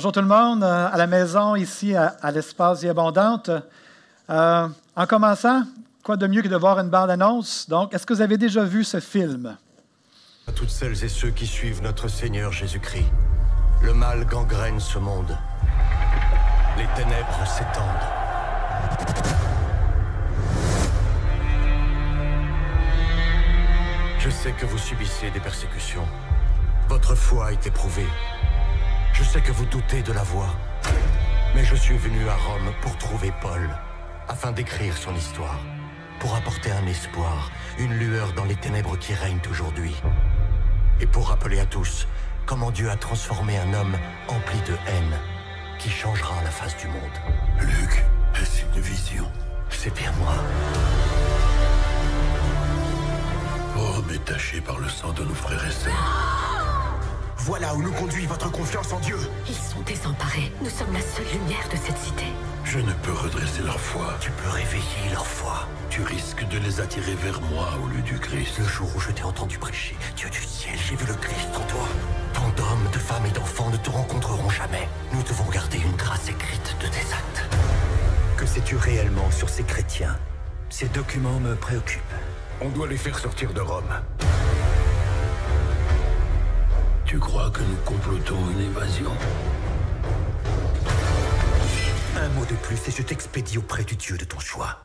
Bonjour 0.00 0.12
tout 0.12 0.22
le 0.22 0.26
monde, 0.28 0.64
euh, 0.64 0.88
à 0.90 0.96
la 0.96 1.06
maison, 1.06 1.56
ici 1.56 1.94
à, 1.94 2.30
l'espace 2.30 2.80
Vie 2.80 2.88
Abondante. 2.88 3.50
Euh, 4.30 4.66
en 4.96 5.06
commençant, 5.06 5.64
quoi 6.02 6.16
de 6.16 6.26
mieux 6.26 6.40
que 6.40 6.48
de 6.48 6.56
voir 6.56 6.78
une 6.78 6.88
bande-annonce? 6.88 7.68
Donc, 7.68 7.92
est-ce 7.92 8.06
que 8.06 8.14
vous 8.14 8.22
avez 8.22 8.38
déjà 8.38 8.64
vu 8.64 8.82
ce 8.82 8.98
film? 8.98 9.58
À 10.48 10.52
toutes 10.52 10.70
celles 10.70 11.04
et 11.04 11.08
ceux 11.10 11.28
qui 11.28 11.46
suivent 11.46 11.82
notre 11.82 12.08
Seigneur 12.08 12.50
Jésus-Christ, 12.50 13.12
le 13.82 13.92
mal 13.92 14.24
gangrène 14.24 14.80
ce 14.80 14.98
monde. 14.98 15.36
Les 16.78 16.86
ténèbres 16.96 17.46
s'étendent. 17.46 17.84
Je 24.18 24.30
sais 24.30 24.52
que 24.52 24.64
vous 24.64 24.78
subissez 24.78 25.30
des 25.30 25.40
persécutions. 25.40 26.08
Votre 26.88 27.14
foi 27.14 27.52
est 27.52 27.66
éprouvée. 27.66 28.08
Je 29.20 29.24
sais 29.24 29.42
que 29.42 29.52
vous 29.52 29.66
doutez 29.66 30.00
de 30.00 30.14
la 30.14 30.22
voix, 30.22 30.48
mais 31.54 31.62
je 31.62 31.74
suis 31.74 31.98
venu 31.98 32.26
à 32.26 32.36
Rome 32.36 32.72
pour 32.80 32.96
trouver 32.96 33.30
Paul, 33.42 33.68
afin 34.28 34.50
d'écrire 34.50 34.96
son 34.96 35.14
histoire, 35.14 35.60
pour 36.20 36.34
apporter 36.34 36.72
un 36.72 36.86
espoir, 36.86 37.50
une 37.78 37.92
lueur 37.98 38.32
dans 38.32 38.46
les 38.46 38.56
ténèbres 38.56 38.96
qui 38.96 39.12
règnent 39.12 39.42
aujourd'hui, 39.50 39.94
et 41.00 41.06
pour 41.06 41.28
rappeler 41.28 41.60
à 41.60 41.66
tous 41.66 42.08
comment 42.46 42.70
Dieu 42.70 42.88
a 42.88 42.96
transformé 42.96 43.58
un 43.58 43.74
homme 43.74 43.94
empli 44.28 44.58
de 44.60 44.72
haine, 44.88 45.18
qui 45.78 45.90
changera 45.90 46.42
la 46.42 46.50
face 46.50 46.78
du 46.78 46.86
monde. 46.86 47.18
Luc, 47.60 48.02
est-ce 48.40 48.62
une 48.74 48.80
vision 48.80 49.30
C'est 49.68 49.94
bien 49.94 50.12
moi. 50.18 50.34
Rome 53.76 54.10
est 54.14 54.24
tachée 54.24 54.62
par 54.62 54.78
le 54.78 54.88
sang 54.88 55.12
de 55.12 55.24
nos 55.24 55.34
frères 55.34 55.66
et 55.66 55.70
sœurs. 55.70 56.59
Voilà 57.50 57.74
où 57.74 57.82
nous 57.82 57.90
conduit 57.90 58.26
votre 58.26 58.48
confiance 58.52 58.92
en 58.92 59.00
Dieu. 59.00 59.18
Ils 59.48 59.56
sont 59.56 59.80
désemparés. 59.84 60.52
Nous 60.62 60.70
sommes 60.70 60.92
la 60.92 61.00
seule 61.00 61.26
lumière 61.32 61.68
de 61.68 61.76
cette 61.76 61.98
cité. 61.98 62.26
Je 62.62 62.78
ne 62.78 62.92
peux 63.02 63.10
redresser 63.10 63.62
leur 63.64 63.80
foi. 63.80 64.14
Tu 64.20 64.30
peux 64.30 64.48
réveiller 64.50 65.10
leur 65.10 65.26
foi. 65.26 65.66
Tu 65.88 66.00
risques 66.02 66.46
de 66.46 66.58
les 66.58 66.80
attirer 66.80 67.14
vers 67.14 67.40
moi 67.40 67.70
au 67.82 67.88
lieu 67.88 68.02
du 68.02 68.20
Christ. 68.20 68.60
Le 68.60 68.64
jour 68.64 68.88
où 68.94 69.00
je 69.00 69.10
t'ai 69.10 69.24
entendu 69.24 69.58
prêcher, 69.58 69.96
Dieu 70.14 70.30
du 70.30 70.38
ciel, 70.38 70.78
j'ai 70.78 70.94
vu 70.94 71.04
le 71.08 71.14
Christ 71.14 71.48
en 71.56 71.66
toi. 71.66 71.88
Tant 72.34 72.48
d'hommes, 72.50 72.88
de 72.92 72.98
femmes 73.00 73.26
et 73.26 73.32
d'enfants 73.32 73.70
ne 73.70 73.78
te 73.78 73.90
rencontreront 73.90 74.50
jamais. 74.50 74.88
Nous 75.12 75.22
devons 75.24 75.50
garder 75.50 75.78
une 75.78 75.96
trace 75.96 76.28
écrite 76.28 76.76
de 76.80 76.86
tes 76.86 77.12
actes. 77.12 77.50
Que 78.36 78.46
sais-tu 78.46 78.76
réellement 78.76 79.28
sur 79.32 79.48
ces 79.48 79.64
chrétiens? 79.64 80.16
Ces 80.68 80.86
documents 80.90 81.40
me 81.40 81.56
préoccupent. 81.56 82.00
On 82.60 82.68
doit 82.68 82.86
les 82.86 82.96
faire 82.96 83.18
sortir 83.18 83.52
de 83.52 83.60
Rome. 83.60 83.92
Tu 87.10 87.18
crois 87.18 87.50
que 87.50 87.58
nous 87.62 87.76
complotons 87.84 88.38
une 88.52 88.66
évasion 88.66 89.10
Un 92.16 92.28
mot 92.28 92.44
de 92.44 92.54
plus 92.62 92.76
et 92.86 92.92
je 92.92 93.02
t'expédie 93.02 93.58
auprès 93.58 93.82
du 93.82 93.96
Dieu 93.96 94.16
de 94.16 94.24
ton 94.24 94.38
choix. 94.38 94.84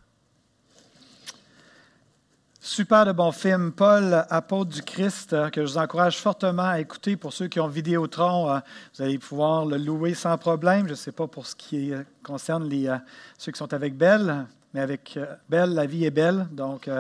Super 2.60 3.06
de 3.06 3.12
bon 3.12 3.32
film, 3.32 3.72
Paul, 3.72 4.26
apôtre 4.32 4.72
du 4.72 4.82
Christ, 4.82 5.34
euh, 5.34 5.52
que 5.52 5.64
je 5.64 5.74
vous 5.74 5.78
encourage 5.78 6.18
fortement 6.18 6.64
à 6.64 6.80
écouter. 6.80 7.16
Pour 7.16 7.32
ceux 7.32 7.48
qui 7.48 7.60
ont 7.60 7.68
Vidéotron, 7.68 8.50
euh, 8.50 8.60
vous 8.96 9.04
allez 9.04 9.20
pouvoir 9.20 9.68
le 9.68 9.78
louer 9.78 10.16
sans 10.16 10.36
problème. 10.40 10.88
Je 10.88 10.94
ne 10.94 10.96
sais 10.96 11.12
pas 11.12 11.28
pour 11.28 11.46
ce 11.46 11.56
qui 11.56 11.94
concerne 12.24 12.68
les, 12.68 12.88
euh, 12.88 12.98
ceux 13.38 13.52
qui 13.52 13.60
sont 13.60 13.72
avec 13.72 13.96
Belle, 13.96 14.48
mais 14.74 14.82
avec 14.82 15.20
Belle, 15.48 15.76
la 15.76 15.86
vie 15.86 16.06
est 16.06 16.12
belle. 16.12 16.48
Donc, 16.52 16.88
vous 16.88 16.92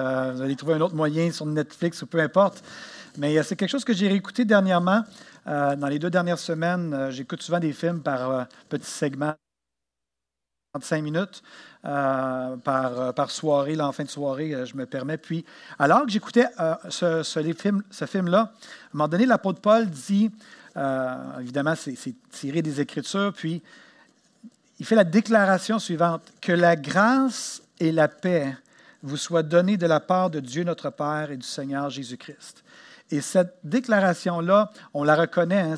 allez 0.42 0.56
trouver 0.56 0.75
un 0.75 0.81
autre 0.81 0.94
moyen 0.94 1.31
sur 1.31 1.47
Netflix 1.47 2.03
ou 2.03 2.06
peu 2.06 2.19
importe. 2.19 2.63
Mais 3.18 3.42
c'est 3.44 3.56
quelque 3.56 3.70
chose 3.70 3.86
que 3.86 3.94
j'ai 3.94 4.08
réécouté 4.08 4.46
dernièrement. 4.46 5.03
Euh, 5.48 5.76
dans 5.76 5.88
les 5.88 6.00
deux 6.00 6.09
dernières 6.09 6.40
semaines, 6.40 6.94
euh, 6.94 7.12
j'écoute 7.12 7.42
souvent 7.42 7.59
des 7.59 7.72
films 7.72 8.02
par 8.02 8.31
euh, 8.31 8.44
petits 8.70 8.90
segments. 8.90 9.36
35 10.74 11.02
minutes 11.03 11.42
par, 11.84 13.31
soirée, 13.31 13.75
là, 13.75 13.88
en 13.88 13.94
fin 13.94 14.04
de 14.04 14.09
soirée, 14.09 14.66
je 14.66 14.75
me 14.75 14.86
permets. 14.86 15.18
Puis, 15.18 15.46
alors 15.80 16.06
que 16.06 16.12
j'écoutais 16.12 16.48
ce, 16.90 17.24
ce, 17.24 17.54
film, 17.54 17.81
ce 17.90 18.06
film-là, 18.06 18.40
à 18.40 18.44
un 18.44 18.50
moment 18.92 19.08
donné, 19.08 19.25
l'apôtre 19.25 19.62
Paul 19.62 19.90
dit, 19.90 20.30
évidemment, 21.40 21.75
c'est 21.75 22.16
tiré 22.30 22.62
des 22.62 22.81
Écritures, 22.81 23.31
puis 23.31 23.64
il 24.80 24.86
fait 24.86 24.96
la 24.96 25.06
déclaration 25.06 25.80
suivante, 25.80 26.24
que 26.42 26.52
la 26.52 26.75
grâce 26.75 27.62
et 27.80 27.94
la 27.94 28.09
paix 28.09 28.58
vous 29.02 29.16
soient 29.16 29.44
données 29.44 29.78
de 29.78 29.88
la 29.88 30.02
part 30.02 30.30
de 30.30 30.42
Dieu 30.42 30.66
notre 30.66 30.90
Père 30.90 31.31
et 31.31 31.38
du 31.38 31.48
Seigneur 31.48 31.90
Jésus-Christ. 31.90 32.65
Et 33.12 33.22
cette 33.22 33.60
déclaration-là, 33.64 34.72
on 34.94 35.04
la 35.04 35.16
reconnaît, 35.16 35.62
hein, 35.62 35.76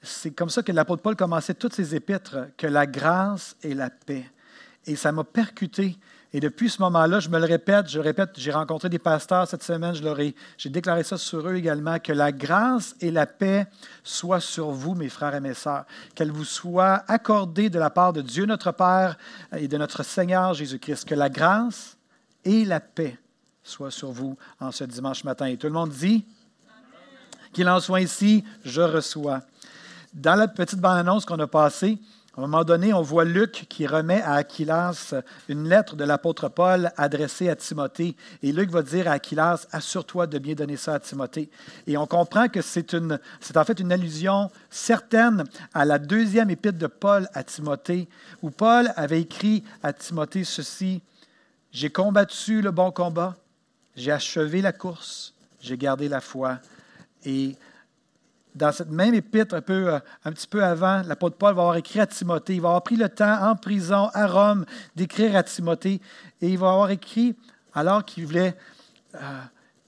c'est 0.00 0.30
comme 0.30 0.48
ça 0.48 0.62
que 0.62 0.70
l'apôtre 0.70 1.02
Paul 1.02 1.16
commençait 1.16 1.54
toutes 1.54 1.74
ses 1.74 1.94
épîtres, 1.94 2.46
que 2.56 2.68
la 2.68 2.86
grâce 2.86 3.56
et 3.62 3.74
la 3.74 3.90
paix. 3.90 4.24
Et 4.86 4.94
ça 4.94 5.10
m'a 5.10 5.24
percuté. 5.24 5.96
Et 6.32 6.40
depuis 6.40 6.70
ce 6.70 6.80
moment-là, 6.82 7.20
je 7.20 7.28
me 7.28 7.38
le 7.38 7.44
répète, 7.44 7.90
je 7.90 7.98
répète, 7.98 8.30
j'ai 8.36 8.52
rencontré 8.52 8.88
des 8.88 8.98
pasteurs 8.98 9.46
cette 9.46 9.62
semaine, 9.62 9.94
j'ai 10.56 10.70
déclaré 10.70 11.02
ça 11.02 11.18
sur 11.18 11.46
eux 11.46 11.56
également, 11.56 11.98
que 11.98 12.12
la 12.12 12.32
grâce 12.32 12.94
et 13.00 13.10
la 13.10 13.26
paix 13.26 13.66
soient 14.02 14.40
sur 14.40 14.70
vous, 14.70 14.94
mes 14.94 15.10
frères 15.10 15.34
et 15.34 15.40
mes 15.40 15.54
sœurs, 15.54 15.84
qu'elles 16.14 16.30
vous 16.30 16.44
soient 16.44 17.02
accordées 17.06 17.68
de 17.70 17.78
la 17.78 17.90
part 17.90 18.12
de 18.14 18.22
Dieu 18.22 18.46
notre 18.46 18.72
Père 18.72 19.18
et 19.56 19.68
de 19.68 19.76
notre 19.76 20.04
Seigneur 20.04 20.54
Jésus-Christ, 20.54 21.06
que 21.06 21.14
la 21.14 21.28
grâce 21.28 21.98
et 22.44 22.64
la 22.64 22.80
paix 22.80 23.18
soient 23.62 23.90
sur 23.90 24.10
vous 24.10 24.38
en 24.58 24.70
ce 24.70 24.84
dimanche 24.84 25.24
matin. 25.24 25.46
Et 25.46 25.56
tout 25.58 25.66
le 25.66 25.74
monde 25.74 25.90
dit, 25.90 26.24
qu'il 27.52 27.68
en 27.68 27.80
soit 27.80 27.98
ainsi, 27.98 28.44
je 28.64 28.82
reçois. 28.82 29.42
Dans 30.14 30.34
la 30.34 30.48
petite 30.48 30.80
bande-annonce 30.80 31.24
qu'on 31.24 31.38
a 31.38 31.46
passée, 31.46 31.98
à 32.34 32.40
un 32.40 32.46
moment 32.46 32.64
donné, 32.64 32.94
on 32.94 33.02
voit 33.02 33.26
Luc 33.26 33.66
qui 33.68 33.86
remet 33.86 34.22
à 34.22 34.36
Aquilas 34.36 35.14
une 35.50 35.68
lettre 35.68 35.96
de 35.96 36.04
l'apôtre 36.04 36.48
Paul 36.48 36.90
adressée 36.96 37.50
à 37.50 37.56
Timothée. 37.56 38.16
Et 38.42 38.52
Luc 38.52 38.70
va 38.70 38.80
dire 38.80 39.06
à 39.06 39.12
Aquilas, 39.12 39.66
assure-toi 39.70 40.26
de 40.26 40.38
bien 40.38 40.54
donner 40.54 40.78
ça 40.78 40.94
à 40.94 40.98
Timothée. 40.98 41.50
Et 41.86 41.98
on 41.98 42.06
comprend 42.06 42.48
que 42.48 42.62
c'est, 42.62 42.96
c'est 43.40 43.56
en 43.58 43.64
fait 43.64 43.80
une 43.80 43.92
allusion 43.92 44.50
certaine 44.70 45.44
à 45.74 45.84
la 45.84 45.98
deuxième 45.98 46.48
épître 46.48 46.78
de 46.78 46.86
Paul 46.86 47.28
à 47.34 47.44
Timothée, 47.44 48.08
où 48.40 48.48
Paul 48.48 48.90
avait 48.96 49.20
écrit 49.20 49.62
à 49.82 49.92
Timothée 49.92 50.44
ceci, 50.44 51.02
J'ai 51.70 51.90
combattu 51.90 52.62
le 52.62 52.70
bon 52.70 52.90
combat, 52.92 53.36
j'ai 53.94 54.10
achevé 54.10 54.62
la 54.62 54.72
course, 54.72 55.34
j'ai 55.60 55.76
gardé 55.76 56.08
la 56.08 56.22
foi. 56.22 56.60
Et 57.24 57.56
dans 58.54 58.72
cette 58.72 58.90
même 58.90 59.14
épître, 59.14 59.54
un, 59.54 59.60
peu, 59.60 59.94
euh, 59.94 59.98
un 60.24 60.32
petit 60.32 60.46
peu 60.46 60.62
avant, 60.62 61.02
l'apôtre 61.02 61.36
Paul 61.36 61.54
va 61.54 61.62
avoir 61.62 61.76
écrit 61.76 62.00
à 62.00 62.06
Timothée. 62.06 62.54
Il 62.54 62.60
va 62.60 62.68
avoir 62.68 62.82
pris 62.82 62.96
le 62.96 63.08
temps 63.08 63.50
en 63.50 63.56
prison 63.56 64.10
à 64.12 64.26
Rome 64.26 64.64
d'écrire 64.94 65.36
à 65.36 65.42
Timothée. 65.42 66.00
Et 66.40 66.48
il 66.48 66.58
va 66.58 66.70
avoir 66.70 66.90
écrit 66.90 67.34
alors 67.74 68.04
qu'il 68.04 68.26
voulait. 68.26 68.54
Euh, 69.14 69.18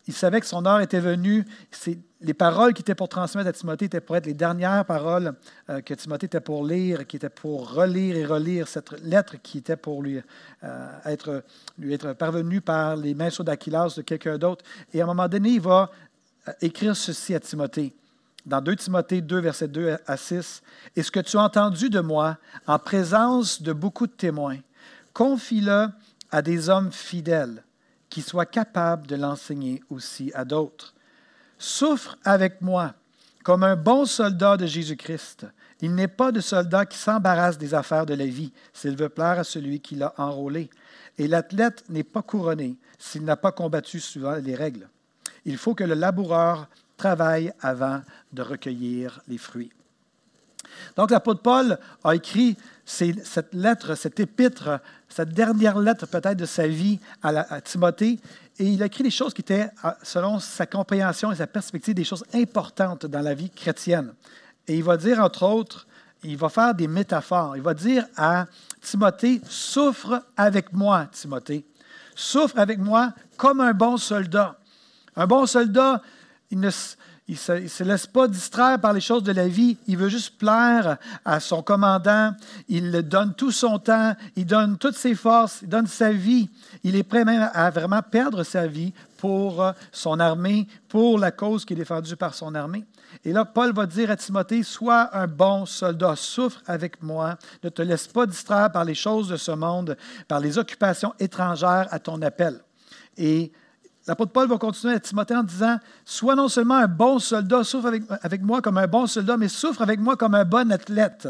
il 0.07 0.13
savait 0.13 0.41
que 0.41 0.47
son 0.47 0.67
heure 0.67 0.81
était 0.81 1.01
venue. 1.01 1.47
Les 2.21 2.35
paroles 2.35 2.75
qui 2.75 2.83
étaient 2.83 2.95
pour 2.95 3.09
transmettre 3.09 3.49
à 3.49 3.53
Timothée 3.53 3.87
étaient 3.87 4.03
pour 4.03 4.17
être 4.17 4.27
les 4.27 4.35
dernières 4.35 4.85
paroles 4.85 5.33
euh, 5.71 5.81
que 5.81 5.95
Timothée 5.95 6.27
était 6.27 6.41
pour 6.41 6.65
lire, 6.65 7.07
qui 7.07 7.17
étaient 7.17 7.31
pour 7.31 7.73
relire 7.73 8.17
et 8.17 8.27
relire 8.27 8.69
cette 8.69 8.93
lettre 9.03 9.37
qui 9.43 9.59
était 9.59 9.77
pour 9.77 10.03
lui, 10.03 10.21
être, 11.07 11.43
lui 11.79 11.95
être 11.95 12.13
parvenue 12.13 12.61
par 12.61 12.97
les 12.97 13.15
mains 13.15 13.31
d'Aquilas 13.41 13.95
de 13.97 14.03
quelqu'un 14.03 14.37
d'autre. 14.37 14.63
Et 14.93 15.01
à 15.01 15.05
un 15.05 15.07
moment 15.07 15.29
donné, 15.29 15.51
il 15.51 15.61
va 15.61 15.91
écrire 16.61 16.97
ceci 16.97 17.35
à 17.35 17.41
Timothée. 17.41 17.95
Dans 18.47 18.61
2 18.61 18.77
Timothée 18.77 19.21
2, 19.23 19.39
versets 19.39 19.69
2 19.69 19.97
à 20.07 20.17
6, 20.17 20.63
Et 20.97 21.03
ce 21.03 21.11
que 21.11 21.21
tu 21.21 21.39
as 21.39 21.43
entendu 21.43 21.89
de 21.89 22.01
moi 22.01 22.37
en 22.67 22.79
présence 22.79 23.63
de 23.63 23.73
beaucoup 23.73 24.07
de 24.07 24.13
témoins, 24.13 24.59
confie-le 25.15 25.89
à 26.31 26.43
des 26.43 26.69
hommes 26.69 26.93
fidèles 26.93 27.63
qui 28.11 28.21
soient 28.21 28.47
capables 28.47 29.07
de 29.07 29.17
l'enseigner 29.17 29.83
aussi 29.89 30.31
à 30.35 30.45
d'autres. 30.45 30.95
Souffre 31.59 32.19
avec 32.25 32.61
moi 32.61 32.95
comme 33.45 33.63
un 33.63 33.77
bon 33.77 34.05
soldat 34.05 34.57
de 34.57 34.67
Jésus-Christ. 34.67 35.47
Il 35.81 35.95
n'est 35.95 36.09
pas 36.09 36.33
de 36.33 36.41
soldat 36.41 36.87
qui 36.87 36.97
s'embarrasse 36.97 37.59
des 37.59 37.75
affaires 37.75 38.07
de 38.07 38.15
la 38.15 38.27
vie 38.27 38.53
s'il 38.73 38.97
veut 38.97 39.09
plaire 39.09 39.39
à 39.39 39.45
celui 39.45 39.81
qui 39.81 39.97
l'a 39.97 40.15
enrôlé. 40.17 40.71
Et 41.19 41.29
l'athlète 41.29 41.85
n'est 41.89 42.05
pas 42.05 42.23
couronné 42.23 42.77
s'il 42.99 43.25
n'a 43.25 43.37
pas 43.37 43.53
combattu 43.53 44.01
suivant 44.01 44.37
les 44.37 44.55
règles. 44.55 44.89
Il 45.45 45.57
faut 45.57 45.75
que 45.75 45.85
le 45.85 45.95
laboureur 45.95 46.69
travaille 46.97 47.53
avant 47.61 48.01
de 48.33 48.43
recueillir 48.43 49.21
les 49.29 49.39
fruits. 49.39 49.73
Donc 50.97 51.11
l'apôtre 51.11 51.43
Paul 51.43 51.79
a 52.03 52.15
écrit 52.15 52.57
cette 52.85 53.55
lettre, 53.55 53.95
cette 53.95 54.21
épître, 54.21 54.81
cette 55.09 55.31
dernière 55.31 55.79
lettre 55.79 56.07
peut-être 56.07 56.37
de 56.37 56.47
sa 56.47 56.67
vie 56.67 56.99
à, 57.23 57.61
Timothée, 57.61 58.19
et 58.59 58.65
il 58.67 58.83
a 58.83 58.87
écrit 58.87 59.03
des 59.03 59.11
choses 59.11 59.35
qui 59.35 59.41
étaient, 59.41 59.71
selon 60.03 60.39
sa 60.39 60.67
compréhension 60.67 61.33
et 61.33 61.37
sa 61.37 61.47
perspective, 61.47 61.95
des 61.95 62.05
choses 62.05 62.25
importantes 62.33 63.07
dans 63.07 63.21
la 63.21 63.35
vie 63.35 63.51
chrétienne. 63.51 64.15
Et 64.69 64.77
il 64.77 64.85
va 64.85 64.97
dire, 64.97 65.21
entre 65.21 65.45
autres, 65.45 65.87
il 66.23 66.37
va 66.37 66.49
faire 66.49 66.75
des 66.75 66.89
métaphores. 66.89 67.57
Il 67.57 67.63
va 67.63 67.75
dire 67.75 68.07
à 68.17 68.47
Timothée, 68.81 69.41
souffre 69.49 70.23
avec 70.37 70.73
moi, 70.73 71.07
Timothée. 71.13 71.65
Souffre 72.15 72.59
avec 72.59 72.79
moi 72.79 73.13
comme 73.37 73.61
un 73.61 73.73
bon 73.73 73.97
soldat. 73.97 74.57
Un 75.17 75.27
bon 75.27 75.47
soldat, 75.47 76.03
il 76.51 76.61
ne, 76.61 76.71
ne 77.29 77.35
se, 77.35 77.83
laisse 77.83 78.07
pas 78.07 78.29
distraire 78.29 78.81
par 78.81 78.93
les 78.93 79.01
choses 79.01 79.23
de 79.23 79.33
la 79.33 79.49
vie. 79.49 79.77
Il 79.87 79.97
veut 79.97 80.09
juste 80.09 80.39
plaire 80.39 80.99
à 81.25 81.41
son 81.41 81.63
commandant. 81.63 82.33
Il 82.69 82.91
donne 83.03 83.35
tout 83.35 83.53
son 83.53 83.79
temps. 83.79 84.15
Il 84.37 84.47
donne 84.47 84.79
toutes 84.79 84.97
ses 84.97 85.15
forces. 85.15 85.61
Il 85.63 85.69
donne 85.69 85.87
sa 85.87 86.13
vie. 86.13 86.49
Il 86.83 86.97
est 86.97 87.03
prêt 87.03 87.25
même 87.25 87.49
à 87.53 87.71
vraiment 87.71 88.03
perdre 88.03 88.43
sa 88.43 88.67
vie 88.67 88.93
pour 89.19 89.73
son 89.91 90.21
armée, 90.21 90.69
pour 90.89 91.19
la 91.19 91.31
cause 91.31 91.65
qui 91.65 91.73
est 91.73 91.77
défendue 91.77 92.17
par 92.17 92.35
son 92.35 92.55
armée. 92.55 92.85
Et 93.25 93.33
là, 93.33 93.45
Paul 93.45 93.73
va 93.73 93.87
dire 93.87 94.11
à 94.11 94.17
Timothée, 94.17 94.63
sois 94.63 95.17
un 95.17 95.27
bon 95.27 95.67
soldat, 95.67 96.17
souffre 96.17 96.61
avec 96.67 97.03
moi, 97.03 97.39
ne 97.63 97.69
te 97.69 97.83
laisse 97.83 98.07
pas 98.07 98.27
distraire 98.27 98.73
par 98.73 98.85
les 98.85 98.95
choses 98.95 99.29
de 99.29 99.37
ce 99.37 99.53
monde, 99.53 99.97
par 100.29 100.41
les 100.41 100.59
occupations 100.59 101.15
étrangères 101.19 101.87
à 101.91 101.99
ton 101.99 102.21
appel. 102.23 102.61
Et 103.17 103.53
L'apôtre 104.07 104.33
Paul 104.33 104.49
va 104.49 104.59
continuer 104.59 104.95
à 104.95 105.01
Timothée 105.01 105.35
en 105.35 105.43
disant 105.43 105.79
Sois 106.05 106.35
non 106.35 106.49
seulement 106.49 106.77
un 106.77 106.87
bon 106.87 107.19
soldat, 107.19 107.65
souffre 107.65 107.91
avec, 108.23 108.43
moi 108.43 108.61
comme 108.61 108.77
un 108.77 108.87
bon 108.87 109.07
soldat, 109.07 109.39
mais 109.39 109.49
souffre 109.49 109.81
avec 109.81 109.99
moi 109.99 110.17
comme 110.17 110.35
un 110.35 110.45
bon 110.45 110.71
athlète. 110.71 111.29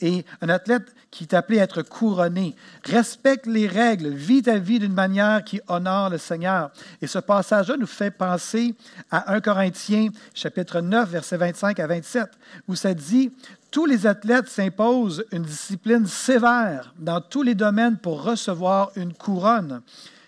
Et 0.00 0.24
un 0.40 0.48
athlète 0.48 0.94
qui 1.10 1.24
est 1.24 1.34
appelé 1.34 1.58
à 1.58 1.64
être 1.64 1.82
couronné. 1.82 2.54
Respecte 2.84 3.46
les 3.46 3.66
règles, 3.66 4.08
vis 4.10 4.42
ta 4.42 4.58
vie 4.58 4.78
d'une 4.78 4.92
manière 4.92 5.42
qui 5.42 5.60
honore 5.66 6.10
le 6.10 6.18
Seigneur. 6.18 6.70
Et 7.02 7.08
ce 7.08 7.18
passage-là 7.18 7.76
nous 7.76 7.86
fait 7.86 8.12
penser 8.12 8.76
à 9.10 9.34
1 9.34 9.40
Corinthiens, 9.40 10.08
chapitre 10.34 10.80
9, 10.80 11.08
versets 11.08 11.36
25 11.36 11.80
à 11.80 11.86
27, 11.88 12.30
où 12.68 12.76
ça 12.76 12.94
dit 12.94 13.32
tous 13.72 13.86
les 13.86 14.06
athlètes 14.06 14.48
s'imposent 14.48 15.24
une 15.32 15.42
discipline 15.42 16.06
sévère 16.06 16.94
dans 16.96 17.20
tous 17.20 17.42
les 17.42 17.56
domaines 17.56 17.96
pour 17.96 18.22
recevoir 18.22 18.92
une 18.94 19.12
couronne 19.12 19.82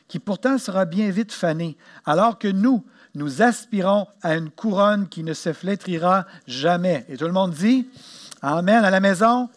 qui 0.09 0.19
pourtant 0.19 0.59
sera 0.59 0.85
bien 0.85 1.11
vite 1.11 1.33
fanée, 1.33 1.77
alors 2.05 2.39
que 2.39 2.49
nous, 2.49 2.85
nous 3.15 3.43
aspirons 3.43 4.07
à 4.23 4.35
une 4.37 4.51
couronne 4.51 5.09
qui 5.09 5.23
ne 5.23 5.33
se 5.33 5.53
flétrira 5.53 6.27
jamais. 6.47 7.05
Et 7.09 7.17
tout 7.17 7.27
le 7.27 7.33
monde 7.33 7.53
dit 7.53 7.89
Amen 8.43 8.85
à 8.85 8.91
la 8.91 9.01
maison. 9.01 9.49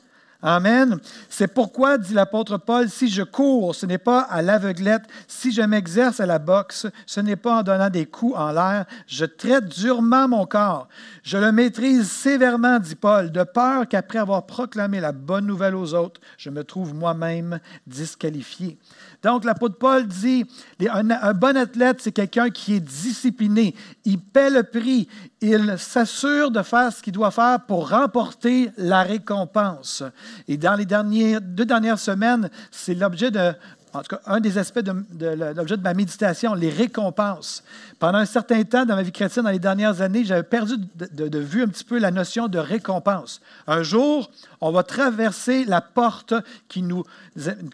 Amen. 0.42 1.00
C'est 1.28 1.54
pourquoi, 1.54 1.98
dit 1.98 2.14
l'apôtre 2.14 2.58
Paul, 2.58 2.90
si 2.90 3.10
je 3.10 3.24
cours, 3.24 3.76
ce 3.76 3.86
n'est 3.86 3.98
pas 3.98 4.22
à 4.22 4.42
l'aveuglette, 4.42 5.04
si 5.28 5.52
je 5.52 5.62
m'exerce 5.62 6.22
à 6.22 6.26
la 6.26 6.40
boxe, 6.40 6.88
ce 7.06 7.20
n'est 7.20 7.36
pas 7.36 7.58
en 7.58 7.64
donnant 7.64 7.90
des 7.90 8.06
coups 8.06 8.38
en 8.38 8.54
l'air, 8.54 8.86
je 9.06 9.26
traite 9.26 9.68
durement 9.68 10.30
mon 10.30 10.46
corps. 10.46 10.88
Je 11.30 11.38
le 11.38 11.52
maîtrise 11.52 12.10
sévèrement, 12.10 12.80
dit 12.80 12.96
Paul, 12.96 13.32
de 13.32 13.44
peur 13.44 13.88
qu'après 13.88 14.18
avoir 14.18 14.48
proclamé 14.48 15.00
la 15.00 15.12
bonne 15.12 15.46
nouvelle 15.46 15.76
aux 15.76 15.94
autres, 15.94 16.20
je 16.40 16.50
me 16.50 16.64
trouve 16.64 16.96
moi-même 16.96 17.60
disqualifié. 17.86 18.80
Donc, 19.22 19.46
l'apôtre 19.46 19.78
Paul 19.78 20.08
dit, 20.08 20.44
un, 20.90 21.34
bon 21.34 21.56
athlète, 21.56 21.98
c'est 22.00 22.14
quelqu'un 22.14 22.50
qui 22.50 22.74
est 22.74 22.80
discipliné. 22.80 23.76
Il 24.06 24.20
paie 24.20 24.50
le 24.50 24.64
prix. 24.64 25.08
Il 25.40 25.76
s'assure 25.78 26.50
de 26.50 26.64
faire 26.64 26.92
ce 26.92 27.04
qu'il 27.04 27.14
doit 27.14 27.30
faire 27.30 27.60
pour 27.60 27.92
remporter 27.92 28.72
la 28.78 29.04
récompense. 29.04 30.02
Et 30.48 30.58
dans 30.58 30.74
les 30.74 30.86
dernières, 30.86 31.42
deux 31.42 31.66
dernières 31.66 32.00
semaines, 32.00 32.50
c'est 32.72 32.96
l'objet 32.96 33.30
de 33.30 33.54
en 33.94 34.02
tout 34.02 34.16
cas, 34.16 34.22
un 34.26 34.40
des 34.40 34.58
aspects 34.58 34.80
de, 34.80 35.28
l'objet 35.56 35.78
de 35.78 35.82
ma 35.82 35.94
méditation, 35.94 36.54
les 36.54 36.70
récompenses. 36.70 37.64
Pendant 37.98 38.20
un 38.20 38.26
certain 38.26 38.64
temps 38.64 38.86
dans 38.86 38.96
ma 38.96 39.04
vie 39.04 39.12
chrétienne, 39.12 39.46
dans 39.46 39.52
les 39.52 39.60
dernières 39.60 40.02
années, 40.02 40.24
j'avais 40.24 40.44
perdu 40.44 40.76
de, 40.96 41.40
vue 41.40 41.64
un 41.64 41.68
petit 41.68 41.84
peu 41.84 41.98
la 41.98 42.12
notion 42.12 42.48
de 42.48 42.60
récompense. 42.60 43.42
Un 43.68 43.84
jour, 43.84 44.30
on 44.62 44.72
va 44.72 44.84
traverser 44.84 45.66
la 45.66 45.82
porte 45.82 46.34
qui 46.68 46.82
nous, 46.82 47.04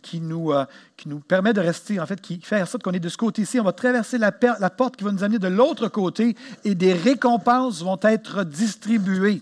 qui 0.02 0.22
nous, 0.22 0.52
euh, 0.52 0.66
qui 0.98 1.10
nous 1.10 1.20
permet 1.20 1.54
de 1.54 1.62
rester, 1.62 2.00
en 2.00 2.06
fait, 2.06 2.22
qui 2.22 2.40
fait 2.42 2.62
en 2.62 2.66
sorte 2.66 2.84
qu'on 2.84 2.94
est 2.94 3.00
de 3.00 3.10
ce 3.10 3.18
côté-ci. 3.18 3.60
On 3.60 3.64
va 3.64 3.74
traverser 3.74 4.18
la, 4.18 4.32
la 4.60 4.70
porte 4.70 4.96
qui 4.96 5.04
va 5.04 5.12
nous 5.12 5.24
amener 5.24 5.40
de 5.40 5.48
l'autre 5.48 5.88
côté 5.90 6.36
et 6.64 6.76
des 6.76 6.94
récompenses 6.94 7.82
vont 7.82 8.00
être 8.04 8.44
distribuées. 8.44 9.42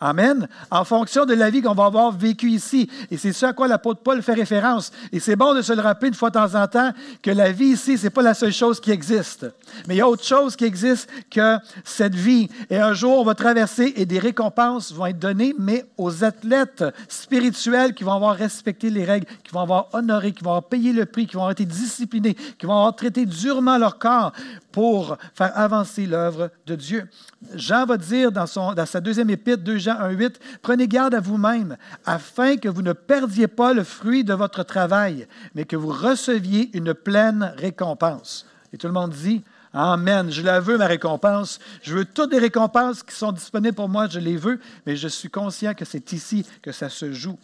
Amen. 0.00 0.48
En 0.70 0.84
fonction 0.84 1.24
de 1.24 1.34
la 1.34 1.50
vie 1.50 1.60
qu'on 1.60 1.74
va 1.74 1.86
avoir 1.86 2.12
vécue 2.12 2.50
ici. 2.50 2.88
Et 3.10 3.16
c'est 3.16 3.32
ce 3.32 3.46
à 3.46 3.52
quoi 3.52 3.66
l'apôtre 3.66 4.00
Paul 4.00 4.22
fait 4.22 4.34
référence. 4.34 4.92
Et 5.10 5.18
c'est 5.18 5.34
bon 5.34 5.54
de 5.54 5.62
se 5.62 5.72
le 5.72 5.80
rappeler 5.80 6.08
une 6.08 6.14
fois 6.14 6.30
de 6.30 6.34
temps 6.34 6.54
en 6.54 6.66
temps 6.68 6.92
que 7.20 7.30
la 7.32 7.50
vie 7.50 7.70
ici, 7.70 7.98
ce 7.98 8.04
n'est 8.04 8.10
pas 8.10 8.22
la 8.22 8.34
seule 8.34 8.52
chose 8.52 8.78
qui 8.78 8.92
existe. 8.92 9.46
Mais 9.88 9.96
il 9.96 9.98
y 9.98 10.00
a 10.00 10.08
autre 10.08 10.24
chose 10.24 10.54
qui 10.54 10.64
existe 10.64 11.10
que 11.30 11.56
cette 11.82 12.14
vie. 12.14 12.48
Et 12.70 12.78
un 12.78 12.94
jour, 12.94 13.18
on 13.18 13.24
va 13.24 13.34
traverser 13.34 13.92
et 13.96 14.06
des 14.06 14.20
récompenses 14.20 14.92
vont 14.92 15.06
être 15.06 15.18
données, 15.18 15.54
mais 15.58 15.84
aux 15.96 16.22
athlètes 16.22 16.84
spirituels 17.08 17.94
qui 17.94 18.04
vont 18.04 18.12
avoir 18.12 18.36
respecté 18.36 18.90
les 18.90 19.04
règles, 19.04 19.26
qui 19.42 19.52
vont 19.52 19.60
avoir 19.60 19.88
honoré, 19.94 20.32
qui 20.32 20.44
vont 20.44 20.50
avoir 20.50 20.68
payé 20.68 20.92
le 20.92 21.06
prix, 21.06 21.26
qui 21.26 21.34
vont 21.34 21.40
avoir 21.40 21.52
été 21.52 21.64
disciplinés, 21.64 22.34
qui 22.34 22.66
vont 22.66 22.74
avoir 22.74 22.94
traité 22.94 23.26
durement 23.26 23.78
leur 23.78 23.98
corps 23.98 24.32
pour 24.70 25.16
faire 25.34 25.58
avancer 25.58 26.06
l'œuvre 26.06 26.50
de 26.66 26.76
Dieu. 26.76 27.08
Jean 27.54 27.86
va 27.86 27.96
dire 27.96 28.32
dans, 28.32 28.46
sa 28.46 29.00
deuxième 29.00 29.30
épître, 29.30 29.62
2 29.62 29.78
Jean 29.78 29.94
1,8, 29.94 30.34
Prenez 30.60 30.88
garde 30.88 31.14
à 31.14 31.20
vous-même, 31.20 31.76
afin 32.04 32.56
que 32.56 32.68
vous 32.68 32.82
ne 32.82 32.92
perdiez 32.92 33.46
pas 33.46 33.72
le 33.72 33.84
fruit 33.84 34.24
de 34.24 34.34
votre 34.34 34.64
travail, 34.64 35.28
mais 35.54 35.64
que 35.64 35.76
vous 35.76 35.90
receviez 35.92 36.76
une 36.76 36.94
pleine 36.94 37.54
récompense. 37.56 38.46
Et 38.72 38.76
tout 38.76 38.88
le 38.88 38.92
monde 38.92 39.12
dit, 39.12 39.44
Amen. 39.72 40.30
Je 40.30 40.42
la 40.42 40.60
veux, 40.60 40.78
ma 40.78 40.86
récompense. 40.86 41.58
Je 41.82 41.94
veux 41.94 42.04
toutes 42.04 42.32
les 42.32 42.38
récompenses 42.38 43.02
qui 43.02 43.14
sont 43.14 43.32
disponibles 43.32 43.74
pour 43.74 43.88
moi, 43.88 44.08
je 44.08 44.18
les 44.18 44.36
veux, 44.36 44.58
mais 44.86 44.96
je 44.96 45.08
suis 45.08 45.28
conscient 45.28 45.74
que 45.74 45.84
c'est 45.84 46.12
ici 46.12 46.46
que 46.62 46.72
ça 46.72 46.88
se 46.88 47.12
joue. 47.12 47.38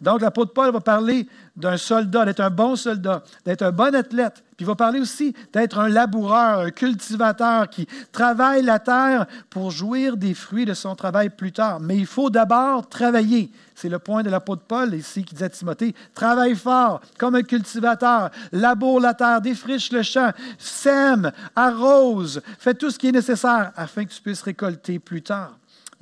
Donc, 0.00 0.20
l'apôtre 0.20 0.52
Paul 0.52 0.72
va 0.72 0.80
parler 0.80 1.26
d'un 1.56 1.78
soldat, 1.78 2.26
d'être 2.26 2.40
un 2.40 2.50
bon 2.50 2.76
soldat, 2.76 3.22
d'être 3.46 3.62
un 3.62 3.72
bon 3.72 3.94
athlète. 3.94 4.44
Puis 4.56 4.64
il 4.64 4.66
va 4.66 4.74
parler 4.74 5.00
aussi 5.00 5.34
d'être 5.52 5.78
un 5.78 5.88
laboureur, 5.88 6.60
un 6.60 6.70
cultivateur 6.70 7.68
qui 7.68 7.86
travaille 8.12 8.62
la 8.62 8.78
terre 8.78 9.26
pour 9.48 9.70
jouir 9.70 10.16
des 10.16 10.34
fruits 10.34 10.66
de 10.66 10.74
son 10.74 10.94
travail 10.94 11.30
plus 11.30 11.52
tard. 11.52 11.80
Mais 11.80 11.96
il 11.96 12.06
faut 12.06 12.28
d'abord 12.28 12.88
travailler. 12.88 13.50
C'est 13.74 13.88
le 13.88 13.98
point 13.98 14.22
de 14.22 14.30
l'apôtre 14.30 14.62
Paul 14.68 14.94
ici 14.94 15.24
qui 15.24 15.34
dit 15.34 15.44
à 15.44 15.48
Timothée, 15.48 15.94
travaille 16.14 16.54
fort 16.54 17.00
comme 17.18 17.34
un 17.34 17.42
cultivateur, 17.42 18.30
laboure 18.52 19.00
la 19.00 19.14
terre, 19.14 19.40
défriche 19.40 19.92
le 19.92 20.02
champ, 20.02 20.30
sème, 20.58 21.32
arrose, 21.54 22.42
fais 22.58 22.74
tout 22.74 22.90
ce 22.90 22.98
qui 22.98 23.08
est 23.08 23.12
nécessaire 23.12 23.72
afin 23.76 24.04
que 24.04 24.12
tu 24.12 24.20
puisses 24.22 24.42
récolter 24.42 24.98
plus 24.98 25.22
tard. 25.22 25.52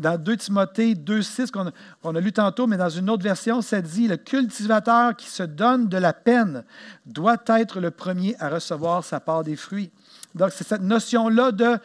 Dans 0.04 0.18
2 0.18 0.37
Timothée 0.37 0.94
2,6 0.94 1.50
qu'on 1.50 1.73
on 2.02 2.14
a 2.14 2.20
lu 2.20 2.30
tantôt, 2.30 2.66
mais 2.66 2.76
dans 2.76 2.90
une 2.90 3.08
autre 3.08 3.23
version, 3.23 3.62
ça 3.62 3.80
dit 3.80 4.06
Le 4.06 4.18
cultivateur 4.18 5.16
qui 5.16 5.30
se 5.30 5.42
donne 5.42 5.88
de 5.88 5.96
la 5.96 6.12
peine 6.12 6.62
doit 7.06 7.42
être 7.46 7.80
le 7.80 7.90
premier 7.90 8.37
à 8.38 8.50
recevoir 8.50 9.02
sa 9.02 9.18
part 9.18 9.44
des 9.44 9.56
fruits. 9.56 9.90
Donc, 10.34 10.50
c'est 10.52 10.68
cette 10.68 10.82
notion-là 10.82 11.52
de 11.52 11.78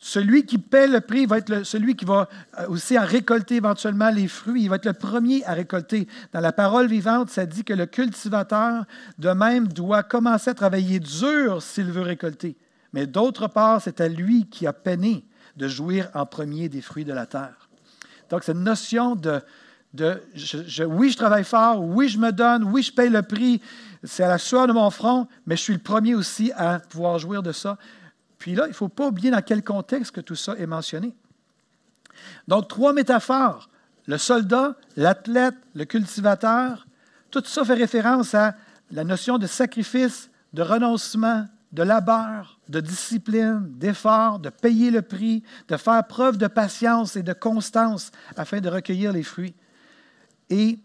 celui 0.00 0.46
qui 0.46 0.58
paie 0.58 0.88
le 0.88 1.00
prix 1.00 1.26
va 1.26 1.38
être 1.38 1.62
celui 1.62 1.94
qui 1.94 2.04
va 2.04 2.28
euh, 2.58 2.66
aussi 2.66 2.98
en 2.98 3.04
récolter 3.04 3.54
éventuellement 3.54 4.10
les 4.10 4.26
fruits. 4.26 4.64
Il 4.64 4.68
va 4.68 4.74
être 4.74 4.86
le 4.86 4.92
premier 4.92 5.44
à 5.44 5.52
récolter. 5.52 6.08
Dans 6.32 6.40
la 6.40 6.50
parole 6.50 6.88
vivante, 6.88 7.30
ça 7.30 7.46
dit 7.46 7.62
que 7.62 7.74
le 7.74 7.86
cultivateur, 7.86 8.84
de 9.20 9.30
même, 9.30 9.68
doit 9.68 10.02
commencer 10.02 10.50
à 10.50 10.54
travailler 10.54 10.98
dur 10.98 11.62
s'il 11.62 11.92
veut 11.92 12.02
récolter. 12.02 12.56
Mais 12.92 13.06
d'autre 13.06 13.46
part, 13.46 13.80
c'est 13.80 14.00
à 14.00 14.08
lui 14.08 14.48
qui 14.48 14.66
a 14.66 14.72
peiné 14.72 15.24
de 15.60 15.68
jouir 15.68 16.08
en 16.14 16.24
premier 16.24 16.70
des 16.70 16.80
fruits 16.80 17.04
de 17.04 17.12
la 17.12 17.26
terre. 17.26 17.68
Donc, 18.30 18.44
cette 18.44 18.56
notion 18.56 19.14
de, 19.14 19.42
de 19.92 20.22
oui, 20.86 21.10
je 21.10 21.16
travaille 21.18 21.44
fort, 21.44 21.84
oui, 21.84 22.08
je 22.08 22.18
me 22.18 22.32
donne, 22.32 22.64
oui, 22.64 22.82
je 22.82 22.90
paye 22.90 23.10
le 23.10 23.20
prix, 23.20 23.60
c'est 24.02 24.22
à 24.22 24.28
la 24.28 24.38
sueur 24.38 24.66
de 24.66 24.72
mon 24.72 24.88
front, 24.88 25.28
mais 25.44 25.56
je 25.56 25.62
suis 25.62 25.74
le 25.74 25.80
premier 25.80 26.14
aussi 26.14 26.50
à 26.56 26.78
pouvoir 26.78 27.18
jouir 27.18 27.42
de 27.42 27.52
ça. 27.52 27.76
Puis 28.38 28.54
là, 28.54 28.64
il 28.64 28.70
ne 28.70 28.74
faut 28.74 28.88
pas 28.88 29.08
oublier 29.08 29.30
dans 29.30 29.42
quel 29.42 29.62
contexte 29.62 30.12
que 30.12 30.22
tout 30.22 30.34
ça 30.34 30.54
est 30.56 30.66
mentionné. 30.66 31.14
Donc, 32.48 32.68
trois 32.68 32.94
métaphores. 32.94 33.68
Le 34.06 34.16
soldat, 34.16 34.76
l'athlète, 34.96 35.56
le 35.74 35.84
cultivateur, 35.84 36.86
tout 37.30 37.42
ça 37.44 37.66
fait 37.66 37.74
référence 37.74 38.34
à 38.34 38.54
la 38.90 39.04
notion 39.04 39.36
de 39.36 39.46
sacrifice, 39.46 40.30
de 40.54 40.62
renoncement, 40.62 41.46
de 41.72 41.82
labeur, 41.82 42.58
de 42.68 42.80
discipline, 42.80 43.66
d'effort, 43.76 44.38
de 44.38 44.50
payer 44.50 44.90
le 44.90 45.02
prix, 45.02 45.44
de 45.68 45.76
faire 45.76 46.04
preuve 46.06 46.36
de 46.36 46.48
patience 46.48 47.16
et 47.16 47.22
de 47.22 47.32
constance 47.32 48.10
afin 48.36 48.60
de 48.60 48.68
recueillir 48.68 49.12
les 49.12 49.22
fruits. 49.22 49.54
Et 50.48 50.78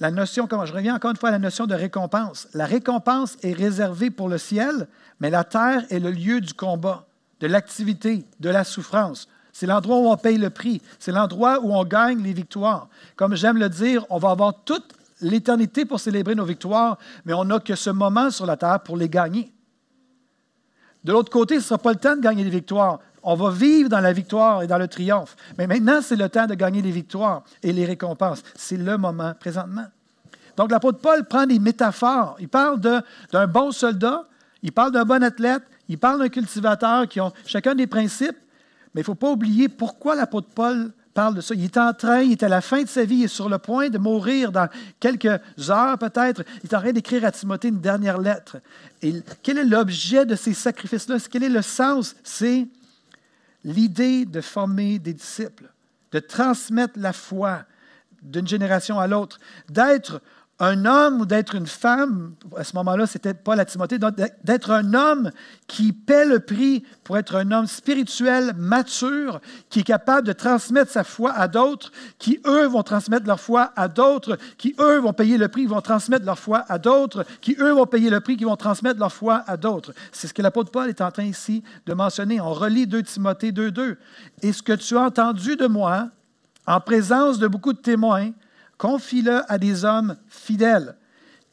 la 0.00 0.10
notion, 0.10 0.48
je 0.50 0.72
reviens 0.72 0.96
encore 0.96 1.12
une 1.12 1.16
fois 1.16 1.28
à 1.28 1.32
la 1.32 1.38
notion 1.38 1.66
de 1.66 1.74
récompense. 1.74 2.48
La 2.52 2.66
récompense 2.66 3.36
est 3.42 3.52
réservée 3.52 4.10
pour 4.10 4.28
le 4.28 4.38
ciel, 4.38 4.88
mais 5.20 5.30
la 5.30 5.44
terre 5.44 5.84
est 5.90 6.00
le 6.00 6.10
lieu 6.10 6.40
du 6.40 6.52
combat, 6.52 7.06
de 7.38 7.46
l'activité, 7.46 8.24
de 8.40 8.50
la 8.50 8.64
souffrance. 8.64 9.28
C'est 9.52 9.66
l'endroit 9.66 9.98
où 9.98 10.10
on 10.10 10.16
paye 10.16 10.36
le 10.36 10.50
prix. 10.50 10.82
C'est 10.98 11.12
l'endroit 11.12 11.60
où 11.60 11.72
on 11.72 11.84
gagne 11.84 12.20
les 12.24 12.32
victoires. 12.32 12.88
Comme 13.14 13.36
j'aime 13.36 13.56
le 13.56 13.68
dire, 13.68 14.04
on 14.10 14.18
va 14.18 14.30
avoir 14.30 14.64
toute 14.64 14.94
l'éternité 15.24 15.84
pour 15.84 16.00
célébrer 16.00 16.34
nos 16.34 16.44
victoires, 16.44 16.98
mais 17.24 17.32
on 17.32 17.44
n'a 17.44 17.58
que 17.58 17.74
ce 17.74 17.90
moment 17.90 18.30
sur 18.30 18.46
la 18.46 18.56
terre 18.56 18.80
pour 18.80 18.96
les 18.96 19.08
gagner. 19.08 19.52
De 21.02 21.12
l'autre 21.12 21.30
côté, 21.30 21.54
ce 21.54 21.60
ne 21.60 21.64
sera 21.64 21.78
pas 21.78 21.92
le 21.92 21.98
temps 21.98 22.16
de 22.16 22.20
gagner 22.20 22.44
des 22.44 22.50
victoires. 22.50 22.98
On 23.22 23.34
va 23.34 23.50
vivre 23.50 23.88
dans 23.88 24.00
la 24.00 24.12
victoire 24.12 24.62
et 24.62 24.66
dans 24.66 24.78
le 24.78 24.88
triomphe. 24.88 25.36
Mais 25.58 25.66
maintenant, 25.66 26.00
c'est 26.00 26.16
le 26.16 26.28
temps 26.28 26.46
de 26.46 26.54
gagner 26.54 26.82
les 26.82 26.90
victoires 26.90 27.42
et 27.62 27.72
les 27.72 27.84
récompenses. 27.84 28.42
C'est 28.54 28.76
le 28.76 28.96
moment 28.96 29.34
présentement. 29.38 29.86
Donc, 30.56 30.70
l'apôtre 30.70 31.00
Paul 31.00 31.24
prend 31.24 31.46
des 31.46 31.58
métaphores. 31.58 32.36
Il 32.38 32.48
parle 32.48 32.80
d'un 32.80 33.46
bon 33.46 33.70
soldat, 33.70 34.26
il 34.62 34.72
parle 34.72 34.92
d'un 34.92 35.04
bon 35.04 35.22
athlète, 35.22 35.62
il 35.88 35.98
parle 35.98 36.20
d'un 36.20 36.28
cultivateur 36.28 37.06
qui 37.08 37.20
ont 37.20 37.32
chacun 37.44 37.74
des 37.74 37.86
principes, 37.86 38.36
mais 38.94 39.00
il 39.00 39.04
ne 39.04 39.06
faut 39.06 39.14
pas 39.14 39.30
oublier 39.30 39.68
pourquoi 39.68 40.14
l'apôtre 40.14 40.48
Paul 40.54 40.92
parle 41.14 41.36
de 41.36 41.40
ça. 41.40 41.54
Il 41.54 41.64
est 41.64 41.76
en 41.78 41.94
train, 41.94 42.20
il 42.20 42.32
est 42.32 42.42
à 42.42 42.48
la 42.48 42.60
fin 42.60 42.82
de 42.82 42.88
sa 42.88 43.04
vie, 43.04 43.16
il 43.16 43.24
est 43.24 43.28
sur 43.28 43.48
le 43.48 43.58
point 43.58 43.88
de 43.88 43.98
mourir 43.98 44.52
dans 44.52 44.68
quelques 45.00 45.40
heures 45.70 45.98
peut-être. 45.98 46.42
Il 46.62 46.70
est 46.70 46.74
en 46.74 46.80
train 46.80 46.92
d'écrire 46.92 47.24
à 47.24 47.32
Timothée 47.32 47.68
une 47.68 47.80
dernière 47.80 48.18
lettre. 48.18 48.58
Et 49.00 49.14
quel 49.42 49.58
est 49.58 49.64
l'objet 49.64 50.26
de 50.26 50.34
ces 50.34 50.52
sacrifices-là? 50.52 51.16
Quel 51.30 51.44
est 51.44 51.48
le 51.48 51.62
sens? 51.62 52.16
C'est 52.24 52.66
l'idée 53.64 54.24
de 54.26 54.40
former 54.40 54.98
des 54.98 55.14
disciples, 55.14 55.70
de 56.12 56.18
transmettre 56.18 56.98
la 56.98 57.12
foi 57.12 57.62
d'une 58.22 58.48
génération 58.48 58.98
à 58.98 59.06
l'autre, 59.06 59.38
d'être 59.68 60.20
un 60.60 60.84
homme 60.84 61.20
ou 61.20 61.26
d'être 61.26 61.56
une 61.56 61.66
femme, 61.66 62.34
à 62.56 62.62
ce 62.62 62.76
moment-là, 62.76 63.06
c'était 63.06 63.34
pas 63.34 63.56
la 63.56 63.64
Timothée, 63.64 63.98
d'être 64.44 64.70
un 64.70 64.94
homme 64.94 65.32
qui 65.66 65.92
paie 65.92 66.24
le 66.24 66.38
prix 66.38 66.84
pour 67.02 67.18
être 67.18 67.34
un 67.34 67.50
homme 67.50 67.66
spirituel, 67.66 68.52
mature, 68.56 69.40
qui 69.68 69.80
est 69.80 69.84
capable 69.84 70.26
de 70.28 70.32
transmettre 70.32 70.92
sa 70.92 71.02
foi 71.02 71.32
à 71.32 71.48
d'autres, 71.48 71.90
qui, 72.18 72.40
eux, 72.46 72.66
vont 72.66 72.84
transmettre 72.84 73.26
leur 73.26 73.40
foi 73.40 73.72
à 73.74 73.88
d'autres, 73.88 74.38
qui, 74.56 74.76
eux, 74.78 74.98
vont 74.98 75.12
payer 75.12 75.38
le 75.38 75.48
prix, 75.48 75.66
vont 75.66 75.80
transmettre 75.80 76.24
leur 76.24 76.38
foi 76.38 76.64
à 76.68 76.78
d'autres, 76.78 77.24
qui, 77.40 77.56
eux, 77.58 77.72
vont 77.72 77.86
payer 77.86 78.08
le 78.08 78.20
prix, 78.20 78.36
qui 78.36 78.44
vont 78.44 78.56
transmettre 78.56 79.00
leur 79.00 79.12
foi 79.12 79.42
à 79.48 79.56
d'autres. 79.56 79.92
C'est 80.12 80.28
ce 80.28 80.34
que 80.34 80.42
l'apôtre 80.42 80.70
Paul 80.70 80.88
est 80.88 81.00
en 81.00 81.10
train 81.10 81.24
ici 81.24 81.64
de 81.84 81.94
mentionner. 81.94 82.40
On 82.40 82.52
relit 82.52 82.86
2 82.86 83.02
Timothée 83.02 83.50
2.2. 83.50 83.96
Et 84.42 84.52
ce 84.52 84.62
que 84.62 84.72
tu 84.72 84.96
as 84.96 85.02
entendu 85.02 85.56
de 85.56 85.66
moi, 85.66 86.10
en 86.66 86.80
présence 86.80 87.38
de 87.40 87.48
beaucoup 87.48 87.72
de 87.72 87.78
témoins, 87.78 88.30
confie-le 88.78 89.42
à 89.50 89.58
des 89.58 89.84
hommes 89.84 90.16
fidèles 90.28 90.96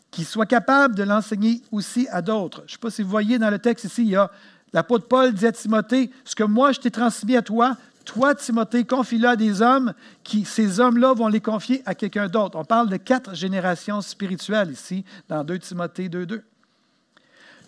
qui 0.10 0.26
soient 0.26 0.46
capables 0.46 0.96
de 0.96 1.04
l'enseigner 1.04 1.62
aussi 1.72 2.08
à 2.10 2.22
d'autres. 2.22 2.60
Je 2.60 2.64
ne 2.64 2.72
sais 2.72 2.78
pas 2.78 2.90
si 2.90 3.02
vous 3.02 3.10
voyez 3.10 3.40
dans 3.40 3.50
le 3.50 3.60
texte 3.60 3.86
ici, 3.86 4.04
il 4.04 4.10
y 4.10 4.16
a 4.16 4.30
l'apôtre 4.74 5.08
Paul 5.08 5.34
dit 5.34 5.46
à 5.46 5.52
Timothée, 5.52 6.12
ce 6.26 6.36
que 6.36 6.44
moi 6.44 6.72
je 6.72 6.80
t'ai 6.80 6.92
transmis 6.92 7.36
à 7.38 7.42
toi, 7.42 7.78
toi, 8.06 8.34
Timothée, 8.34 8.84
confie-le 8.84 9.28
à 9.28 9.36
des 9.36 9.62
hommes 9.62 9.94
qui, 10.24 10.44
ces 10.46 10.80
hommes-là, 10.80 11.14
vont 11.14 11.28
les 11.28 11.40
confier 11.40 11.84
à 11.86 11.94
quelqu'un 11.94 12.28
d'autre. 12.28 12.58
On 12.58 12.66
parle 12.66 12.90
de 12.90 12.98
quatre 12.98 13.36
générations 13.36 14.02
spirituelles 14.02 14.72
ici, 14.72 15.06
dans 15.30 15.44
2 15.44 15.60
Timothée 15.60 16.10
2.2. 16.10 16.42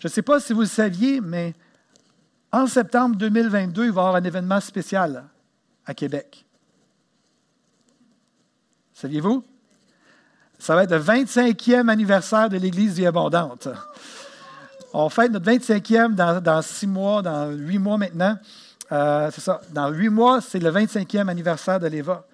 Je 0.00 0.08
ne 0.08 0.12
sais 0.12 0.22
pas 0.22 0.40
si 0.40 0.52
vous 0.52 0.62
le 0.62 0.66
saviez, 0.66 1.20
mais 1.20 1.54
en 2.52 2.66
septembre 2.66 3.16
2022, 3.16 3.86
il 3.86 3.92
va 3.92 4.02
y 4.02 4.04
avoir 4.04 4.16
un 4.16 4.24
événement 4.24 4.60
spécial 4.60 5.24
à 5.86 5.94
Québec. 5.94 6.44
Saviez-vous? 8.94 9.44
Ça 10.58 10.76
va 10.76 10.84
être 10.84 10.92
le 10.92 11.00
25e 11.00 11.88
anniversaire 11.88 12.48
de 12.48 12.56
l'Église 12.56 12.94
Vie 12.94 13.06
Abondante. 13.06 13.68
On 14.92 15.08
fête 15.08 15.32
notre 15.32 15.50
25e 15.50 16.14
dans, 16.14 16.62
six 16.62 16.86
mois, 16.86 17.20
dans 17.20 17.50
huit 17.50 17.80
mois 17.80 17.98
maintenant. 17.98 18.38
Euh, 18.92 19.30
c'est 19.32 19.40
ça. 19.40 19.60
Dans 19.70 19.90
huit 19.90 20.08
mois, 20.08 20.40
c'est 20.40 20.60
le 20.60 20.70
25e 20.70 21.28
anniversaire 21.28 21.80
de 21.80 21.88
l'EVA. 21.88 22.24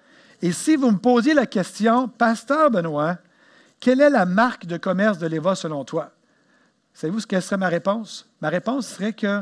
Et 0.43 0.51
si 0.51 0.75
vous 0.75 0.91
me 0.91 0.97
posiez 0.97 1.33
la 1.33 1.47
question, 1.47 2.07
Pasteur 2.07 2.69
Benoît, 2.69 3.17
quelle 3.79 3.99
est 3.99 4.11
la 4.11 4.25
marque 4.25 4.67
de 4.67 4.77
commerce 4.77 5.17
de 5.17 5.25
l'EVA 5.25 5.55
selon 5.55 5.83
toi? 5.83 6.11
Savez-vous 6.93 7.21
ce 7.21 7.27
que 7.27 7.39
serait 7.39 7.57
ma 7.57 7.69
réponse? 7.69 8.29
Ma 8.41 8.49
réponse 8.49 8.87
serait 8.87 9.13
que 9.13 9.41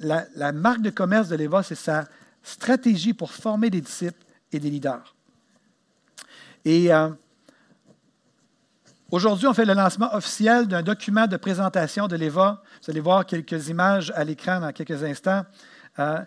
la, 0.00 0.24
la 0.34 0.50
marque 0.50 0.82
de 0.82 0.90
commerce 0.90 1.28
de 1.28 1.36
l'EVA, 1.36 1.62
c'est 1.62 1.76
sa 1.76 2.06
stratégie 2.42 3.14
pour 3.14 3.30
former 3.30 3.70
des 3.70 3.80
disciples 3.80 4.24
et 4.50 4.58
des 4.58 4.70
leaders. 4.70 5.14
Et 6.64 6.92
euh, 6.92 7.08
aujourd'hui, 9.10 9.46
on 9.46 9.54
fait 9.54 9.64
le 9.64 9.74
lancement 9.74 10.14
officiel 10.14 10.68
d'un 10.68 10.82
document 10.82 11.26
de 11.26 11.36
présentation 11.36 12.06
de 12.06 12.16
l'EVA. 12.16 12.62
Vous 12.82 12.90
allez 12.90 13.00
voir 13.00 13.26
quelques 13.26 13.68
images 13.68 14.12
à 14.14 14.22
l'écran 14.22 14.60
dans 14.60 14.72
quelques 14.72 15.02
instants. 15.02 15.44
Euh, 15.98 16.18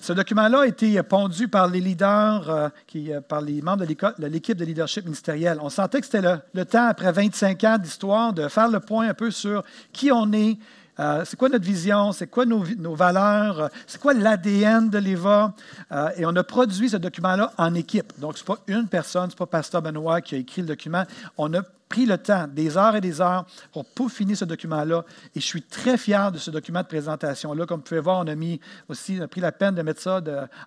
ce 0.00 0.12
document-là 0.12 0.60
a 0.60 0.66
été 0.66 1.02
pondu 1.02 1.48
par 1.48 1.68
les 1.68 1.80
leaders, 1.80 2.50
euh, 2.50 3.20
par 3.20 3.40
les 3.40 3.62
membres 3.62 3.86
de 3.86 4.26
l'équipe 4.26 4.56
de 4.56 4.64
leadership 4.64 5.04
ministériel. 5.04 5.58
On 5.62 5.70
sentait 5.70 6.00
que 6.00 6.06
c'était 6.06 6.40
le, 6.52 6.64
temps, 6.64 6.88
après 6.88 7.12
25 7.12 7.64
ans 7.64 7.78
d'histoire, 7.78 8.32
de 8.32 8.48
faire 8.48 8.68
le 8.68 8.80
point 8.80 9.08
un 9.08 9.14
peu 9.14 9.30
sur 9.30 9.62
qui 9.92 10.10
on 10.12 10.32
est, 10.32 10.58
euh, 10.98 11.24
c'est 11.24 11.36
quoi 11.36 11.48
notre 11.48 11.64
vision, 11.64 12.12
c'est 12.12 12.26
quoi 12.26 12.46
nos, 12.46 12.94
valeurs, 12.94 13.60
euh, 13.60 13.68
c'est 13.86 14.00
quoi 14.00 14.14
l'ADN 14.14 14.88
de 14.88 14.98
l'EVA. 14.98 15.54
Euh, 15.92 16.08
et 16.16 16.24
on 16.24 16.34
a 16.36 16.44
produit 16.44 16.88
ce 16.88 16.96
document-là 16.96 17.52
en 17.58 17.74
équipe. 17.74 18.12
Donc, 18.18 18.38
ce 18.38 18.42
n'est 18.42 18.46
pas 18.46 18.58
une 18.66 18.88
personne, 18.88 19.30
ce 19.30 19.34
n'est 19.34 19.38
pas 19.38 19.46
Pasteur 19.46 19.82
Benoît 19.82 20.20
qui 20.20 20.34
a 20.34 20.38
écrit 20.38 20.62
le 20.62 20.68
document. 20.68 21.04
On 21.36 21.52
a 21.54 21.62
pris 21.88 22.06
le 22.06 22.18
temps, 22.18 22.46
des 22.48 22.76
heures 22.76 22.96
et 22.96 23.00
des 23.00 23.20
heures, 23.20 23.46
pour 23.72 23.84
peaufiner 23.84 24.34
ce 24.34 24.44
document-là. 24.44 25.04
Et 25.34 25.40
je 25.40 25.44
suis 25.44 25.62
très 25.62 25.96
fier 25.96 26.32
de 26.32 26.38
ce 26.38 26.50
document 26.50 26.80
de 26.80 26.86
présentation-là. 26.86 27.66
Comme 27.66 27.78
vous 27.78 27.84
pouvez 27.84 28.00
voir, 28.00 28.18
on 28.18 28.26
a 28.26 28.34
mis 28.34 28.60
aussi 28.88 29.18
pris 29.30 29.40
la 29.40 29.52
peine 29.52 29.74
de 29.74 29.82
mettre 29.82 30.00
ça 30.00 30.20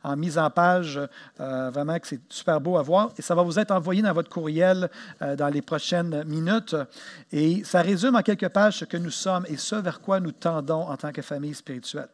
en 0.03 0.15
mise 0.15 0.37
en 0.37 0.49
page. 0.49 0.99
Euh, 1.39 1.69
vraiment 1.71 1.99
que 1.99 2.07
c'est 2.07 2.21
super 2.29 2.61
beau 2.61 2.77
à 2.77 2.81
voir. 2.81 3.11
Et 3.17 3.21
ça 3.21 3.35
va 3.35 3.41
vous 3.41 3.59
être 3.59 3.71
envoyé 3.71 4.01
dans 4.01 4.13
votre 4.13 4.29
courriel 4.29 4.89
euh, 5.21 5.35
dans 5.35 5.49
les 5.49 5.61
prochaines 5.61 6.23
minutes. 6.23 6.75
Et 7.31 7.63
ça 7.63 7.81
résume 7.81 8.15
en 8.15 8.21
quelques 8.21 8.49
pages 8.49 8.79
ce 8.79 8.85
que 8.85 8.97
nous 8.97 9.11
sommes 9.11 9.45
et 9.49 9.57
ce 9.57 9.75
vers 9.75 9.99
quoi 9.99 10.19
nous 10.19 10.31
tendons 10.31 10.87
en 10.87 10.97
tant 10.97 11.11
que 11.11 11.21
famille 11.21 11.53
spirituelle. 11.53 12.09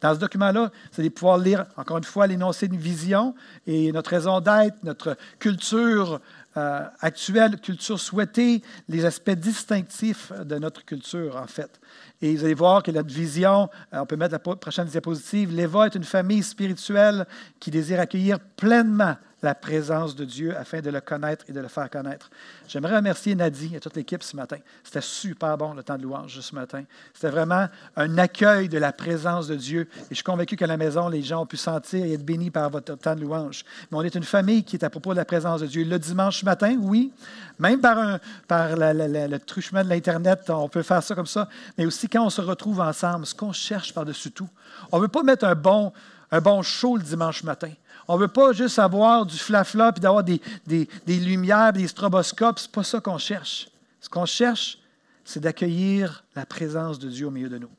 Dans 0.00 0.14
ce 0.14 0.18
document-là, 0.20 0.70
vous 0.92 1.00
allez 1.00 1.10
pouvoir 1.10 1.38
lire, 1.38 1.64
encore 1.76 1.96
une 1.96 2.04
fois, 2.04 2.26
l'énoncé 2.26 2.68
d'une 2.68 2.80
vision 2.80 3.34
et 3.66 3.92
notre 3.92 4.10
raison 4.10 4.40
d'être, 4.40 4.76
notre 4.82 5.16
culture 5.38 6.20
euh, 6.56 6.86
actuelle, 7.00 7.60
culture 7.60 8.00
souhaitée, 8.00 8.62
les 8.88 9.04
aspects 9.04 9.30
distinctifs 9.30 10.32
de 10.32 10.58
notre 10.58 10.84
culture, 10.84 11.36
en 11.36 11.46
fait. 11.46 11.80
Et 12.22 12.34
vous 12.34 12.44
allez 12.44 12.54
voir 12.54 12.82
que 12.82 12.90
notre 12.90 13.12
vision, 13.12 13.68
euh, 13.92 13.98
on 14.00 14.06
peut 14.06 14.16
mettre 14.16 14.32
la 14.32 14.38
prochaine 14.38 14.86
diapositive, 14.86 15.54
l'Eva 15.54 15.86
est 15.86 15.94
une 15.94 16.04
famille 16.04 16.42
spirituelle 16.42 17.26
qui 17.60 17.70
désire 17.70 18.00
accueillir 18.00 18.40
pleinement 18.40 19.16
la 19.46 19.54
présence 19.54 20.16
de 20.16 20.24
Dieu 20.24 20.56
afin 20.56 20.80
de 20.80 20.90
le 20.90 21.00
connaître 21.00 21.44
et 21.48 21.52
de 21.52 21.60
le 21.60 21.68
faire 21.68 21.88
connaître. 21.88 22.30
J'aimerais 22.66 22.96
remercier 22.96 23.36
Nadie 23.36 23.76
et 23.76 23.80
toute 23.80 23.94
l'équipe 23.94 24.24
ce 24.24 24.34
matin. 24.34 24.56
C'était 24.82 25.00
super 25.00 25.56
bon 25.56 25.72
le 25.72 25.84
temps 25.84 25.96
de 25.96 26.02
louange 26.02 26.40
ce 26.40 26.52
matin. 26.52 26.82
C'était 27.14 27.30
vraiment 27.30 27.68
un 27.94 28.18
accueil 28.18 28.68
de 28.68 28.78
la 28.78 28.92
présence 28.92 29.46
de 29.46 29.54
Dieu. 29.54 29.88
Et 29.96 30.06
je 30.10 30.14
suis 30.16 30.24
convaincu 30.24 30.56
qu'à 30.56 30.66
la 30.66 30.76
maison, 30.76 31.08
les 31.08 31.22
gens 31.22 31.42
ont 31.42 31.46
pu 31.46 31.56
sentir 31.56 32.04
et 32.04 32.14
être 32.14 32.24
bénis 32.24 32.50
par 32.50 32.68
votre 32.70 32.96
temps 32.96 33.14
de 33.14 33.20
louange. 33.20 33.64
Mais 33.90 33.98
on 33.98 34.02
est 34.02 34.16
une 34.16 34.24
famille 34.24 34.64
qui 34.64 34.74
est 34.74 34.84
à 34.84 34.90
propos 34.90 35.12
de 35.12 35.18
la 35.18 35.24
présence 35.24 35.60
de 35.60 35.66
Dieu. 35.66 35.84
Le 35.84 35.98
dimanche 36.00 36.42
matin, 36.42 36.76
oui, 36.80 37.12
même 37.60 37.80
par, 37.80 38.18
le 38.48 39.38
truchement 39.38 39.84
de 39.84 39.88
l'Internet, 39.88 40.50
on 40.50 40.68
peut 40.68 40.82
faire 40.82 41.04
ça 41.04 41.14
comme 41.14 41.26
ça. 41.26 41.48
Mais 41.78 41.86
aussi 41.86 42.08
quand 42.08 42.26
on 42.26 42.30
se 42.30 42.40
retrouve 42.40 42.80
ensemble, 42.80 43.26
ce 43.26 43.34
qu'on 43.34 43.52
cherche 43.52 43.94
par-dessus 43.94 44.32
tout. 44.32 44.48
On 44.90 44.96
ne 44.96 45.02
veut 45.02 45.08
pas 45.08 45.22
mettre 45.22 45.44
un 45.44 45.54
bon, 45.54 45.92
un 46.32 46.40
bon 46.40 46.62
show 46.62 46.96
le 46.96 47.04
dimanche 47.04 47.44
matin. 47.44 47.70
On 48.08 48.16
ne 48.16 48.20
veut 48.20 48.28
pas 48.28 48.52
juste 48.52 48.78
avoir 48.78 49.26
du 49.26 49.36
flafla 49.36 49.92
puis 49.92 50.00
d'avoir 50.00 50.22
des, 50.22 50.40
des, 50.66 50.88
des, 51.06 51.16
lumières, 51.16 51.72
des 51.72 51.88
stroboscopes. 51.88 52.58
Ce 52.58 52.66
n'est 52.66 52.72
pas 52.72 52.84
ça 52.84 53.00
qu'on 53.00 53.18
cherche. 53.18 53.68
Ce 54.00 54.08
qu'on 54.08 54.26
cherche, 54.26 54.78
c'est 55.24 55.40
d'accueillir 55.40 56.24
la 56.34 56.46
présence 56.46 56.98
de 56.98 57.08
Dieu 57.08 57.26
au 57.26 57.30
milieu 57.30 57.48
de 57.48 57.58
nous. 57.58 57.70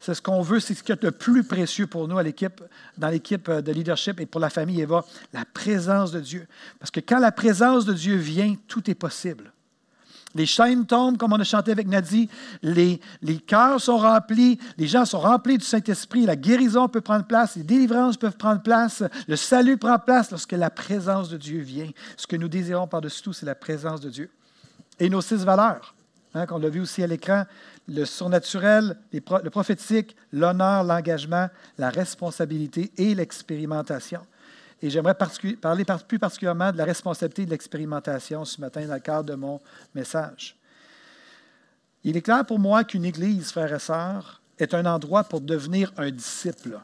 C'est 0.00 0.14
ce 0.14 0.22
qu'on 0.22 0.42
veut, 0.42 0.60
c'est 0.60 0.74
ce 0.74 0.82
qui 0.82 0.92
est 0.92 1.02
le 1.02 1.10
plus 1.10 1.42
précieux 1.42 1.86
pour 1.86 2.06
nous 2.06 2.14
dans 2.14 3.08
l'équipe 3.08 3.50
de 3.50 3.72
leadership 3.72 4.20
et 4.20 4.26
pour 4.26 4.40
la 4.40 4.48
famille 4.48 4.80
Eva, 4.80 5.04
la 5.32 5.44
présence 5.44 6.12
de 6.12 6.20
Dieu. 6.20 6.46
Parce 6.78 6.90
que 6.90 7.00
quand 7.00 7.18
la 7.18 7.32
présence 7.32 7.84
de 7.84 7.92
Dieu 7.92 8.16
vient, 8.16 8.54
tout 8.68 8.88
est 8.88 8.94
possible. 8.94 9.52
Les 10.34 10.46
chaînes 10.46 10.84
tombent, 10.84 11.16
comme 11.16 11.32
on 11.32 11.40
a 11.40 11.44
chanté 11.44 11.72
avec 11.72 11.88
Nadie. 11.88 12.28
Les, 12.62 13.00
les 13.22 13.38
cœurs 13.38 13.80
sont 13.80 13.96
remplis. 13.96 14.58
Les 14.76 14.86
gens 14.86 15.04
sont 15.04 15.20
remplis 15.20 15.58
du 15.58 15.64
Saint-Esprit. 15.64 16.26
La 16.26 16.36
guérison 16.36 16.88
peut 16.88 17.00
prendre 17.00 17.24
place. 17.24 17.56
Les 17.56 17.62
délivrances 17.62 18.16
peuvent 18.16 18.36
prendre 18.36 18.62
place. 18.62 19.02
Le 19.26 19.36
salut 19.36 19.78
prend 19.78 19.98
place 19.98 20.30
lorsque 20.30 20.52
la 20.52 20.70
présence 20.70 21.30
de 21.30 21.38
Dieu 21.38 21.60
vient. 21.60 21.90
Ce 22.16 22.26
que 22.26 22.36
nous 22.36 22.48
désirons 22.48 22.86
par-dessus 22.86 23.22
tout, 23.22 23.32
c'est 23.32 23.46
la 23.46 23.54
présence 23.54 24.00
de 24.00 24.10
Dieu. 24.10 24.30
Et 25.00 25.08
nos 25.08 25.22
six 25.22 25.44
valeurs, 25.44 25.94
hein, 26.34 26.44
qu'on 26.46 26.58
l'a 26.58 26.68
vu 26.68 26.80
aussi 26.80 27.02
à 27.02 27.06
l'écran, 27.06 27.44
le 27.88 28.04
surnaturel, 28.04 28.98
le 29.12 29.50
prophétique, 29.50 30.14
l'honneur, 30.32 30.84
l'engagement, 30.84 31.48
la 31.78 31.88
responsabilité 31.88 32.92
et 32.98 33.14
l'expérimentation. 33.14 34.20
Et 34.80 34.90
j'aimerais 34.90 35.16
parler 35.60 35.84
plus 36.06 36.18
particulièrement 36.18 36.70
de 36.70 36.78
la 36.78 36.84
responsabilité 36.84 37.44
de 37.44 37.50
l'expérimentation 37.50 38.44
ce 38.44 38.60
matin 38.60 38.86
dans 38.86 38.94
le 38.94 39.00
cadre 39.00 39.24
de 39.24 39.34
mon 39.34 39.60
message. 39.94 40.56
Il 42.04 42.16
est 42.16 42.22
clair 42.22 42.46
pour 42.46 42.58
moi 42.58 42.84
qu'une 42.84 43.04
Église, 43.04 43.50
frères 43.50 43.74
et 43.74 43.78
sœurs, 43.80 44.40
est 44.58 44.74
un 44.74 44.86
endroit 44.86 45.24
pour 45.24 45.40
devenir 45.40 45.92
un 45.96 46.10
disciple. 46.10 46.80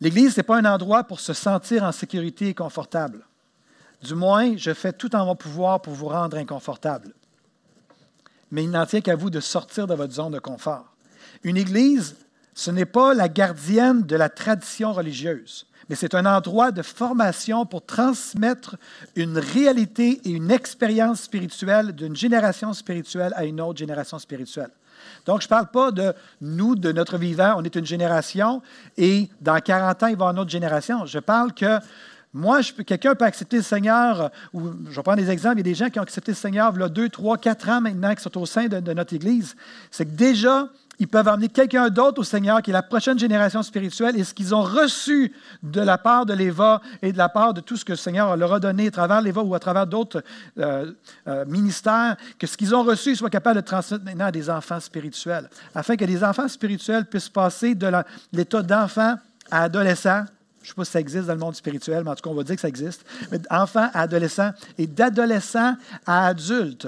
L'Église, 0.00 0.36
n'est 0.36 0.42
pas 0.42 0.58
un 0.58 0.64
endroit 0.64 1.04
pour 1.04 1.20
se 1.20 1.32
sentir 1.32 1.82
en 1.82 1.92
sécurité 1.92 2.48
et 2.48 2.54
confortable. 2.54 3.24
Du 4.02 4.14
moins, 4.14 4.56
je 4.56 4.72
fais 4.72 4.92
tout 4.92 5.14
en 5.14 5.26
mon 5.26 5.36
pouvoir 5.36 5.82
pour 5.82 5.92
vous 5.92 6.08
rendre 6.08 6.38
inconfortable. 6.38 7.12
Mais 8.50 8.64
il 8.64 8.70
n'en 8.70 8.86
tient 8.86 9.02
qu'à 9.02 9.14
vous 9.14 9.30
de 9.30 9.40
sortir 9.40 9.86
de 9.86 9.94
votre 9.94 10.14
zone 10.14 10.32
de 10.32 10.38
confort. 10.38 10.86
Une 11.42 11.58
Église, 11.58 12.16
ce 12.60 12.70
n'est 12.70 12.84
pas 12.84 13.14
la 13.14 13.30
gardienne 13.30 14.02
de 14.02 14.16
la 14.16 14.28
tradition 14.28 14.92
religieuse, 14.92 15.66
mais 15.88 15.96
c'est 15.96 16.14
un 16.14 16.26
endroit 16.26 16.72
de 16.72 16.82
formation 16.82 17.64
pour 17.64 17.86
transmettre 17.86 18.76
une 19.16 19.38
réalité 19.38 20.20
et 20.26 20.30
une 20.32 20.50
expérience 20.50 21.22
spirituelle 21.22 21.92
d'une 21.92 22.14
génération 22.14 22.74
spirituelle 22.74 23.32
à 23.34 23.46
une 23.46 23.62
autre 23.62 23.78
génération 23.78 24.18
spirituelle. 24.18 24.68
Donc, 25.24 25.40
je 25.40 25.46
ne 25.46 25.48
parle 25.48 25.68
pas 25.68 25.90
de 25.90 26.12
nous, 26.42 26.76
de 26.76 26.92
notre 26.92 27.16
vivant, 27.16 27.54
on 27.56 27.64
est 27.64 27.74
une 27.76 27.86
génération, 27.86 28.60
et 28.98 29.30
dans 29.40 29.58
40 29.58 30.02
ans, 30.02 30.06
il 30.08 30.10
va 30.10 30.10
y 30.10 30.12
avoir 30.12 30.32
une 30.32 30.40
autre 30.40 30.50
génération. 30.50 31.06
Je 31.06 31.18
parle 31.18 31.54
que 31.54 31.78
moi, 32.34 32.60
quelqu'un 32.86 33.14
peut 33.14 33.24
accepter 33.24 33.56
le 33.56 33.62
Seigneur, 33.62 34.30
ou 34.52 34.68
je 34.90 34.96
vais 34.96 35.02
prendre 35.02 35.16
des 35.16 35.30
exemples, 35.30 35.54
il 35.54 35.60
y 35.60 35.70
a 35.70 35.72
des 35.72 35.74
gens 35.74 35.88
qui 35.88 35.98
ont 35.98 36.02
accepté 36.02 36.32
le 36.32 36.36
Seigneur 36.36 36.74
il 36.74 36.80
y 36.82 36.84
a 36.84 36.90
deux, 36.90 37.08
trois, 37.08 37.38
quatre 37.38 37.70
ans 37.70 37.80
maintenant, 37.80 38.14
qui 38.14 38.22
sont 38.22 38.36
au 38.36 38.44
sein 38.44 38.66
de 38.66 38.92
notre 38.92 39.14
Église. 39.14 39.56
C'est 39.90 40.04
que 40.04 40.10
déjà, 40.10 40.68
ils 41.00 41.08
peuvent 41.08 41.26
amener 41.26 41.48
quelqu'un 41.48 41.88
d'autre 41.88 42.20
au 42.20 42.24
Seigneur, 42.24 42.60
qui 42.60 42.70
est 42.70 42.74
la 42.74 42.82
prochaine 42.82 43.18
génération 43.18 43.62
spirituelle, 43.62 44.18
et 44.18 44.22
ce 44.22 44.34
qu'ils 44.34 44.54
ont 44.54 44.62
reçu 44.62 45.32
de 45.62 45.80
la 45.80 45.96
part 45.96 46.26
de 46.26 46.34
l'Éva 46.34 46.82
et 47.00 47.10
de 47.10 47.18
la 47.18 47.30
part 47.30 47.54
de 47.54 47.62
tout 47.62 47.78
ce 47.78 47.86
que 47.86 47.92
le 47.92 47.96
Seigneur 47.96 48.36
leur 48.36 48.52
a 48.52 48.60
donné 48.60 48.88
à 48.88 48.90
travers 48.90 49.22
l'Éva 49.22 49.42
ou 49.42 49.54
à 49.54 49.58
travers 49.58 49.86
d'autres 49.86 50.22
euh, 50.58 50.92
euh, 51.26 51.44
ministères, 51.46 52.16
que 52.38 52.46
ce 52.46 52.56
qu'ils 52.56 52.74
ont 52.74 52.82
reçu, 52.82 53.12
ils 53.12 53.16
soient 53.16 53.30
capables 53.30 53.62
de 53.62 53.66
transmettre 53.66 54.04
maintenant 54.04 54.26
à 54.26 54.30
des 54.30 54.50
enfants 54.50 54.78
spirituels, 54.78 55.48
afin 55.74 55.96
que 55.96 56.04
les 56.04 56.22
enfants 56.22 56.48
spirituels 56.48 57.06
puissent 57.06 57.30
passer 57.30 57.74
de 57.74 57.90
l'état 58.34 58.62
d'enfant 58.62 59.14
à 59.50 59.62
adolescent, 59.62 60.26
je 60.62 60.66
ne 60.66 60.68
sais 60.68 60.74
pas 60.74 60.84
si 60.84 60.90
ça 60.90 61.00
existe 61.00 61.26
dans 61.26 61.32
le 61.32 61.38
monde 61.40 61.56
spirituel, 61.56 62.04
mais 62.04 62.10
en 62.10 62.14
tout 62.14 62.22
cas, 62.22 62.30
on 62.30 62.34
va 62.34 62.42
dire 62.42 62.56
que 62.56 62.60
ça 62.60 62.68
existe. 62.68 63.06
Mais 63.30 63.38
d'enfant 63.38 63.88
à 63.94 64.02
adolescent 64.02 64.50
et 64.76 64.86
d'adolescent 64.86 65.74
à 66.04 66.26
adulte. 66.26 66.86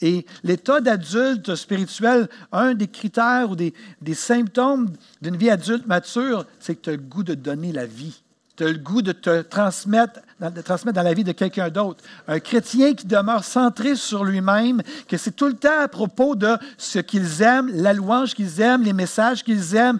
Et 0.00 0.26
l'état 0.44 0.80
d'adulte 0.80 1.54
spirituel, 1.54 2.28
un 2.52 2.74
des 2.74 2.86
critères 2.86 3.50
ou 3.50 3.56
des, 3.56 3.72
symptômes 4.14 4.92
d'une 5.20 5.36
vie 5.36 5.50
adulte 5.50 5.86
mature, 5.86 6.46
c'est 6.60 6.76
que 6.76 6.82
tu 6.82 6.90
as 6.90 6.92
le 6.92 6.98
goût 6.98 7.24
de 7.24 7.34
donner 7.34 7.72
la 7.72 7.86
vie. 7.86 8.22
Tu 8.56 8.64
as 8.64 8.72
le 8.72 8.78
goût 8.78 9.02
de 9.02 9.12
te 9.12 9.42
transmettre 9.42 10.20
de 10.40 10.60
transmettre 10.60 10.94
dans 10.94 11.02
la 11.02 11.14
vie 11.14 11.24
de 11.24 11.32
quelqu'un 11.32 11.68
d'autre. 11.68 12.04
Un 12.28 12.38
chrétien 12.38 12.94
qui 12.94 13.06
demeure 13.06 13.42
centré 13.42 13.96
sur 13.96 14.24
lui-même, 14.24 14.82
que 15.08 15.16
c'est 15.16 15.32
tout 15.32 15.48
le 15.48 15.54
temps 15.54 15.80
à 15.80 15.88
propos 15.88 16.36
de 16.36 16.56
ce 16.76 17.00
qu'ils 17.00 17.42
aiment, 17.42 17.70
la 17.74 17.92
louange 17.92 18.34
qu'ils 18.34 18.60
aiment, 18.60 18.84
les 18.84 18.92
messages 18.92 19.42
qu'ils 19.42 19.74
aiment, 19.74 19.98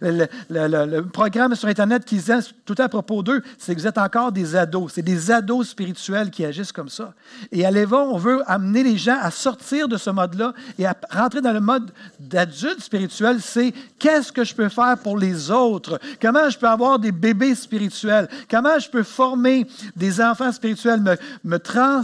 le, 0.00 1.00
programme 1.00 1.56
sur 1.56 1.68
Internet 1.68 2.04
qu'ils 2.04 2.30
aiment, 2.30 2.42
tout 2.64 2.72
le 2.72 2.76
temps 2.76 2.84
à 2.84 2.88
propos 2.88 3.24
d'eux, 3.24 3.42
c'est 3.58 3.74
que 3.74 3.80
vous 3.80 3.86
êtes 3.88 3.98
encore 3.98 4.30
des 4.30 4.54
ados. 4.54 4.92
C'est 4.94 5.02
des 5.02 5.32
ados 5.32 5.70
spirituels 5.70 6.30
qui 6.30 6.44
agissent 6.44 6.72
comme 6.72 6.88
ça. 6.88 7.12
Et 7.50 7.66
à 7.66 7.70
l'Éva, 7.70 7.98
on 7.98 8.18
veut 8.18 8.40
amener 8.46 8.84
les 8.84 8.96
gens 8.96 9.18
à 9.20 9.32
sortir 9.32 9.88
de 9.88 9.96
ce 9.96 10.10
mode-là 10.10 10.54
et 10.78 10.86
à 10.86 10.96
rentrer 11.10 11.40
dans 11.40 11.52
le 11.52 11.60
mode 11.60 11.90
d'adulte 12.20 12.80
spirituel. 12.80 13.40
C'est 13.40 13.74
qu'est-ce 13.98 14.30
que 14.30 14.44
je 14.44 14.54
peux 14.54 14.68
faire 14.68 14.96
pour 15.02 15.18
les 15.18 15.50
autres? 15.50 15.98
Comment 16.20 16.48
je 16.48 16.56
peux 16.56 16.68
avoir 16.68 17.00
des 17.00 17.10
bébés 17.10 17.56
spirituels? 17.56 18.28
Comment 18.48 18.78
je 18.78 18.88
peux 18.88 19.02
former 19.02 19.66
des 19.96 20.20
enfants 20.20 20.52
spirituels, 20.52 21.02
me, 21.44 21.58
trans, 21.58 22.02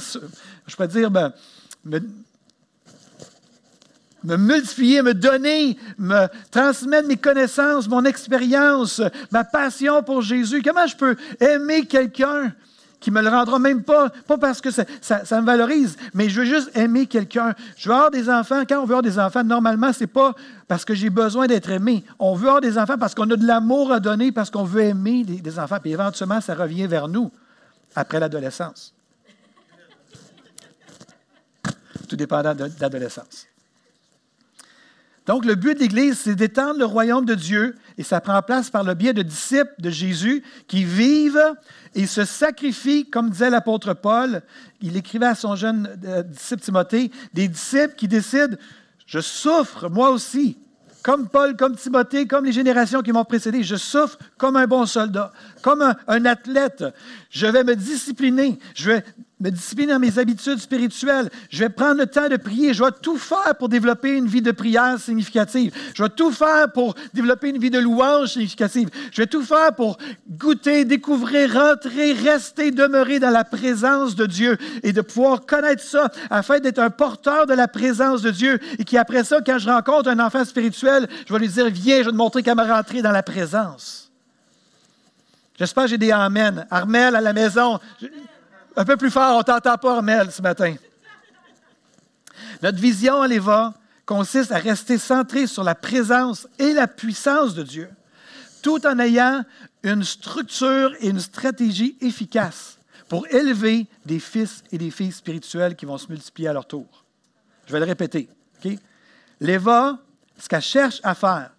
je 0.67 0.77
peux 0.77 0.87
dire, 0.87 1.11
me, 1.11 1.31
me, 4.25 4.37
multiplier, 4.37 5.03
me 5.03 5.15
donner, 5.15 5.79
me 5.99 6.27
transmettre 6.51 7.09
mes 7.09 7.17
connaissances, 7.17 7.89
mon 7.89 8.05
expérience, 8.05 9.01
ma 9.31 9.45
passion 9.45 10.03
pour 10.03 10.23
Jésus. 10.23 10.63
Comment 10.63 10.87
je 10.87 10.97
peux 10.97 11.17
aimer 11.41 11.87
quelqu'un 11.87 12.53
qui 13.01 13.11
me 13.11 13.23
le 13.23 13.29
rendra 13.29 13.59
même 13.59 13.83
pas, 13.83 14.11
pas 14.27 14.39
parce 14.39 14.61
que 14.61 14.71
ça, 14.71 14.85
ça, 15.01 15.41
me 15.41 15.47
valorise, 15.47 15.97
mais 16.15 16.29
je 16.29 16.41
veux 16.41 16.47
juste 16.47 16.77
aimer 16.77 17.07
quelqu'un. 17.07 17.55
Je 17.77 17.89
veux 17.89 17.95
avoir 17.95 18.11
des 18.11 18.29
enfants. 18.29 18.63
Quand 18.69 18.79
on 18.79 18.87
veut 18.87 18.97
avoir 18.97 19.03
des 19.03 19.19
enfants, 19.19 19.45
normalement, 19.45 19.93
ce 19.93 20.01
n'est 20.01 20.09
pas 20.09 20.35
parce 20.67 20.85
que 20.85 20.95
j'ai 20.95 21.11
besoin 21.11 21.47
d'être 21.47 21.71
aimé. 21.71 22.05
On 22.19 22.35
veut 22.35 22.49
avoir 22.49 22.61
des 22.61 22.77
enfants 22.77 22.99
parce 22.99 23.15
qu'on 23.15 23.31
a 23.31 23.37
de 23.37 23.47
l'amour 23.47 23.93
à 23.93 24.01
donner, 24.01 24.33
parce 24.33 24.51
qu'on 24.51 24.65
veut 24.65 24.83
aimer 24.83 25.25
des 25.25 25.59
enfants. 25.59 25.79
Puis 25.81 25.93
éventuellement, 25.93 26.41
ça 26.41 26.55
revient 26.55 26.87
vers 26.87 27.09
nous 27.09 27.31
après 27.95 28.21
l'adolescence. 28.21 28.95
Tout 32.09 32.17
dépendant 32.17 32.55
de, 32.55 32.71
l'adolescence. 32.81 33.47
Donc, 35.27 35.45
le 35.45 35.57
but 35.57 35.75
de 35.75 35.81
l'Église, 35.81 36.21
c'est 36.21 36.35
d'étendre 36.35 36.79
le 36.79 36.87
royaume 36.87 37.27
de 37.27 37.35
Dieu 37.35 37.75
et 37.99 38.03
ça 38.03 38.19
prend 38.23 38.41
place 38.41 38.71
par 38.71 38.83
le 38.83 38.95
biais 38.95 39.13
de 39.13 39.21
disciples 39.21 39.75
de 39.79 39.91
Jésus 39.91 40.43
qui 40.69 40.85
vivent 40.85 41.55
et 41.95 42.07
se 42.07 42.25
sacrifient, 42.25 43.11
comme 43.11 43.29
disait 43.29 43.51
l'apôtre 43.51 43.93
Paul. 43.93 44.41
Il 44.81 44.97
écrivait 44.97 45.27
à 45.27 45.35
son 45.35 45.55
jeune 45.55 45.99
euh, 46.07 46.23
disciple 46.23 46.63
Timothée, 46.63 47.11
des 47.35 47.47
disciples 47.47 47.95
qui 47.95 48.09
décident, 48.09 48.57
je 49.07 49.21
souffre 49.21 49.91
moi 49.91 50.11
aussi, 50.11 50.57
comme 51.03 51.29
Paul, 51.29 51.57
comme 51.57 51.77
Timothée, 51.77 52.27
comme 52.27 52.45
les 52.45 52.53
générations 52.53 53.03
qui 53.03 53.13
m'ont 53.13 53.25
précédé. 53.25 53.63
Je 53.63 53.77
souffre 53.77 54.19
comme 54.37 54.57
un 54.57 54.67
bon 54.67 54.87
soldat, 54.87 55.33
comme 55.63 55.83
un, 55.83 55.97
un, 56.07 56.25
athlète. 56.25 56.85
Je 57.31 57.47
vais 57.47 57.65
me 57.65 57.77
discipliner. 57.77 58.59
Je 58.75 58.91
vais 58.93 59.05
me 59.41 59.51
discipliner 59.51 59.93
dans 59.93 59.99
mes 59.99 60.19
habitudes 60.19 60.59
spirituelles. 60.59 61.31
Je 61.51 61.61
vais 61.61 61.69
prendre 61.69 61.99
le 61.99 62.07
temps 62.07 62.29
de 62.29 62.37
prier. 62.37 62.75
Je 62.75 62.83
vais 62.83 62.91
tout 63.03 63.17
faire 63.17 63.55
pour 63.59 63.69
développer 63.69 64.17
une 64.17 64.27
vie 64.27 64.43
de 64.43 64.51
prière 64.51 64.99
significative. 64.99 65.73
Je 65.95 66.03
vais 66.03 66.09
tout 66.09 66.33
faire 66.33 66.73
pour 66.73 66.95
développer 67.15 67.51
une 67.51 67.59
vie 67.59 67.71
de 67.71 67.79
louange 67.79 68.31
significative. 68.31 68.89
Je 69.13 69.23
vais 69.23 69.27
tout 69.27 69.43
faire 69.43 69.75
pour 69.75 69.99
goûter, 70.29 70.85
découvrir, 70.85 71.53
rentrer, 71.55 72.13
rester, 72.13 72.71
demeurer 72.71 73.21
dans 73.21 73.31
la 73.31 73.45
présence 73.45 74.17
de 74.17 74.27
Dieu 74.27 74.59
et 74.83 74.93
de 74.93 75.01
pouvoir 75.01 75.47
connaître 75.47 75.83
ça 75.83 76.11
afin 76.31 76.59
d'être 76.59 76.81
un 76.81 76.91
porteur 76.91 77.47
de 77.47 77.55
la 77.55 77.69
présence 77.69 78.23
de 78.23 78.31
Dieu 78.31 78.59
et 78.79 78.85
qui, 78.85 78.99
après 78.99 79.25
ça, 79.25 79.41
quand 79.41 79.59
je 79.59 79.69
rencontre 79.69 80.09
un 80.09 80.19
enfant 80.19 80.45
spirituel, 80.45 81.07
je 81.27 81.33
vais 81.33 81.39
lui 81.39 81.49
dire, 81.49 81.71
viens, 81.71 81.99
je 81.99 82.05
vais 82.05 82.11
te 82.11 82.17
montrer 82.17 82.43
comment 82.43 82.67
rentrer 82.67 83.03
dans 83.03 83.13
la 83.13 83.23
présence. 83.23 84.11
J'espère 85.59 85.85
que 85.85 85.91
j'ai 85.91 85.99
des 85.99 86.13
Amen. 86.13 86.67
Armel 86.71 87.17
à 87.17 87.21
la 87.21 87.33
maison. 87.33 87.81
Un 88.79 88.85
peu 88.85 88.97
plus 88.97 89.11
fort, 89.11 89.37
on 89.37 89.43
t'entend 89.43 89.77
pas, 89.77 89.97
Armel, 89.97 90.31
ce 90.31 90.41
matin. 90.41 90.77
Notre 92.63 92.79
vision 92.79 93.21
à 93.21 93.27
l'Éva 93.27 93.75
consiste 94.07 94.53
à 94.53 94.59
rester 94.59 94.99
centré 94.99 95.49
sur 95.49 95.65
la 95.65 95.75
présence 95.75 96.47
et 96.61 96.73
la 96.75 96.87
puissance 96.87 97.57
de 97.57 97.65
Dieu, 97.65 97.91
tout 98.63 98.87
en 98.87 99.01
ayant 99.01 99.45
une 99.83 100.05
structure 100.05 100.93
et 101.01 101.09
une 101.09 101.19
stratégie 101.19 101.99
efficace 102.01 102.79
pour 103.09 103.27
élever 103.35 103.89
des 104.07 104.21
fils 104.21 104.63
et 104.71 104.79
des 104.79 104.93
filles 104.93 105.11
spirituels 105.11 105.75
qui 105.75 105.85
vont 105.85 105.99
se 105.99 106.07
multiplier 106.07 106.47
à 106.47 106.53
leur 106.53 106.69
tour. 106.69 107.05
Je 107.67 107.73
vais 107.73 107.81
le 107.81 107.85
répéter. 107.85 108.29
L'Éva, 109.41 109.99
ce 110.39 110.49
qu'elle 110.49 110.63
cherche 110.63 111.01
à 111.03 111.17
faire, 111.17 111.51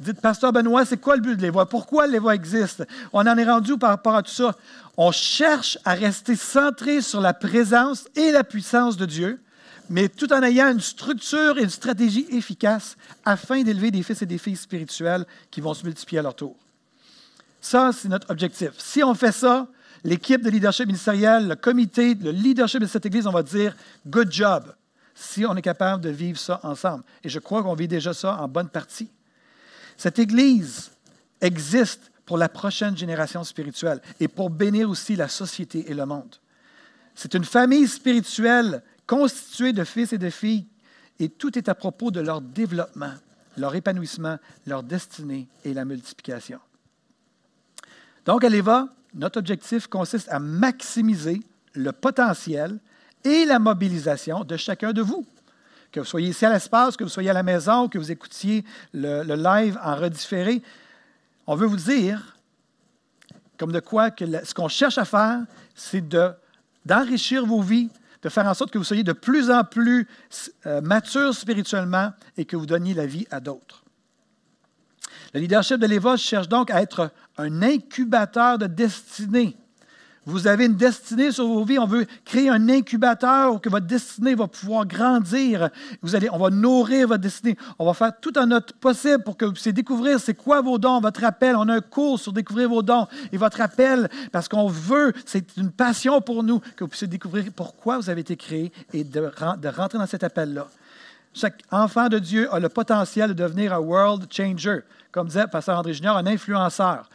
dites, 0.00 0.20
Pasteur 0.20 0.52
Benoît, 0.52 0.84
c'est 0.84 0.96
quoi 0.96 1.16
le 1.16 1.22
but 1.22 1.36
de 1.36 1.42
l'Éva? 1.42 1.66
Pourquoi 1.66 2.06
l'Éva 2.06 2.34
existe? 2.34 2.84
On 3.12 3.20
en 3.20 3.38
est 3.38 3.44
rendu 3.44 3.78
par 3.78 3.90
rapport 3.90 4.16
à 4.16 4.22
tout 4.22 4.32
ça. 4.32 4.54
On 4.96 5.12
cherche 5.12 5.78
à 5.84 5.94
rester 5.94 6.36
centré 6.36 7.00
sur 7.00 7.20
la 7.20 7.34
présence 7.34 8.08
et 8.16 8.32
la 8.32 8.44
puissance 8.44 8.96
de 8.96 9.06
Dieu, 9.06 9.40
mais 9.90 10.08
tout 10.08 10.32
en 10.32 10.42
ayant 10.42 10.70
une 10.70 10.80
structure 10.80 11.58
et 11.58 11.62
une 11.62 11.70
stratégie 11.70 12.26
efficace 12.30 12.96
afin 13.24 13.62
d'élever 13.62 13.90
des 13.90 14.02
fils 14.02 14.22
et 14.22 14.26
des 14.26 14.38
filles 14.38 14.56
spirituels 14.56 15.26
qui 15.50 15.60
vont 15.60 15.74
se 15.74 15.84
multiplier 15.84 16.20
à 16.20 16.22
leur 16.22 16.34
tour. 16.34 16.56
Ça, 17.60 17.90
c'est 17.92 18.08
notre 18.08 18.30
objectif. 18.30 18.70
Si 18.78 19.02
on 19.02 19.14
fait 19.14 19.32
ça, 19.32 19.66
l'équipe 20.04 20.42
de 20.42 20.50
leadership 20.50 20.86
ministériel, 20.86 21.48
le 21.48 21.56
comité, 21.56 22.14
le 22.14 22.30
leadership 22.30 22.80
de 22.80 22.86
cette 22.86 23.06
Église, 23.06 23.26
on 23.26 23.32
va 23.32 23.42
dire 23.42 23.74
good 24.06 24.30
job, 24.30 24.74
si 25.14 25.46
on 25.46 25.56
est 25.56 25.62
capable 25.62 26.02
de 26.02 26.10
vivre 26.10 26.38
ça 26.38 26.60
ensemble. 26.62 27.04
Et 27.22 27.28
je 27.28 27.38
crois 27.38 27.62
qu'on 27.62 27.74
vit 27.74 27.88
déjà 27.88 28.12
ça 28.12 28.36
en 28.40 28.48
bonne 28.48 28.68
partie. 28.68 29.08
Cette 29.96 30.18
Église 30.18 30.90
existe 31.40 32.10
pour 32.24 32.38
la 32.38 32.48
prochaine 32.48 32.96
génération 32.96 33.44
spirituelle 33.44 34.00
et 34.18 34.28
pour 34.28 34.50
bénir 34.50 34.88
aussi 34.88 35.16
la 35.16 35.28
société 35.28 35.90
et 35.90 35.94
le 35.94 36.06
monde. 36.06 36.36
C'est 37.14 37.34
une 37.34 37.44
famille 37.44 37.86
spirituelle 37.86 38.82
constituée 39.06 39.72
de 39.72 39.84
fils 39.84 40.12
et 40.12 40.18
de 40.18 40.30
filles 40.30 40.66
et 41.18 41.28
tout 41.28 41.56
est 41.56 41.68
à 41.68 41.74
propos 41.74 42.10
de 42.10 42.20
leur 42.20 42.40
développement, 42.40 43.12
leur 43.56 43.74
épanouissement, 43.74 44.38
leur 44.66 44.82
destinée 44.82 45.48
et 45.64 45.74
la 45.74 45.84
multiplication. 45.84 46.58
Donc, 48.24 48.42
à 48.44 48.48
notre 49.14 49.38
objectif 49.38 49.86
consiste 49.86 50.28
à 50.30 50.40
maximiser 50.40 51.40
le 51.74 51.92
potentiel 51.92 52.80
et 53.22 53.44
la 53.44 53.58
mobilisation 53.58 54.44
de 54.44 54.56
chacun 54.56 54.92
de 54.92 55.02
vous. 55.02 55.26
Que 55.94 56.00
vous 56.00 56.06
soyez 56.06 56.30
ici 56.30 56.44
à 56.44 56.52
l'espace, 56.52 56.96
que 56.96 57.04
vous 57.04 57.08
soyez 57.08 57.30
à 57.30 57.32
la 57.32 57.44
maison, 57.44 57.88
que 57.88 57.98
vous 57.98 58.10
écoutiez 58.10 58.64
le, 58.92 59.22
le 59.22 59.36
live 59.36 59.78
en 59.80 59.94
redifféré, 59.94 60.60
on 61.46 61.54
veut 61.54 61.68
vous 61.68 61.76
dire, 61.76 62.36
comme 63.58 63.70
de 63.70 63.78
quoi, 63.78 64.10
que 64.10 64.24
ce 64.44 64.52
qu'on 64.54 64.66
cherche 64.66 64.98
à 64.98 65.04
faire, 65.04 65.42
c'est 65.76 66.04
d'enrichir 66.84 67.46
vos 67.46 67.62
vies, 67.62 67.90
de 68.22 68.28
faire 68.28 68.44
en 68.48 68.54
sorte 68.54 68.72
que 68.72 68.78
vous 68.78 68.82
soyez 68.82 69.04
de 69.04 69.12
plus 69.12 69.52
en 69.52 69.62
plus 69.62 70.08
euh, 70.66 70.80
matures 70.80 71.32
spirituellement 71.32 72.12
et 72.36 72.44
que 72.44 72.56
vous 72.56 72.66
donniez 72.66 72.94
la 72.94 73.06
vie 73.06 73.28
à 73.30 73.38
d'autres. 73.38 73.84
Le 75.32 75.38
leadership 75.38 75.76
de 75.76 75.86
l'Éva 75.86 76.16
cherche 76.16 76.48
donc 76.48 76.72
à 76.72 76.82
être 76.82 77.12
un 77.38 77.62
incubateur 77.62 78.58
de 78.58 78.66
destinée. 78.66 79.56
Vous 80.26 80.46
avez 80.46 80.66
une 80.66 80.76
destinée 80.76 81.32
sur 81.32 81.46
vos 81.46 81.64
vies. 81.64 81.78
On 81.78 81.86
veut 81.86 82.06
créer 82.24 82.48
un 82.48 82.68
incubateur 82.68 83.54
où 83.54 83.58
que 83.58 83.68
votre 83.68 83.86
destinée 83.86 84.34
va 84.34 84.46
pouvoir 84.46 84.86
grandir. 84.86 85.68
Vous 86.00 86.14
allez, 86.14 86.28
on 86.32 86.38
va 86.38 86.50
nourrir 86.50 87.08
votre 87.08 87.20
destinée. 87.20 87.56
On 87.78 87.84
va 87.84 87.92
faire 87.92 88.12
tout 88.18 88.32
un 88.36 88.46
notre 88.46 88.74
possible 88.74 89.22
pour 89.22 89.36
que 89.36 89.44
vous 89.44 89.52
puissiez 89.52 89.72
découvrir 89.72 90.18
c'est 90.18 90.34
quoi 90.34 90.62
vos 90.62 90.78
dons, 90.78 91.00
votre 91.00 91.24
appel. 91.24 91.56
On 91.56 91.68
a 91.68 91.74
un 91.74 91.80
cours 91.80 92.18
sur 92.18 92.32
découvrir 92.32 92.70
vos 92.70 92.82
dons 92.82 93.06
et 93.32 93.36
votre 93.36 93.60
appel 93.60 94.08
parce 94.32 94.48
qu'on 94.48 94.68
veut, 94.68 95.12
c'est 95.26 95.56
une 95.56 95.70
passion 95.70 96.20
pour 96.20 96.42
nous 96.42 96.60
que 96.60 96.84
vous 96.84 96.88
puissiez 96.88 97.08
découvrir 97.08 97.44
pourquoi 97.54 97.98
vous 97.98 98.08
avez 98.08 98.22
été 98.22 98.36
créé 98.36 98.72
et 98.92 99.04
de, 99.04 99.30
de 99.60 99.68
rentrer 99.68 99.98
dans 99.98 100.06
cet 100.06 100.24
appel-là. 100.24 100.68
Chaque 101.34 101.62
enfant 101.70 102.08
de 102.08 102.18
Dieu 102.18 102.52
a 102.54 102.60
le 102.60 102.68
potentiel 102.68 103.30
de 103.30 103.34
devenir 103.34 103.74
un 103.74 103.80
world 103.80 104.32
changer, 104.32 104.80
comme 105.10 105.26
disait 105.26 105.46
Pasteur 105.48 105.78
André 105.78 105.92
Junior, 105.92 106.16
un 106.16 106.26
influenceur. 106.26 107.10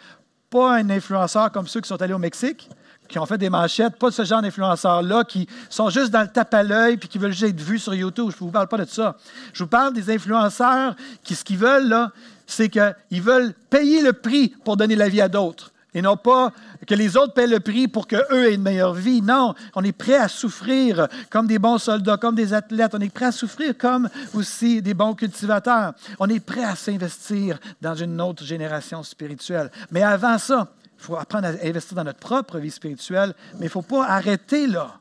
Pas 0.49 0.75
un 0.75 0.89
influenceur 0.89 1.51
comme 1.51 1.67
ceux 1.67 1.79
qui 1.79 1.87
sont 1.87 2.01
allés 2.01 2.13
au 2.13 2.19
Mexique, 2.19 2.69
qui 3.09 3.19
ont 3.19 3.25
fait 3.25 3.37
des 3.37 3.49
manchettes, 3.49 3.97
pas 3.97 4.11
ce 4.11 4.23
genre 4.23 4.41
d'influenceurs-là, 4.41 5.23
qui 5.25 5.47
sont 5.69 5.89
juste 5.89 6.11
dans 6.11 6.21
le 6.21 6.27
tape 6.27 6.53
à 6.53 6.63
l'œil 6.63 6.97
puis 6.97 7.09
qui 7.09 7.17
veulent 7.17 7.33
juste 7.33 7.51
être 7.51 7.59
vus 7.59 7.79
sur 7.79 7.93
YouTube. 7.93 8.29
Je 8.29 8.35
ne 8.35 8.39
vous 8.39 8.51
parle 8.51 8.67
pas 8.67 8.77
de 8.77 8.85
ça. 8.85 9.17
Je 9.51 9.63
vous 9.63 9.69
parle 9.69 9.93
des 9.93 10.09
influenceurs 10.09 10.95
qui, 11.23 11.35
ce 11.35 11.43
qu'ils 11.43 11.57
veulent, 11.57 11.89
là, 11.89 12.11
c'est 12.47 12.69
qu'ils 12.69 13.21
veulent 13.21 13.53
payer 13.69 14.01
le 14.01 14.13
prix 14.13 14.49
pour 14.63 14.77
donner 14.77 14.95
la 14.95 15.09
vie 15.09 15.21
à 15.21 15.27
d'autres. 15.27 15.71
Et 15.93 16.03
non 16.03 16.17
pas 16.17 16.53
que 16.85 16.93
les 16.93 17.17
autres 17.17 17.33
paient 17.33 17.47
le 17.47 17.59
prix 17.59 17.87
pour 17.87 18.07
qu'eux 18.07 18.45
aient 18.45 18.53
une 18.53 18.61
meilleure 18.61 18.93
vie. 18.93 19.21
Non, 19.21 19.55
on 19.75 19.83
est 19.83 19.91
prêt 19.91 20.17
à 20.17 20.27
souffrir 20.27 21.07
comme 21.31 21.47
des 21.47 21.57
bons 21.57 21.79
soldats, 21.79 22.17
comme 22.17 22.35
des 22.35 22.53
athlètes. 22.53 22.93
On 22.93 22.99
est 22.99 23.13
prêt 23.13 23.25
à 23.25 23.31
souffrir 23.31 23.75
comme 23.75 24.07
aussi 24.35 24.83
des 24.83 24.93
bons 24.93 25.15
cultivateurs. 25.15 25.93
On 26.19 26.29
est 26.29 26.39
prêt 26.39 26.63
à 26.63 26.75
s'investir 26.75 27.59
dans 27.81 27.95
une 27.95 28.21
autre 28.21 28.43
génération 28.43 29.01
spirituelle. 29.01 29.71
Mais 29.89 30.03
avant 30.03 30.37
ça, 30.37 30.67
il 30.99 31.05
faut 31.05 31.15
apprendre 31.15 31.47
à 31.47 31.65
investir 31.65 31.95
dans 31.95 32.03
notre 32.03 32.19
propre 32.19 32.57
vie 32.59 32.71
spirituelle, 32.71 33.33
mais 33.53 33.61
il 33.61 33.63
ne 33.65 33.69
faut 33.69 33.81
pas 33.81 34.05
arrêter 34.05 34.67
là. 34.67 34.99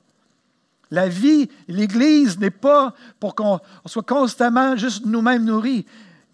La 0.91 1.09
vie, 1.09 1.51
l'Église 1.67 2.39
n'est 2.39 2.51
pas 2.51 2.95
pour 3.19 3.35
qu'on 3.35 3.59
soit 3.85 4.07
constamment 4.07 4.77
juste 4.77 5.05
nous-mêmes 5.05 5.45
nourris. 5.45 5.85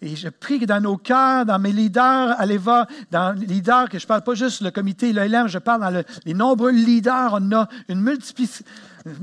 Et 0.01 0.15
je 0.15 0.27
prie 0.27 0.59
que 0.59 0.65
dans 0.65 0.81
nos 0.81 0.97
cœurs, 0.97 1.45
dans 1.45 1.57
mes 1.57 1.71
leaders, 1.71 2.35
allez 2.37 2.57
voir, 2.57 2.85
dans 3.11 3.31
les 3.31 3.45
leaders, 3.45 3.89
que 3.89 3.97
je 3.97 4.03
ne 4.03 4.07
parle 4.07 4.23
pas 4.23 4.35
juste 4.35 4.61
le 4.61 4.69
comité 4.69 5.13
l'OLM, 5.13 5.47
je 5.47 5.57
parle 5.57 5.81
dans 5.81 6.03
les 6.25 6.33
nombreux 6.33 6.71
leaders. 6.71 7.39
On 7.39 7.51
a 7.53 7.69
une 7.87 8.01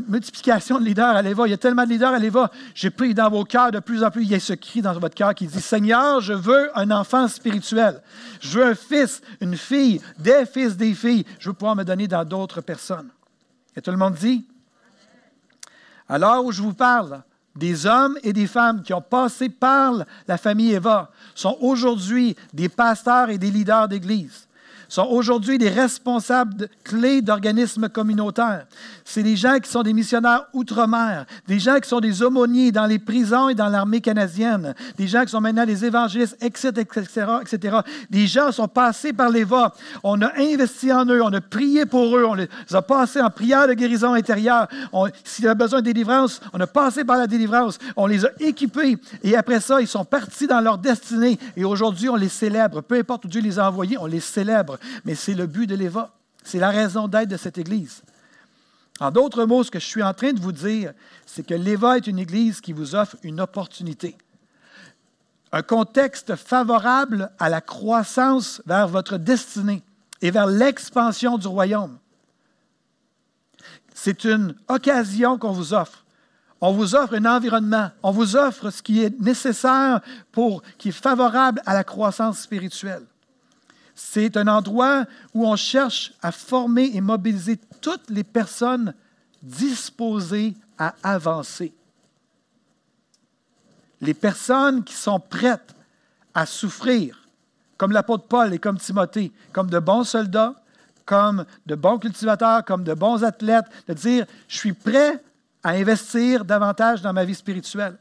multiplication 0.09 0.81
de 0.81 0.85
leaders, 0.85 1.15
allez 1.15 1.35
voir. 1.35 1.47
Il 1.47 1.51
y 1.51 1.55
a 1.55 1.59
tellement 1.59 1.85
de 1.85 1.91
leaders, 1.91 2.15
allez 2.15 2.31
voir. 2.31 2.51
Je 2.75 2.89
prie 2.89 3.13
dans 3.13 3.29
vos 3.29 3.45
cœurs 3.45 3.71
de 3.71 3.81
plus 3.81 4.03
en 4.03 4.11
plus, 4.11 4.23
il 4.23 4.31
y 4.31 4.35
a 4.35 4.41
ce 4.41 4.55
cri 4.55 4.81
dans 4.81 4.95
votre 4.95 5.15
cœur 5.15 5.35
qui 5.35 5.47
dit 5.47 5.61
Seigneur, 5.61 6.23
je 6.23 6.33
veux 6.33 6.71
un 6.77 6.91
enfant 6.91 7.29
spirituel. 7.29 8.01
Je 8.41 8.59
veux 8.59 8.65
un 8.65 8.75
fils, 8.75 9.21
une 9.41 9.57
fille, 9.57 10.01
des 10.19 10.47
fils, 10.47 10.77
des 10.77 10.95
filles. 10.95 11.27
Je 11.39 11.51
veux 11.51 11.55
pouvoir 11.55 11.77
me 11.77 11.85
donner 11.85 12.09
dans 12.09 12.25
d'autres 12.25 12.63
personnes. 12.63 13.11
Et 13.77 13.83
tout 13.83 13.91
le 13.91 13.99
monde 13.99 14.15
dit? 14.15 14.47
Alors 16.09 16.45
où 16.45 16.51
je 16.51 16.63
vous 16.63 16.75
parle, 16.75 17.23
des 17.55 17.87
hommes 17.87 18.17
et 18.23 18.33
des 18.33 18.47
femmes 18.47 18.83
qui 18.83 18.95
ont 18.95 19.03
passé 19.03 19.49
par 19.49 20.05
la 20.27 20.39
famille 20.39 20.73
Eva 20.73 21.11
sont 21.35 21.57
aujourd'hui 21.61 22.37
des 22.53 22.69
pasteurs 22.69 23.31
et 23.31 23.39
des 23.39 23.51
leaders 23.51 23.89
d'Église 23.89 24.49
sont 24.93 25.07
aujourd'hui 25.09 25.57
des 25.57 25.71
responsables 25.71 26.69
clés 26.85 27.23
d'organismes 27.23 27.89
communautaires. 27.89 28.67
C'est 29.05 29.23
des 29.23 29.37
gens 29.37 29.59
qui 29.59 29.71
sont 29.71 29.83
des 29.83 29.93
missionnaires 29.93 30.47
outre-mer, 30.53 31.27
des 31.47 31.59
gens 31.59 31.79
qui 31.79 31.89
sont 31.89 32.01
des 32.01 32.23
aumôniers 32.23 32.73
dans 32.73 32.87
les 32.87 32.99
prisons 32.99 33.49
et 33.49 33.55
dans 33.55 33.69
l'armée 33.69 34.01
canadienne, 34.01 34.75
des 34.97 35.07
gens 35.07 35.25
qui 35.25 35.31
sont 35.31 35.41
maintenant 35.41 35.67
des 35.67 35.85
évangélistes, 35.85 36.37
etc., 36.41 36.69
etc., 36.79 37.27
etc. 37.43 37.77
Des 38.11 38.27
gens 38.27 38.53
sont 38.53 38.69
passés 38.69 39.13
par 39.13 39.31
les 39.31 39.45
voies. 39.45 39.75
On 40.03 40.21
a 40.23 40.33
investi 40.39 40.93
en 40.93 41.05
eux, 41.07 41.23
on 41.23 41.33
a 41.33 41.41
prié 41.41 41.87
pour 41.87 42.17
eux, 42.17 42.25
on 42.25 42.35
les 42.35 42.49
a 42.73 42.83
passés 42.83 43.21
en 43.21 43.31
prière 43.31 43.67
de 43.69 43.75
guérison 43.75 44.15
intérieure. 44.15 44.69
S'il 45.25 45.45
y 45.45 45.49
a 45.49 45.55
besoin 45.55 45.81
de 45.81 45.87
délivrance, 45.87 46.41
on 46.53 46.61
a 46.61 46.67
passé 46.67 47.05
par 47.05 47.19
la 47.19 47.27
délivrance, 47.27 47.79
on 47.97 48.07
les 48.07 48.25
a 48.25 48.31
équipés 48.41 48.99
et 49.23 49.37
après 49.37 49.61
ça, 49.61 49.81
ils 49.81 49.89
sont 49.89 50.05
partis 50.05 50.47
dans 50.47 50.61
leur 50.61 50.79
destinée 50.79 51.39
et 51.57 51.65
aujourd'hui, 51.65 52.09
on 52.09 52.17
les 52.17 52.29
célèbre. 52.29 52.81
Peu 52.81 52.97
importe 52.97 53.25
où 53.25 53.29
Dieu 53.29 53.41
les 53.41 53.59
a 53.59 53.69
envoyés, 53.69 53.99
on 53.99 54.07
les 54.07 54.21
célèbre 54.21 54.79
mais 55.05 55.15
c'est 55.15 55.35
le 55.35 55.47
but 55.47 55.67
de 55.67 55.75
l'Éva. 55.75 56.11
C'est 56.43 56.59
la 56.59 56.71
raison 56.71 57.09
d'être 57.09 57.29
de 57.29 57.37
cette 57.37 57.59
Église. 57.59 58.03
En 59.03 59.11
d'autres 59.11 59.47
mots, 59.47 59.65
ce 59.65 59.71
que 59.73 59.81
je 59.81 59.85
suis 59.85 60.03
en 60.05 60.15
train 60.15 60.33
de 60.33 60.41
vous 60.41 60.53
dire, 60.53 60.93
c'est 61.27 61.45
que 61.45 61.55
l'Éva 61.55 61.97
est 61.97 62.07
une 62.07 62.21
Église 62.21 62.61
qui 62.61 62.73
vous 62.73 62.95
offre 62.95 63.17
une 63.25 63.41
opportunité, 63.41 64.17
un 65.51 65.63
contexte 65.63 66.37
favorable 66.37 67.33
à 67.41 67.49
la 67.49 67.61
croissance 67.61 68.63
vers 68.65 68.87
votre 68.87 69.17
destinée 69.17 69.83
et 70.21 70.31
vers 70.31 70.47
l'expansion 70.47 71.37
du 71.37 71.49
royaume. 71.49 71.99
C'est 73.93 74.23
une 74.23 74.55
occasion 74.69 75.37
qu'on 75.37 75.51
vous 75.51 75.75
offre. 75.75 76.05
On 76.61 76.71
vous 76.71 76.95
offre 76.95 77.15
un 77.15 77.25
environnement, 77.25 77.91
on 78.05 78.13
vous 78.13 78.37
offre 78.37 78.71
ce 78.71 78.83
qui 78.83 79.03
est 79.03 79.21
nécessaire 79.21 80.01
pour, 80.31 80.63
qui 80.79 80.91
est 80.91 80.93
favorable 80.93 81.61
à 81.67 81.75
la 81.75 81.83
croissance 81.83 82.39
spirituelle. 82.39 83.03
C'est 84.05 84.37
un 84.37 84.49
endroit 84.49 85.07
où 85.33 85.47
on 85.47 85.55
cherche 85.57 86.13
à 86.21 86.33
former 86.33 86.91
et 86.93 87.01
mobiliser 87.01 87.59
toutes 87.81 88.11
les 88.11 88.25
personnes 88.25 88.95
disposées 89.41 90.55
à 90.77 90.95
avancer. 91.05 91.73
Les 94.01 94.13
personnes 94.13 94.83
qui 94.83 94.93
sont 94.93 95.21
prêtes 95.21 95.75
à 96.35 96.47
souffrir, 96.47 97.27
comme 97.79 97.93
l'apôtre 97.93 98.25
Paul 98.25 98.53
et 98.53 98.59
comme 98.59 98.77
Timothée, 98.77 99.33
comme 99.53 99.71
de 99.71 99.79
bons 99.79 100.05
soldats, 100.05 100.57
comme 101.07 101.47
de 101.65 101.77
bons 101.77 101.99
cultivateurs, 101.99 102.65
comme 102.65 102.85
de 102.85 102.95
bons 102.95 103.23
athlètes, 103.23 103.67
de 103.89 103.95
dire, 103.95 104.27
je 104.49 104.59
suis 104.59 104.75
prêt 104.75 105.23
à 105.63 105.71
investir 105.71 106.45
davantage 106.45 107.03
dans 107.03 107.13
ma 107.13 107.25
vie 107.25 107.37
spirituelle. 107.37 107.97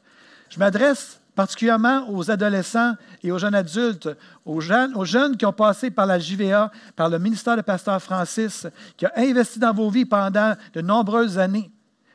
Je 0.50 0.58
m'adresse 0.58 1.21
particulièrement 1.36 2.06
aux 2.10 2.30
adolescents 2.30 2.94
et 3.24 3.32
aux 3.32 3.38
jeunes 3.38 3.56
adultes, 3.56 4.10
aux 4.46 4.62
jeunes, 4.62 4.96
aux 4.96 5.06
jeunes 5.06 5.38
qui 5.38 5.46
ont 5.46 5.54
passé 5.54 5.90
par 5.90 6.06
la 6.06 6.20
JVA, 6.20 6.72
par 6.96 7.10
le 7.10 7.20
ministère 7.20 7.58
de 7.58 7.62
Pasteur 7.62 8.02
Francis, 8.02 8.68
qui 8.98 9.06
a 9.06 9.12
investi 9.18 9.60
dans 9.60 9.74
vos 9.74 9.90
vies 9.90 10.06
pendant 10.06 10.56
de 10.74 10.82
nombreuses 10.82 11.38
années. 11.38 11.72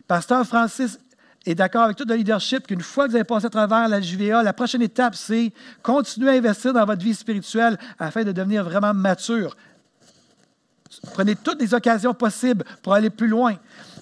Pasteur 0.06 0.46
Francis 0.46 0.98
est 1.46 1.54
d'accord 1.54 1.82
avec 1.82 1.96
tout 1.96 2.04
le 2.06 2.14
leadership 2.14 2.66
qu'une 2.66 2.80
fois 2.80 3.06
que 3.06 3.10
vous 3.10 3.16
avez 3.16 3.24
passé 3.24 3.46
à 3.46 3.50
travers 3.50 3.88
la 3.88 4.00
JVA, 4.00 4.42
la 4.42 4.52
prochaine 4.52 4.82
étape, 4.82 5.14
c'est 5.14 5.52
continuer 5.82 6.30
à 6.30 6.32
investir 6.32 6.72
dans 6.72 6.84
votre 6.84 7.02
vie 7.02 7.14
spirituelle 7.14 7.78
afin 7.98 8.24
de 8.24 8.32
devenir 8.32 8.64
vraiment 8.64 8.92
mature. 8.92 9.56
Prenez 11.12 11.36
toutes 11.36 11.60
les 11.60 11.74
occasions 11.74 12.14
possibles 12.14 12.64
pour 12.82 12.94
aller 12.94 13.10
plus 13.10 13.28
loin 13.28 13.56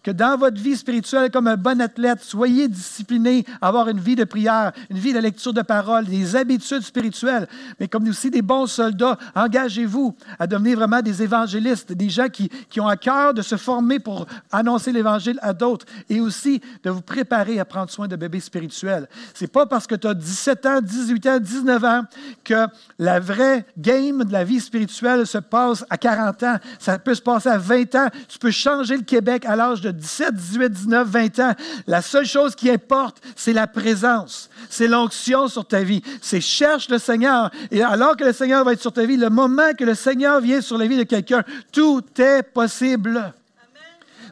que 0.05 0.11
dans 0.11 0.37
votre 0.37 0.61
vie 0.61 0.77
spirituelle, 0.77 1.31
comme 1.31 1.49
un 1.49 1.57
bon 1.57 1.81
athlète, 1.81 2.23
soyez 2.23 2.69
discipliné 2.69 3.45
avoir 3.61 3.89
une 3.89 3.99
vie 3.99 4.15
de 4.15 4.25
prière, 4.25 4.73
une 4.91 4.99
vie 4.99 5.15
de 5.15 5.19
lecture 5.19 5.55
de 5.55 5.63
parole, 5.63 6.05
des 6.05 6.37
habitudes 6.37 6.83
spirituelles. 6.83 7.49
Mais 7.81 7.89
comme 7.89 8.07
aussi 8.07 8.31
des 8.31 8.43
bons 8.43 8.67
soldats, 8.67 9.17
engagez-vous 9.35 10.15
à 10.39 10.47
devenir 10.47 10.77
vraiment 10.77 11.01
des 11.01 11.23
évangélistes, 11.23 11.93
des 11.95 12.11
gens 12.11 12.29
qui, 12.29 12.51
qui 12.69 12.81
ont 12.81 12.87
à 12.87 12.99
cœur 12.99 13.33
de 13.33 13.41
se 13.41 13.57
former 13.57 13.99
pour 13.99 14.27
annoncer 14.53 14.93
l'Évangile 14.93 15.39
à 15.41 15.55
d'autres 15.55 15.87
et 16.11 16.21
aussi 16.21 16.61
de 16.83 16.91
vous 16.91 17.01
préparer 17.01 17.59
à 17.59 17.65
prendre 17.65 17.91
soin 17.91 18.07
de 18.07 18.17
bébés 18.17 18.41
spirituels. 18.41 19.09
Ce 19.33 19.45
n'est 19.45 19.49
pas 19.49 19.65
parce 19.65 19.87
que 19.87 19.95
tu 19.95 20.07
as 20.07 20.15
17 20.15 20.67
ans, 20.67 20.81
18 20.83 21.27
ans, 21.29 21.39
19 21.41 21.85
ans 21.85 22.03
que 22.45 22.67
la 22.99 23.21
vraie 23.21 23.65
game 23.79 24.23
de 24.23 24.33
la 24.33 24.45
vie 24.45 24.61
spirituelle 24.61 25.27
se 25.27 25.39
passe 25.39 25.83
à 25.89 25.97
40 25.97 26.43
ans. 26.43 26.57
Ça 26.85 26.99
peut 26.99 27.15
se 27.15 27.23
passer 27.23 27.49
à 27.49 27.57
20 27.57 27.95
ans. 27.95 28.09
Tu 28.29 28.39
peux 28.39 28.51
changer 28.51 28.99
le 28.99 29.05
Québec 29.05 29.47
à 29.47 29.57
l'âge 29.57 29.81
de 29.81 29.91
17, 29.91 30.35
18, 30.35 30.69
19, 30.71 31.09
20 31.09 31.39
ans, 31.39 31.55
la 31.87 32.03
seule 32.03 32.27
chose 32.27 32.55
qui 32.55 32.69
importe, 32.69 33.23
c'est 33.37 33.55
la 33.55 33.67
présence, 33.67 34.51
c'est 34.69 34.87
l'onction 34.87 35.49
sur 35.49 35.67
ta 35.67 35.83
vie. 35.83 36.03
C'est 36.21 36.43
cherche 36.43 36.91
le 36.91 36.99
Seigneur. 36.99 37.51
Et 37.71 37.83
alors 37.83 38.19
que 38.19 38.25
le 38.25 38.35
Seigneur 38.35 38.67
va 38.67 38.75
être 38.75 38.83
sur 38.83 38.93
ta 38.93 39.07
vie, 39.07 39.17
le 39.17 39.31
moment 39.31 39.73
que 39.79 39.85
le 39.85 39.95
Seigneur 39.95 40.43
vient 40.43 40.61
sur 40.61 40.77
la 40.77 40.87
vie 40.87 40.99
de 40.99 41.05
quelqu'un, 41.05 41.43
tout 41.73 42.05
est 42.19 42.43
possible. 42.43 43.33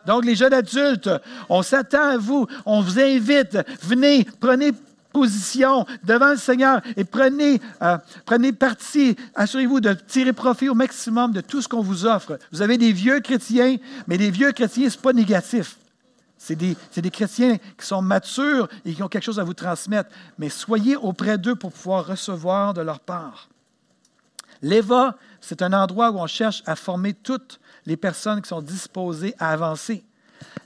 Donc, 0.04 0.26
les 0.26 0.34
jeunes 0.34 0.52
adultes, 0.52 1.08
on 1.48 1.62
s'attend 1.62 2.10
à 2.10 2.18
vous, 2.18 2.46
on 2.66 2.82
vous 2.82 3.00
invite, 3.00 3.56
venez, 3.82 4.26
prenez 4.40 4.72
position 5.12 5.86
devant 6.04 6.30
le 6.30 6.36
Seigneur 6.36 6.80
et 6.96 7.04
prenez, 7.04 7.60
euh, 7.82 7.98
prenez 8.24 8.52
parti. 8.52 9.16
Assurez-vous 9.34 9.80
de 9.80 9.92
tirer 9.92 10.32
profit 10.32 10.68
au 10.68 10.74
maximum 10.74 11.32
de 11.32 11.40
tout 11.40 11.62
ce 11.62 11.68
qu'on 11.68 11.82
vous 11.82 12.06
offre. 12.06 12.38
Vous 12.50 12.62
avez 12.62 12.78
des 12.78 12.92
vieux 12.92 13.20
chrétiens, 13.20 13.76
mais 14.06 14.16
les 14.16 14.30
vieux 14.30 14.52
chrétiens, 14.52 14.88
ce 14.88 14.96
n'est 14.96 15.02
pas 15.02 15.12
négatif. 15.12 15.76
C'est 16.38 16.56
des, 16.56 16.76
des, 16.96 17.10
chrétiens 17.10 17.58
qui 17.78 17.86
sont 17.86 18.02
matures 18.02 18.68
et 18.84 18.94
qui 18.94 19.02
ont 19.02 19.08
quelque 19.08 19.22
chose 19.22 19.38
à 19.38 19.44
vous 19.44 19.54
transmettre. 19.54 20.10
Mais 20.38 20.48
soyez 20.48 20.96
auprès 20.96 21.38
d'eux 21.38 21.54
pour 21.54 21.70
pouvoir 21.70 22.04
recevoir 22.04 22.74
de 22.74 22.80
leur 22.80 22.98
part. 22.98 23.48
L'EVA, 24.60 25.16
c'est 25.40 25.62
un 25.62 25.72
endroit 25.72 26.10
où 26.10 26.18
on 26.18 26.26
cherche 26.26 26.62
à 26.66 26.74
former 26.74 27.14
toutes 27.14 27.60
les 27.86 27.96
personnes 27.96 28.42
qui 28.42 28.48
sont 28.48 28.62
disposées 28.62 29.34
à 29.38 29.52
avancer. 29.52 30.04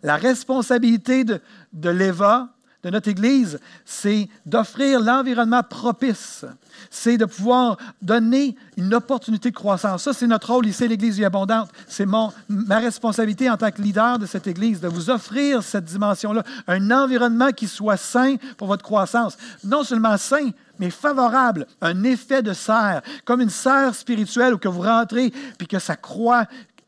La 0.03 0.17
responsabilité 0.17 1.25
de, 1.25 1.41
de 1.73 1.91
l'EVA, 1.91 2.49
de 2.87 2.91
notre 2.93 3.09
Église, 3.09 3.59
c'est 3.85 4.29
d'offrir 4.47 5.01
l'environnement 5.01 5.65
propice. 5.65 6.45
C'est 6.89 7.19
de 7.19 7.25
pouvoir 7.25 7.79
donner 8.01 8.55
une 8.77 8.95
opportunité 8.95 9.51
de 9.51 9.57
croissance. 9.57 10.05
Ça, 10.05 10.13
c'est 10.13 10.29
notre 10.29 10.53
rôle 10.53 10.67
ici 10.67 10.87
l'Église 10.87 11.17
Vie 11.17 11.25
Abondante. 11.25 11.69
C'est 11.89 12.07
ma 12.07 12.31
responsabilité 12.79 13.51
en 13.51 13.57
tant 13.57 13.73
que 13.73 13.83
leader 13.83 14.21
de 14.21 14.27
cette 14.27 14.47
Église 14.47 14.81
de 14.81 14.87
vous 14.87 15.11
offrir 15.11 15.65
cette 15.65 15.85
dimension-là, 15.87 16.45
un 16.69 16.93
environnement 16.93 17.51
qui 17.51 17.67
soit 17.67 17.97
sain 17.97 18.37
pour 18.57 18.69
votre 18.69 18.85
croissance. 18.85 19.37
Non 19.65 19.83
seulement 19.83 20.17
sain, 20.17 20.51
mais 20.79 20.91
favorable, 20.91 21.67
un 21.81 22.05
effet 22.05 22.43
de 22.43 22.53
serre, 22.53 23.03
comme 23.25 23.41
une 23.41 23.51
serre 23.51 23.97
spirituelle 23.97 24.55
où 24.55 24.59
que 24.59 24.69
vous 24.69 24.83
rentrez 24.83 25.33
puis 25.59 25.67
que 25.67 25.81
ça 25.81 25.97
croît 25.97 26.45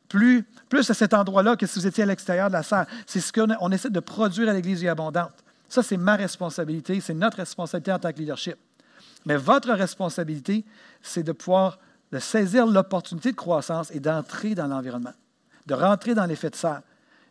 plus, 0.08 0.44
plus 0.68 0.88
à 0.88 0.94
cet 0.94 1.12
endroit-là 1.12 1.56
que 1.56 1.66
si 1.66 1.80
vous 1.80 1.88
étiez 1.88 2.04
à 2.04 2.06
l'extérieur 2.06 2.46
de 2.46 2.52
la 2.52 2.62
serre. 2.62 2.87
C'est 3.04 3.20
ce 3.20 3.32
qu'on 3.32 3.72
essaie 3.72 3.90
de 3.90 4.00
produire 4.00 4.48
à 4.48 4.52
l'Église 4.52 4.87
abondante. 4.87 5.32
Ça, 5.68 5.83
c'est 5.83 5.96
ma 5.96 6.16
responsabilité, 6.16 7.00
c'est 7.00 7.14
notre 7.14 7.38
responsabilité 7.38 7.92
en 7.92 7.98
tant 7.98 8.12
que 8.12 8.18
leadership. 8.18 8.57
Mais 9.26 9.37
votre 9.37 9.70
responsabilité, 9.72 10.64
c'est 11.02 11.22
de 11.22 11.33
pouvoir 11.33 11.78
saisir 12.18 12.66
l'opportunité 12.66 13.33
de 13.33 13.37
croissance 13.37 13.90
et 13.90 14.00
d'entrer 14.00 14.54
dans 14.54 14.66
l'environnement, 14.66 15.12
de 15.66 15.74
rentrer 15.74 16.14
dans 16.14 16.24
l'effet 16.24 16.50
de 16.50 16.57
serre. 16.57 16.83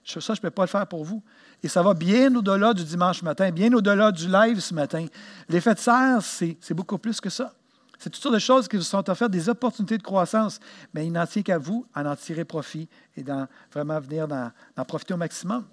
Ça, 0.05 0.19
je 0.19 0.31
ne 0.33 0.37
peux 0.37 0.51
pas 0.51 0.63
le 0.63 0.67
faire 0.67 0.87
pour 0.87 1.03
vous. 1.03 1.21
Et 1.63 1.67
ça 1.67 1.81
va 1.81 1.93
bien 1.93 2.33
au-delà 2.35 2.73
du 2.73 2.83
dimanche 2.83 3.23
matin, 3.23 3.51
bien 3.51 3.73
au-delà 3.73 4.11
du 4.11 4.27
live 4.27 4.59
ce 4.59 4.73
matin. 4.73 5.05
L'effet 5.49 5.73
de 5.73 5.79
serre, 5.79 6.19
c'est 6.21 6.73
beaucoup 6.73 6.97
plus 6.97 7.19
que 7.19 7.29
ça. 7.29 7.53
C'est 7.97 8.11
toutes 8.11 8.21
sortes 8.21 8.35
de 8.35 8.39
choses 8.39 8.67
qui 8.67 8.77
vous 8.77 8.83
sont 8.83 9.09
offertes, 9.09 9.31
des 9.31 9.49
opportunités 9.49 9.97
de 9.97 10.03
croissance. 10.03 10.59
Mais 10.93 11.07
il 11.07 11.11
n'en 11.11 11.25
tient 11.25 11.41
qu'à 11.41 11.57
vous 11.57 11.85
en 11.95 12.05
en 12.05 12.15
tirer 12.15 12.45
profit 12.45 12.87
et 13.17 13.23
d'en 13.23 13.47
vraiment 13.73 13.99
venir 13.99 14.27
d'en 14.27 14.85
profiter 14.85 15.15
au 15.15 15.17
maximum. 15.17 15.65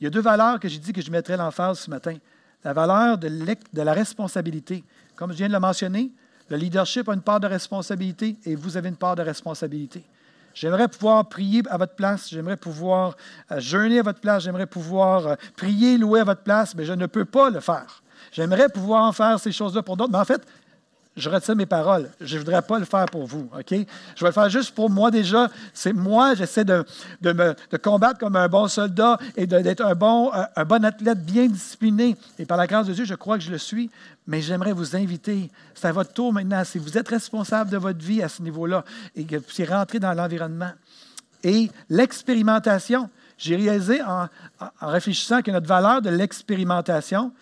Il 0.00 0.04
y 0.04 0.06
a 0.06 0.10
deux 0.10 0.20
valeurs 0.20 0.60
que 0.60 0.68
j'ai 0.68 0.78
dit 0.78 0.92
que 0.92 1.00
je 1.00 1.10
mettrais 1.10 1.36
l'emphase 1.36 1.80
ce 1.80 1.90
matin. 1.90 2.16
La 2.64 2.72
valeur 2.72 3.18
de, 3.18 3.28
de 3.28 3.82
la 3.82 3.92
responsabilité. 3.92 4.84
Comme 5.16 5.32
je 5.32 5.36
viens 5.36 5.48
de 5.48 5.52
le 5.52 5.60
mentionner, 5.60 6.10
le 6.48 6.56
leadership 6.56 7.08
a 7.08 7.14
une 7.14 7.22
part 7.22 7.40
de 7.40 7.46
responsabilité 7.46 8.36
et 8.44 8.54
vous 8.54 8.76
avez 8.76 8.88
une 8.88 8.96
part 8.96 9.16
de 9.16 9.22
responsabilité. 9.22 10.04
J'aimerais 10.54 10.88
pouvoir 10.88 11.28
prier 11.28 11.62
à 11.68 11.76
votre 11.76 11.94
place, 11.94 12.28
j'aimerais 12.30 12.56
pouvoir 12.56 13.16
euh, 13.50 13.58
jeûner 13.58 13.98
à 13.98 14.02
votre 14.02 14.20
place, 14.20 14.44
j'aimerais 14.44 14.66
pouvoir 14.66 15.26
euh, 15.26 15.34
prier, 15.56 15.98
louer 15.98 16.20
à 16.20 16.24
votre 16.24 16.42
place, 16.42 16.76
mais 16.76 16.84
je 16.84 16.92
ne 16.92 17.06
peux 17.06 17.24
pas 17.24 17.50
le 17.50 17.58
faire. 17.58 18.02
J'aimerais 18.30 18.68
pouvoir 18.68 19.02
en 19.02 19.12
faire 19.12 19.40
ces 19.40 19.50
choses-là 19.50 19.82
pour 19.82 19.96
d'autres, 19.96 20.12
mais 20.12 20.18
en 20.18 20.24
fait, 20.24 20.46
je 21.16 21.30
retire 21.30 21.54
mes 21.54 21.66
paroles. 21.66 22.10
Je 22.20 22.34
ne 22.34 22.40
voudrais 22.40 22.62
pas 22.62 22.78
le 22.78 22.84
faire 22.84 23.06
pour 23.06 23.26
vous, 23.26 23.48
OK? 23.56 23.70
Je 23.70 23.74
vais 24.24 24.26
le 24.26 24.32
faire 24.32 24.48
juste 24.48 24.74
pour 24.74 24.90
moi 24.90 25.10
déjà. 25.10 25.48
C'est 25.72 25.92
moi, 25.92 26.34
j'essaie 26.34 26.64
de, 26.64 26.84
me, 27.22 27.54
combattre 27.78 28.18
comme 28.18 28.34
un 28.34 28.48
bon 28.48 28.66
soldat 28.66 29.18
et 29.36 29.46
d'être 29.46 29.84
un 29.84 29.94
bon, 29.94 30.32
un 30.32 30.64
bon 30.64 30.84
athlète 30.84 31.24
bien 31.24 31.46
discipliné. 31.46 32.16
Et 32.38 32.46
par 32.46 32.56
la 32.56 32.66
grâce 32.66 32.88
de 32.88 32.92
Dieu, 32.92 33.04
je 33.04 33.14
crois 33.14 33.38
que 33.38 33.44
je 33.44 33.50
le 33.50 33.58
suis. 33.58 33.90
Mais 34.26 34.40
j'aimerais 34.40 34.72
vous 34.72 34.96
inviter, 34.96 35.50
c'est 35.74 35.86
à 35.86 35.92
votre 35.92 36.12
tour 36.12 36.32
maintenant, 36.32 36.64
si 36.64 36.78
vous 36.78 36.96
êtes 36.96 37.08
responsable 37.08 37.70
de 37.70 37.76
votre 37.76 38.02
vie 38.02 38.22
à 38.22 38.28
ce 38.28 38.42
niveau-là 38.42 38.84
et 39.14 39.24
que 39.24 39.36
vous 39.36 39.42
puissiez 39.42 39.66
rentrer 39.66 40.00
dans 40.00 40.14
l'environnement. 40.14 40.72
Et 41.42 41.70
l'expérimentation, 41.90 43.10
j'ai 43.36 43.54
réalisé 43.54 44.00
en 44.02 44.28
réfléchissant 44.80 45.42
que 45.42 45.50
notre 45.50 45.66
valeur 45.66 46.00
de 46.00 46.08
l'expérimentation, 46.08 47.32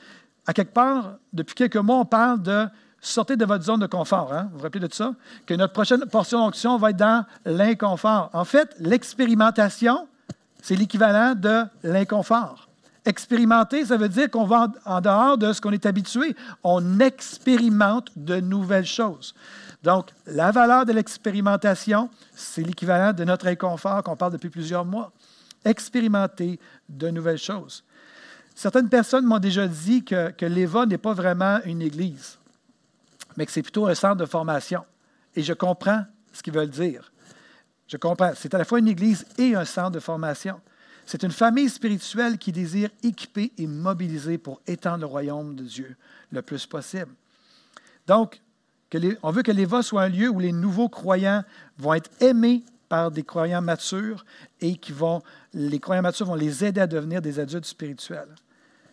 à 0.47 0.53
quelque 0.53 0.73
part, 0.73 1.19
depuis 1.33 1.55
quelques 1.55 1.77
mois, 1.77 1.99
on 1.99 2.05
parle 2.05 2.43
de 2.43 2.67
sortez 3.03 3.37
de 3.37 3.45
votre 3.45 3.65
zone 3.65 3.81
de 3.81 3.87
confort. 3.87 4.33
Hein? 4.33 4.49
Vous 4.53 4.59
vous 4.59 4.63
rappelez 4.63 4.87
de 4.87 4.95
ça? 4.95 5.15
Que 5.45 5.55
notre 5.55 5.73
prochaine 5.73 6.07
portion 6.07 6.39
d'onction 6.39 6.79
va 6.79 6.91
être 6.91 6.97
dans 6.97 7.27
l'inconfort. 7.45 8.31
En 8.33 8.45
fait, 8.45 8.75
l'expérimentation, 8.79 10.09
c'est 10.63 10.77
l'équivalent 10.77 11.35
de 11.35 11.65
l'inconfort. 11.83 12.69
Expérimenter, 13.05 13.85
ça 13.85 13.97
veut 13.97 14.09
dire 14.09 14.31
qu'on 14.31 14.45
va 14.45 14.69
en 14.87 15.01
dehors 15.01 15.37
de 15.37 15.53
ce 15.53 15.61
qu'on 15.61 15.73
est 15.73 15.85
habitué. 15.85 16.37
On 16.63 17.01
expérimente 17.01 18.11
de 18.15 18.39
nouvelles 18.39 18.87
choses. 18.87 19.35
Donc, 19.83 20.11
la 20.27 20.53
valeur 20.53 20.87
de 20.87 20.93
l'expérimentation, 20.93 22.09
c'est 22.37 22.63
l'équivalent 22.63 23.13
de 23.13 23.25
notre 23.25 23.49
inconfort 23.49 24.05
qu'on 24.05 24.15
parle 24.15 24.33
depuis 24.33 24.51
plusieurs 24.51 24.85
mois. 24.85 25.11
Expérimenter 25.65 26.61
de 26.89 27.09
nouvelles 27.09 27.39
choses. 27.39 27.83
Certaines 28.55 28.89
personnes 28.89 29.25
m'ont 29.25 29.41
déjà 29.41 29.67
dit 29.67 30.05
que, 30.05 30.31
que 30.31 30.47
l'EVA 30.47 30.87
n'est 30.87 30.99
pas 30.99 31.15
vraiment 31.15 31.59
une 31.65 31.83
église 31.83 32.39
mais 33.37 33.47
que 33.47 33.53
c'est 33.53 33.63
plutôt 33.63 33.87
un 33.87 33.95
centre 33.95 34.17
de 34.17 34.27
formation. 34.27 34.85
Et 35.35 35.43
je 35.43 35.53
comprends 35.53 36.05
ce 36.33 36.43
qu'ils 36.43 36.53
veulent 36.53 36.71
dire. 36.71 37.13
Je 37.89 37.97
comprends. 37.97 38.33
C'est 38.35 38.55
à 38.55 38.59
la 38.59 38.65
fois 38.65 38.79
une 38.79 38.89
église 38.89 39.27
et 39.39 39.55
un 39.55 39.65
centre 39.65 39.91
de 39.91 40.01
formation. 40.01 40.61
C'est 41.05 41.25
une 41.25 41.33
famille 41.33 41.69
spirituelle 41.69 42.39
qui 42.39 42.53
désire 42.53 42.91
équiper 43.03 43.53
et 43.59 43.67
mobiliser 43.67 44.39
pour 44.39 44.61
étendre 44.67 45.01
le 45.01 45.07
royaume 45.07 45.57
de 45.57 45.65
Dieu 45.65 45.97
le 46.31 46.43
plus 46.43 46.67
possible. 46.67 47.13
Donc, 48.07 48.41
on 49.23 49.31
veut 49.31 49.43
que 49.43 49.53
l'Éva 49.53 49.83
soit 49.83 50.03
un 50.03 50.09
lieu 50.09 50.29
où 50.29 50.39
les 50.39 50.53
nouveaux 50.53 50.89
croyants 50.89 51.45
vont 51.79 51.95
être 51.95 52.11
aimés 52.21 52.63
par 52.89 53.11
des 53.11 53.23
croyants 53.23 53.63
matures 53.63 54.25
et 54.61 54.77
qui 54.77 54.93
vont, 54.93 55.23
les 55.55 55.79
croyants 55.79 56.03
matures 56.03 56.27
vont 56.27 56.35
les 56.35 56.65
aider 56.65 56.81
à 56.81 56.87
devenir 56.87 57.23
des 57.23 57.41
adultes 57.41 57.65
spirituels. 57.65 58.29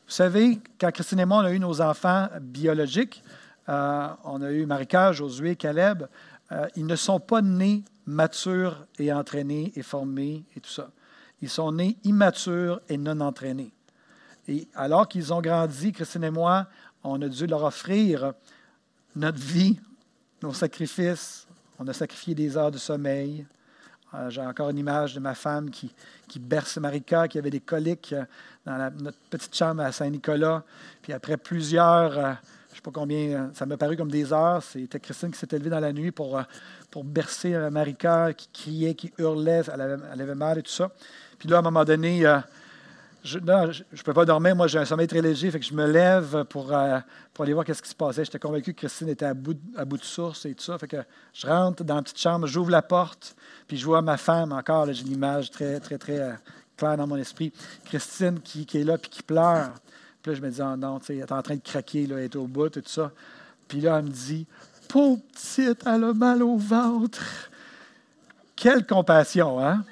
Vous 0.07 0.13
savez, 0.13 0.59
quand 0.79 0.91
Christine 0.91 1.19
et 1.19 1.25
moi, 1.25 1.39
on 1.39 1.45
a 1.45 1.51
eu 1.51 1.59
nos 1.59 1.81
enfants 1.81 2.29
biologiques, 2.41 3.21
euh, 3.69 4.07
on 4.23 4.41
a 4.41 4.51
eu 4.51 4.65
Marika, 4.65 5.11
Josué, 5.11 5.55
Caleb. 5.55 6.07
Euh, 6.51 6.67
ils 6.75 6.85
ne 6.85 6.95
sont 6.95 7.19
pas 7.19 7.41
nés 7.41 7.83
matures 8.07 8.87
et 8.97 9.13
entraînés 9.13 9.71
et 9.75 9.83
formés 9.83 10.43
et 10.55 10.59
tout 10.59 10.71
ça. 10.71 10.89
Ils 11.41 11.49
sont 11.49 11.71
nés 11.71 11.97
immatures 12.03 12.81
et 12.89 12.97
non 12.97 13.21
entraînés. 13.21 13.71
Et 14.47 14.67
alors 14.73 15.07
qu'ils 15.07 15.31
ont 15.31 15.41
grandi, 15.41 15.91
Christine 15.91 16.23
et 16.23 16.31
moi, 16.31 16.65
on 17.03 17.21
a 17.21 17.27
dû 17.27 17.45
leur 17.45 17.63
offrir 17.63 18.33
notre 19.15 19.37
vie, 19.37 19.79
nos 20.41 20.53
sacrifices. 20.53 21.47
On 21.77 21.87
a 21.87 21.93
sacrifié 21.93 22.33
des 22.33 22.57
heures 22.57 22.71
de 22.71 22.79
sommeil. 22.79 23.45
Euh, 24.15 24.31
j'ai 24.31 24.41
encore 24.41 24.71
une 24.71 24.79
image 24.79 25.13
de 25.13 25.19
ma 25.19 25.35
femme 25.35 25.69
qui, 25.69 25.93
berce 26.39 26.77
Marika, 26.77 27.27
qui 27.27 27.37
avait 27.37 27.51
des 27.51 27.59
coliques 27.59 28.15
dans 28.65 28.91
notre 28.99 29.19
petite 29.29 29.55
chambre 29.55 29.83
à 29.83 29.91
Saint-Nicolas. 29.91 30.63
Puis 31.03 31.13
après 31.13 31.37
plusieurs 31.37 32.39
sais 32.79 32.83
pas 32.83 32.91
combien, 32.91 33.17
euh, 33.17 33.47
ça 33.53 33.65
m'a 33.65 33.77
paru 33.77 33.97
comme 33.97 34.11
des 34.11 34.31
heures. 34.31 34.63
C'était 34.63 34.99
Christine 34.99 35.31
qui 35.31 35.37
s'est 35.37 35.47
élevée 35.51 35.69
dans 35.69 35.79
la 35.79 35.93
nuit 35.93 36.11
pour, 36.11 36.37
euh, 36.37 36.43
pour 36.89 37.03
bercer 37.03 37.53
euh, 37.53 37.69
Marika, 37.69 38.33
qui 38.33 38.49
criait, 38.53 38.93
qui 38.95 39.11
hurlait, 39.17 39.61
elle 39.71 39.81
avait, 40.21 40.35
mal 40.35 40.57
et 40.57 40.63
tout 40.63 40.71
ça. 40.71 40.89
Puis 41.37 41.49
là, 41.49 41.57
à 41.57 41.59
un 41.59 41.63
moment 41.63 41.83
donné, 41.83 42.23
je 43.23 43.37
ne 43.37 44.03
peux 44.03 44.13
pas 44.13 44.25
dormir. 44.25 44.55
Moi, 44.55 44.67
j'ai 44.67 44.79
un 44.79 44.85
sommeil 44.85 45.07
très 45.07 45.21
léger, 45.21 45.51
fait 45.51 45.59
que 45.59 45.65
je 45.65 45.73
me 45.73 45.85
lève 45.85 46.45
pour, 46.45 46.73
pour 47.33 47.43
aller 47.43 47.53
voir 47.53 47.65
ce 47.67 47.81
qui 47.81 47.89
se 47.89 47.95
passait. 47.95 48.25
J'étais 48.25 48.39
convaincu 48.39 48.73
que 48.73 48.79
Christine 48.79 49.09
était 49.09 49.25
à 49.25 49.33
bout, 49.33 49.57
à 49.77 49.85
bout 49.85 49.97
de 49.97 50.03
source 50.03 50.45
et 50.45 50.53
tout 50.53 50.63
ça. 50.63 50.77
Fait 50.77 50.87
que 50.87 50.97
je 51.33 51.47
rentre 51.47 51.83
dans 51.83 51.95
la 51.95 52.01
petite 52.01 52.19
chambre, 52.19 52.47
j'ouvre 52.47 52.71
la 52.71 52.81
porte, 52.81 53.35
puis 53.67 53.77
je 53.77 53.85
vois 53.85 54.01
ma 54.01 54.17
femme 54.17 54.51
encore. 54.51 54.91
J'ai 54.91 55.05
une 55.05 55.13
image 55.13 55.51
très, 55.51 55.79
très, 55.79 55.97
très 55.97 56.37
claire 56.75 56.97
dans 56.97 57.07
mon 57.07 57.17
esprit. 57.17 57.53
Christine 57.85 58.39
qui, 58.41 58.65
qui 58.65 58.79
est 58.79 58.83
là, 58.83 58.97
puis 58.97 59.09
qui 59.09 59.23
pleure. 59.23 59.71
Puis 60.21 60.31
là, 60.31 60.37
je 60.37 60.41
me 60.41 60.49
dis, 60.49 60.61
oh 60.61 60.75
non, 60.75 60.99
elle 61.07 61.19
est 61.19 61.31
en 61.31 61.41
train 61.41 61.55
de 61.55 61.61
craquer, 61.61 62.07
là, 62.07 62.17
elle 62.17 62.25
est 62.25 62.35
au 62.35 62.45
bout, 62.45 62.65
et 62.77 62.81
tout 62.81 62.89
ça. 62.89 63.11
Puis 63.67 63.81
là, 63.81 63.99
elle 63.99 64.05
me 64.05 64.09
dit, 64.09 64.45
pauvre 64.87 65.21
petite, 65.31 65.83
elle 65.85 66.03
a 66.03 66.13
mal 66.13 66.43
au 66.43 66.57
ventre. 66.57 67.23
Quelle 68.55 68.85
compassion, 68.85 69.63
hein? 69.63 69.83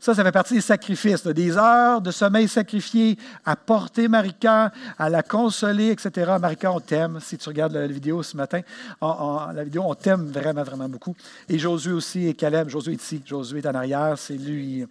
Ça, 0.00 0.14
ça 0.14 0.24
fait 0.24 0.32
partie 0.32 0.54
des 0.54 0.62
sacrifices, 0.62 1.26
des 1.26 1.58
heures 1.58 2.00
de 2.00 2.10
sommeil 2.10 2.48
sacrifiées 2.48 3.18
à 3.44 3.54
porter 3.54 4.08
Marika, 4.08 4.72
à 4.98 5.10
la 5.10 5.22
consoler, 5.22 5.90
etc. 5.90 6.32
Marika, 6.40 6.72
on 6.72 6.80
t'aime. 6.80 7.18
Si 7.20 7.36
tu 7.36 7.46
regardes 7.50 7.74
la 7.74 7.86
vidéo 7.86 8.22
ce 8.22 8.34
matin, 8.34 8.62
la 9.02 9.62
vidéo, 9.62 9.82
on 9.86 9.94
t'aime 9.94 10.30
vraiment, 10.30 10.62
vraiment 10.62 10.88
beaucoup. 10.88 11.14
Et 11.50 11.58
Josué 11.58 11.92
aussi 11.92 12.26
et 12.26 12.32
Caleb. 12.32 12.70
Josué 12.70 12.94
est 12.94 13.02
ici. 13.02 13.22
Josué 13.26 13.58
est 13.58 13.66
en 13.66 13.74
arrière. 13.74 14.14
C'est 14.16 14.38
lui. 14.38 14.86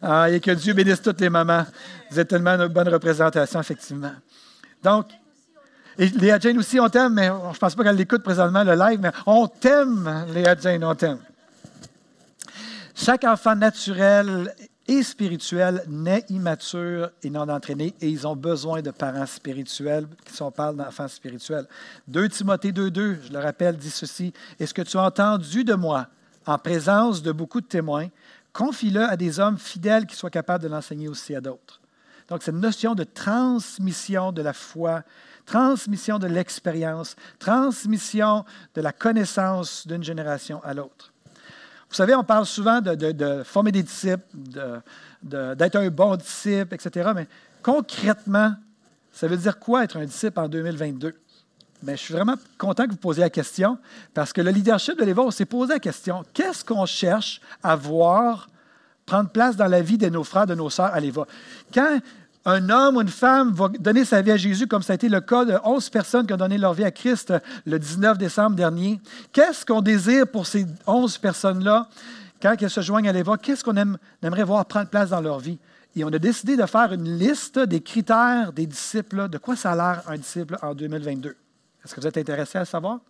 Ah, 0.00 0.30
et 0.30 0.40
que 0.40 0.52
Dieu 0.52 0.72
bénisse 0.72 1.02
toutes 1.02 1.20
les 1.20 1.28
mamans. 1.28 1.66
Vous 2.10 2.18
êtes 2.18 2.28
tellement 2.28 2.52
une 2.52 2.68
bonne 2.68 2.88
représentation, 2.88 3.60
effectivement. 3.60 4.12
Donc, 4.82 5.08
et 5.98 6.08
Léa 6.08 6.38
Jane 6.38 6.56
aussi, 6.56 6.80
on 6.80 6.88
t'aime, 6.88 7.12
mais 7.12 7.26
je 7.26 7.32
ne 7.32 7.58
pense 7.58 7.74
pas 7.74 7.82
qu'elle 7.82 7.96
l'écoute 7.96 8.22
présentement, 8.22 8.62
le 8.62 8.74
live, 8.74 9.00
mais 9.00 9.10
on 9.26 9.48
t'aime, 9.48 10.26
Léa 10.32 10.54
Jane, 10.58 10.84
on 10.84 10.94
t'aime. 10.94 11.18
Chaque 13.00 13.22
enfant 13.22 13.54
naturel 13.54 14.52
et 14.88 15.04
spirituel 15.04 15.84
naît 15.86 16.24
immature 16.30 17.12
et 17.22 17.30
non 17.30 17.48
entraîné, 17.48 17.94
et 18.00 18.08
ils 18.08 18.26
ont 18.26 18.34
besoin 18.34 18.82
de 18.82 18.90
parents 18.90 19.24
spirituels, 19.24 20.08
qui 20.24 20.42
on 20.42 20.50
parle 20.50 20.74
d'enfants 20.74 21.06
spirituels. 21.06 21.66
2 22.08 22.28
Timothée 22.28 22.72
2.2, 22.72 23.18
je 23.28 23.32
le 23.32 23.38
rappelle, 23.38 23.76
dit 23.76 23.88
ceci, 23.88 24.32
Est-ce 24.58 24.74
que 24.74 24.82
tu 24.82 24.98
as 24.98 25.04
entendu 25.04 25.62
de 25.62 25.74
moi, 25.74 26.08
en 26.44 26.58
présence 26.58 27.22
de 27.22 27.30
beaucoup 27.30 27.60
de 27.60 27.66
témoins, 27.66 28.08
confie-le 28.52 29.04
à 29.04 29.16
des 29.16 29.38
hommes 29.38 29.58
fidèles 29.58 30.04
qui 30.04 30.16
soient 30.16 30.28
capables 30.28 30.64
de 30.64 30.68
l'enseigner 30.68 31.06
aussi 31.06 31.36
à 31.36 31.40
d'autres. 31.40 31.80
Donc, 32.28 32.42
cette 32.42 32.56
notion 32.56 32.96
de 32.96 33.04
transmission 33.04 34.32
de 34.32 34.42
la 34.42 34.52
foi, 34.52 35.04
transmission 35.46 36.18
de 36.18 36.26
l'expérience, 36.26 37.14
transmission 37.38 38.44
de 38.74 38.80
la 38.80 38.90
connaissance 38.90 39.86
d'une 39.86 40.02
génération 40.02 40.60
à 40.64 40.74
l'autre. 40.74 41.07
Vous 41.88 41.94
savez, 41.94 42.14
on 42.14 42.24
parle 42.24 42.44
souvent 42.44 42.80
de, 42.80 43.42
former 43.44 43.72
des 43.72 43.82
disciples, 43.82 44.22
d'être 45.22 45.76
un 45.76 45.88
bon 45.88 46.16
disciple, 46.16 46.74
etc. 46.74 47.10
Mais 47.14 47.26
concrètement, 47.62 48.54
Ça 49.12 49.26
veut 49.26 49.36
dire 49.36 49.58
quoi 49.58 49.84
être 49.84 49.96
un 49.96 50.04
disciple 50.04 50.38
en 50.38 50.48
2022? 50.48 51.14
Bien, 51.82 51.94
je 51.94 52.00
suis 52.00 52.14
vraiment 52.14 52.34
content 52.58 52.84
que 52.84 52.90
vous 52.90 52.96
posiez 52.96 53.22
la 53.22 53.30
question 53.30 53.78
parce 54.12 54.32
que 54.32 54.40
le 54.40 54.50
leadership 54.50 54.98
de 54.98 55.04
l'Éva, 55.04 55.30
s'est 55.30 55.44
posé 55.44 55.74
la 55.74 55.78
question 55.78 56.24
qu'est-ce 56.34 56.64
qu'on 56.64 56.86
cherche 56.86 57.40
à 57.62 57.76
voir 57.76 58.48
prendre 59.06 59.30
place 59.30 59.56
dans 59.56 59.66
la 59.66 59.80
vie 59.80 59.96
de 59.96 60.08
nos 60.08 60.24
frères, 60.24 60.46
de 60.46 60.54
nos 60.54 60.70
sœurs 60.70 60.92
à 60.92 61.00
l'Éva? 61.00 61.26
Quand 61.72 62.00
un 62.48 62.70
homme 62.70 62.96
ou 62.96 63.02
une 63.02 63.08
femme 63.08 63.52
va 63.52 63.68
donner 63.68 64.04
sa 64.06 64.22
vie 64.22 64.30
à 64.30 64.36
Jésus, 64.36 64.66
comme 64.66 64.82
ça 64.82 64.94
a 64.94 64.96
été 64.96 65.08
le 65.08 65.20
cas 65.20 65.44
de 65.44 65.58
11 65.62 65.90
personnes 65.90 66.26
qui 66.26 66.32
ont 66.32 66.38
donné 66.38 66.56
leur 66.56 66.72
vie 66.72 66.84
à 66.84 66.90
Christ 66.90 67.34
le 67.66 67.78
19 67.78 68.16
décembre 68.16 68.56
dernier, 68.56 69.00
qu'est-ce 69.32 69.66
qu'on 69.66 69.82
désire 69.82 70.26
pour 70.26 70.46
ces 70.46 70.66
11 70.86 71.18
personnes-là 71.18 71.88
quand 72.40 72.54
elles 72.58 72.70
se 72.70 72.80
joignent 72.80 73.08
à 73.08 73.12
l'Éva? 73.12 73.36
Qu'est-ce 73.36 73.62
qu'on 73.62 73.76
aimerait 74.22 74.44
voir 74.44 74.64
prendre 74.64 74.88
place 74.88 75.10
dans 75.10 75.20
leur 75.20 75.38
vie? 75.38 75.58
Et 75.94 76.04
on 76.04 76.08
a 76.08 76.18
décidé 76.18 76.56
de 76.56 76.64
faire 76.64 76.92
une 76.92 77.18
liste 77.18 77.58
des 77.58 77.82
critères 77.82 78.52
des 78.52 78.66
disciples, 78.66 79.28
de 79.28 79.36
quoi 79.36 79.54
ça 79.54 79.72
a 79.72 79.76
l'air 79.76 80.02
un 80.06 80.16
disciple 80.16 80.56
en 80.62 80.74
2022. 80.74 81.36
Est-ce 81.84 81.94
que 81.94 82.00
vous 82.00 82.06
êtes 82.06 82.16
intéressé 82.16 82.56
à 82.56 82.64
savoir? 82.64 83.00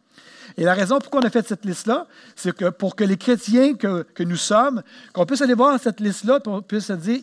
Et 0.57 0.65
la 0.65 0.75
raison 0.75 0.99
pourquoi 0.99 1.21
on 1.21 1.25
a 1.25 1.31
fait 1.31 1.47
cette 1.47 1.65
liste-là, 1.65 2.07
c'est 2.35 2.55
que 2.55 2.71
pour 2.71 2.97
que 2.97 3.05
les 3.05 3.17
chrétiens 3.17 3.75
que, 3.75 4.05
nous 4.25 4.37
sommes, 4.37 4.83
qu'on 5.13 5.25
puisse 5.25 5.41
aller 5.41 5.55
voir 5.55 5.79
cette 5.79 6.01
liste-là, 6.01 6.41
qu'on 6.41 6.63
puisse 6.63 6.87
se 6.87 6.95
dire, 6.95 7.21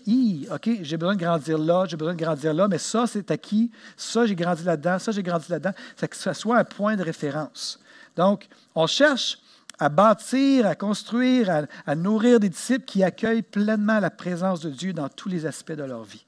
OK, 0.53 0.69
j'ai 0.81 0.97
besoin 0.97 1.15
de 1.15 1.19
grandir 1.19 1.57
là, 1.57 1.85
j'ai 1.87 1.97
besoin 1.97 2.13
de 2.13 2.19
grandir 2.19 2.53
là, 2.53 2.67
mais 2.67 2.77
ça, 2.77 3.07
c'est 3.07 3.31
acquis, 3.31 3.71
ça, 3.97 4.25
j'ai 4.25 4.35
grandi 4.35 4.63
là-dedans, 4.63 4.99
ça, 4.99 5.11
j'ai 5.11 5.23
grandi 5.23 5.47
là-dedans, 5.49 5.73
que 5.99 6.15
ce 6.15 6.33
soit 6.33 6.57
un 6.57 6.63
point 6.63 6.95
de 6.95 7.03
référence. 7.03 7.79
Donc, 8.15 8.47
on 8.73 8.87
cherche 8.87 9.39
à 9.79 9.89
bâtir, 9.89 10.65
à 10.65 10.75
construire, 10.75 11.49
à, 11.49 11.61
à 11.85 11.95
nourrir 11.95 12.39
des 12.39 12.47
disciples 12.47 12.85
qui 12.85 13.03
accueillent 13.03 13.41
pleinement 13.41 13.99
la 13.99 14.09
présence 14.09 14.61
de 14.61 14.69
Dieu 14.69 14.93
dans 14.93 15.09
tous 15.09 15.27
les 15.27 15.45
aspects 15.45 15.73
de 15.73 15.83
leur 15.83 16.03
vie. 16.03 16.25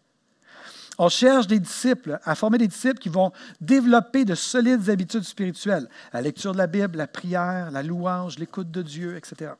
On 0.97 1.09
cherche 1.09 1.45
des 1.45 1.59
disciples, 1.59 2.19
à 2.23 2.33
former 2.33 2.57
des 2.57 2.67
disciples 2.67 2.97
qui 2.97 3.09
vont 3.09 3.31
développer 3.61 4.25
de 4.25 4.33
solides 4.33 4.89
habitudes 4.89 5.23
spirituelles, 5.23 5.87
la 6.11 6.21
lecture 6.21 6.53
de 6.53 6.57
la 6.57 6.67
Bible, 6.67 6.97
la 6.97 7.07
prière, 7.07 7.69
la 7.71 7.83
louange, 7.83 8.39
l'écoute 8.39 8.71
de 8.71 8.81
Dieu, 8.81 9.15
etc. 9.15 9.51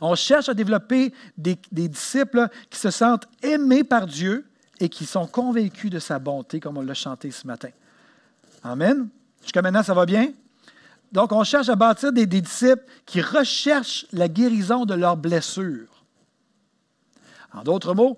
On 0.00 0.14
cherche 0.14 0.48
à 0.48 0.54
développer 0.54 1.12
des, 1.36 1.58
disciples 1.70 2.48
qui 2.70 2.78
se 2.78 2.90
sentent 2.90 3.28
aimés 3.42 3.84
par 3.84 4.06
Dieu 4.06 4.46
et 4.80 4.88
qui 4.88 5.04
sont 5.04 5.26
convaincus 5.26 5.90
de 5.90 5.98
sa 5.98 6.18
bonté, 6.18 6.60
comme 6.60 6.78
on 6.78 6.82
l'a 6.82 6.94
chanté 6.94 7.30
ce 7.30 7.46
matin. 7.46 7.70
Amen. 8.62 9.08
Jusqu'à 9.42 9.60
maintenant, 9.60 9.82
ça 9.82 9.94
va 9.94 10.06
bien? 10.06 10.32
Donc, 11.12 11.32
on 11.32 11.44
cherche 11.44 11.68
à 11.68 11.76
bâtir 11.76 12.12
des 12.12 12.26
disciples 12.26 12.84
qui 13.04 13.20
recherchent 13.20 14.06
la 14.12 14.28
guérison 14.28 14.86
de 14.86 14.94
leurs 14.94 15.16
blessures. 15.16 16.04
En 17.52 17.62
d'autres 17.62 17.94
mots, 17.94 18.16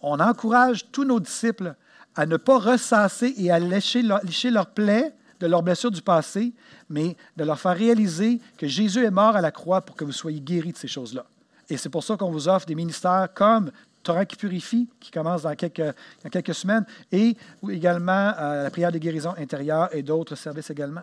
on 0.00 0.18
encourage 0.20 0.90
tous 0.90 1.04
nos 1.04 1.20
disciples 1.20 1.74
à 2.14 2.26
ne 2.26 2.36
pas 2.36 2.58
ressasser 2.58 3.34
et 3.36 3.50
à 3.50 3.58
lécher, 3.58 4.02
leurs 4.02 4.66
plaies 4.66 5.14
de 5.38 5.46
leurs 5.46 5.62
blessures 5.62 5.90
du 5.90 6.02
passé, 6.02 6.52
mais 6.88 7.16
de 7.36 7.44
leur 7.44 7.58
faire 7.58 7.76
réaliser 7.76 8.40
que 8.58 8.66
Jésus 8.66 9.04
est 9.04 9.10
mort 9.10 9.36
à 9.36 9.40
la 9.40 9.50
croix 9.50 9.80
pour 9.80 9.96
que 9.96 10.04
vous 10.04 10.12
soyez 10.12 10.40
guéris 10.40 10.72
de 10.72 10.76
ces 10.76 10.88
choses-là. 10.88 11.24
Et 11.70 11.76
c'est 11.76 11.88
pour 11.88 12.04
ça 12.04 12.16
qu'on 12.16 12.30
vous 12.30 12.48
offre 12.48 12.66
des 12.66 12.74
ministères 12.74 13.28
comme 13.32 13.70
Torah 14.02 14.24
qui 14.24 14.36
purifie, 14.36 14.88
qui 14.98 15.10
commence 15.10 15.42
dans 15.42 15.54
quelques, 15.54 15.94
quelques 16.30 16.54
semaines, 16.54 16.84
et 17.12 17.36
également 17.68 18.32
euh, 18.38 18.64
la 18.64 18.70
prière 18.70 18.92
de 18.92 18.98
guérison 18.98 19.34
intérieure 19.38 19.88
et 19.94 20.02
d'autres 20.02 20.34
services 20.34 20.70
également. 20.70 21.02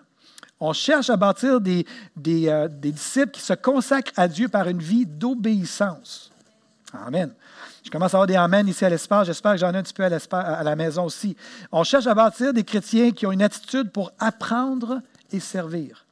On 0.59 0.73
cherche 0.73 1.09
à 1.09 1.17
bâtir 1.17 1.61
des, 1.61 1.85
des, 2.15 2.47
euh, 2.47 2.67
des 2.67 2.91
disciples 2.91 3.31
qui 3.31 3.41
se 3.41 3.53
consacrent 3.53 4.11
à 4.17 4.27
Dieu 4.27 4.49
par 4.49 4.67
une 4.67 4.79
vie 4.79 5.05
d'obéissance. 5.05 6.31
Amen. 6.93 7.31
Je 7.87 7.89
commence 7.89 8.13
à 8.13 8.17
avoir 8.17 8.27
des 8.27 8.35
amens 8.35 8.67
ici 8.67 8.83
à 8.83 8.89
l'espace. 8.89 9.27
J'espère 9.27 9.53
que 9.53 9.59
j'en 9.59 9.71
ai 9.71 9.77
un 9.77 9.81
petit 9.81 9.93
peu 9.93 10.03
à, 10.03 10.61
la 10.61 10.75
maison 10.75 11.05
aussi. 11.05 11.37
On 11.71 11.85
cherche 11.85 12.05
à 12.05 12.13
bâtir 12.13 12.51
des 12.51 12.65
chrétiens 12.65 13.11
qui 13.11 13.25
ont 13.25 13.31
une 13.31 13.41
attitude 13.41 13.91
pour 13.91 14.11
apprendre 14.19 15.01
et 15.31 15.39
servir. 15.39 16.05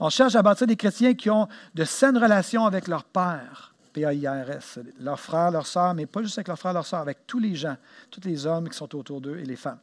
On 0.00 0.08
cherche 0.08 0.34
à 0.34 0.40
bâtir 0.40 0.66
des 0.66 0.76
chrétiens 0.76 1.12
qui 1.12 1.28
ont 1.28 1.46
de 1.74 1.84
saines 1.84 2.16
relations 2.16 2.64
avec 2.64 2.88
leur 2.88 3.04
père, 3.04 3.74
P-A-I-R-S, 3.92 4.78
leurs 4.98 5.20
frères, 5.20 5.50
leurs 5.50 5.66
sœurs, 5.66 5.92
mais 5.92 6.06
pas 6.06 6.22
juste 6.22 6.38
avec 6.38 6.48
leurs 6.48 6.58
frères, 6.58 6.72
leurs 6.72 6.86
sœurs, 6.86 7.00
avec 7.00 7.26
tous 7.26 7.38
les 7.38 7.54
gens, 7.54 7.76
tous 8.10 8.22
les 8.24 8.46
hommes 8.46 8.70
qui 8.70 8.78
sont 8.78 8.96
autour 8.96 9.20
d'eux 9.20 9.36
et 9.36 9.44
les 9.44 9.56
femmes. 9.56 9.80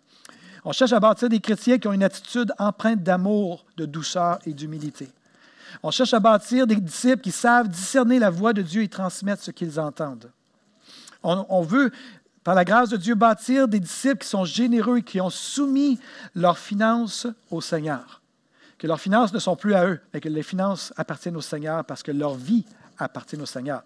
On 0.65 0.71
cherche 0.71 0.91
à 0.91 0.99
bâtir 0.99 1.29
des 1.29 1.39
chrétiens 1.39 1.77
qui 1.77 1.87
ont 1.87 1.93
une 1.93 2.03
attitude 2.03 2.51
empreinte 2.57 3.03
d'amour, 3.03 3.63
de 3.77 3.85
douceur 3.85 4.39
et 4.47 4.55
d'humilité. 4.55 5.07
On 5.83 5.91
cherche 5.91 6.15
à 6.15 6.19
bâtir 6.19 6.65
des 6.65 6.77
disciples 6.77 7.21
qui 7.21 7.31
savent 7.31 7.67
discerner 7.67 8.17
la 8.17 8.31
voix 8.31 8.53
de 8.53 8.63
Dieu 8.63 8.81
et 8.81 8.89
transmettre 8.89 9.43
ce 9.43 9.51
qu'ils 9.51 9.79
entendent. 9.79 10.31
On, 11.23 11.61
veut, 11.61 11.91
par 12.43 12.55
la 12.55 12.65
grâce 12.65 12.89
de 12.89 12.97
Dieu, 12.97 13.15
bâtir 13.15 13.67
des 13.67 13.79
disciples 13.79 14.19
qui 14.19 14.27
sont 14.27 14.45
généreux 14.45 14.97
et 14.97 15.03
qui 15.03 15.21
ont 15.21 15.29
soumis 15.29 15.99
leurs 16.35 16.57
finances 16.57 17.27
au 17.49 17.61
Seigneur. 17.61 18.21
Que 18.77 18.87
leurs 18.87 18.99
finances 18.99 19.31
ne 19.31 19.39
sont 19.39 19.55
plus 19.55 19.75
à 19.75 19.85
eux, 19.85 19.99
mais 20.13 20.19
que 20.19 20.29
les 20.29 20.43
finances 20.43 20.91
appartiennent 20.97 21.37
au 21.37 21.41
Seigneur 21.41 21.85
parce 21.85 22.01
que 22.01 22.11
leur 22.11 22.33
vie 22.33 22.65
appartient 22.97 23.35
au 23.35 23.45
Seigneur. 23.45 23.83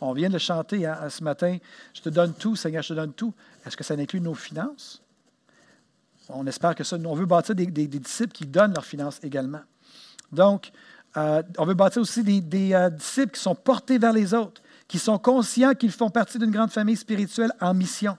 On 0.00 0.12
vient 0.12 0.30
de 0.30 0.38
chanter 0.38 0.86
hein, 0.86 1.08
ce 1.10 1.22
matin, 1.24 1.58
je 1.92 2.00
te 2.00 2.08
donne 2.08 2.32
tout, 2.32 2.56
Seigneur, 2.56 2.82
je 2.82 2.88
te 2.88 2.94
donne 2.94 3.12
tout. 3.12 3.34
Est-ce 3.66 3.76
que 3.76 3.84
ça 3.84 3.94
inclut 3.94 4.20
nos 4.20 4.34
finances? 4.34 5.02
On 6.28 6.46
espère 6.46 6.74
que 6.74 6.84
ça, 6.84 6.96
on 6.96 7.14
veut 7.14 7.26
bâtir 7.26 7.54
des, 7.54 7.66
disciples 7.66 8.32
qui 8.32 8.46
donnent 8.46 8.74
leurs 8.74 8.84
finances 8.84 9.18
également. 9.22 9.62
Donc, 10.30 10.70
euh, 11.16 11.42
on 11.56 11.64
veut 11.64 11.74
bâtir 11.74 12.02
aussi 12.02 12.22
des, 12.22 12.74
euh, 12.74 12.90
disciples 12.90 13.32
qui 13.32 13.40
sont 13.40 13.54
portés 13.54 13.98
vers 13.98 14.12
les 14.12 14.34
autres, 14.34 14.60
qui 14.88 14.98
sont 14.98 15.18
conscients 15.18 15.74
qu'ils 15.74 15.92
font 15.92 16.10
partie 16.10 16.38
d'une 16.38 16.50
grande 16.50 16.70
famille 16.70 16.96
spirituelle 16.96 17.52
en 17.60 17.74
mission, 17.74 18.16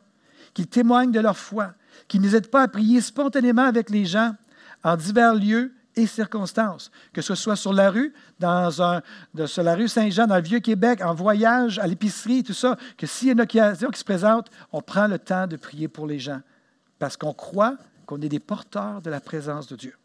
qu'ils 0.54 0.68
témoignent 0.68 1.12
de 1.12 1.20
leur 1.20 1.38
foi, 1.38 1.74
qui 2.08 2.20
n'hésitent 2.20 2.52
pas 2.52 2.62
à 2.62 2.68
prier 2.68 3.02
spontanément 3.02 3.66
avec 3.66 3.90
les 3.90 4.06
gens 4.06 4.36
en 4.84 4.96
divers 4.96 5.36
lieux 5.36 5.74
et 5.96 6.06
circonstances, 6.06 6.92
que 7.12 7.22
ce 7.22 7.36
soit 7.36 7.56
sur 7.56 7.74
la 7.74 7.90
rue, 7.90 8.14
dans 8.40 8.82
un, 8.82 9.02
sur 9.48 9.64
la 9.64 9.76
rue 9.76 9.88
Saint-Jean, 9.88 10.28
dans 10.28 10.36
le 10.36 10.42
Vieux-Québec, 10.42 11.02
en 11.04 11.14
voyage, 11.14 11.80
à 11.80 11.88
l'épicerie, 11.88 12.44
tout 12.44 12.54
ça, 12.54 12.78
que 12.98 13.08
s'il 13.08 13.28
y 13.28 13.32
a 13.32 13.34
une 13.34 13.42
occasion 13.42 13.90
qui 13.90 14.00
se 14.00 14.06
présente, 14.06 14.50
on 14.72 14.82
prend 14.82 15.08
le 15.08 15.20
temps 15.20 15.48
de 15.48 15.58
prier 15.58 15.88
pour 15.88 16.08
les 16.08 16.20
gens, 16.20 16.42
parce 17.00 17.18
qu'on 17.18 17.34
croit 17.34 17.76
qu'on 18.06 18.22
est 18.22 18.30
des 18.30 18.40
porteurs 18.40 19.02
de 19.02 19.10
la 19.10 19.20
présence 19.20 19.68
de 19.68 19.76
Dieu. 19.76 19.96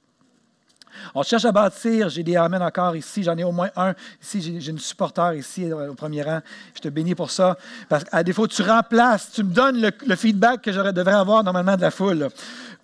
On 1.14 1.22
cherche 1.22 1.44
à 1.44 1.52
bâtir. 1.52 2.09
J'ai 2.09 2.22
des 2.22 2.37
amens 2.37 2.64
encore 2.64 2.96
ici. 2.96 3.22
J'en 3.22 3.37
ai 3.37 3.44
au 3.44 3.52
moins 3.52 3.70
un. 3.76 3.94
Ici, 4.22 4.61
j'ai 4.61 4.70
une 4.70 4.78
supporter 4.78 5.35
ici 5.35 5.70
euh, 5.70 5.90
au 5.90 5.94
premier 5.94 6.22
rang. 6.22 6.40
Je 6.74 6.80
te 6.80 6.88
bénis 6.88 7.14
pour 7.14 7.30
ça. 7.30 7.57
Parce 7.88 8.04
qu'à 8.04 8.22
défaut, 8.22 8.46
tu 8.46 8.62
remplaces, 8.62 9.33
tu 9.33 9.42
me 9.42 9.52
donnes 9.52 9.90
le, 10.07 10.16
feedback 10.16 10.62
que 10.62 10.72
je 10.72 10.80
devrais 10.80 11.14
avoir 11.14 11.44
normalement 11.44 11.76
de 11.76 11.83
la 11.83 11.90
foule. 11.90 12.28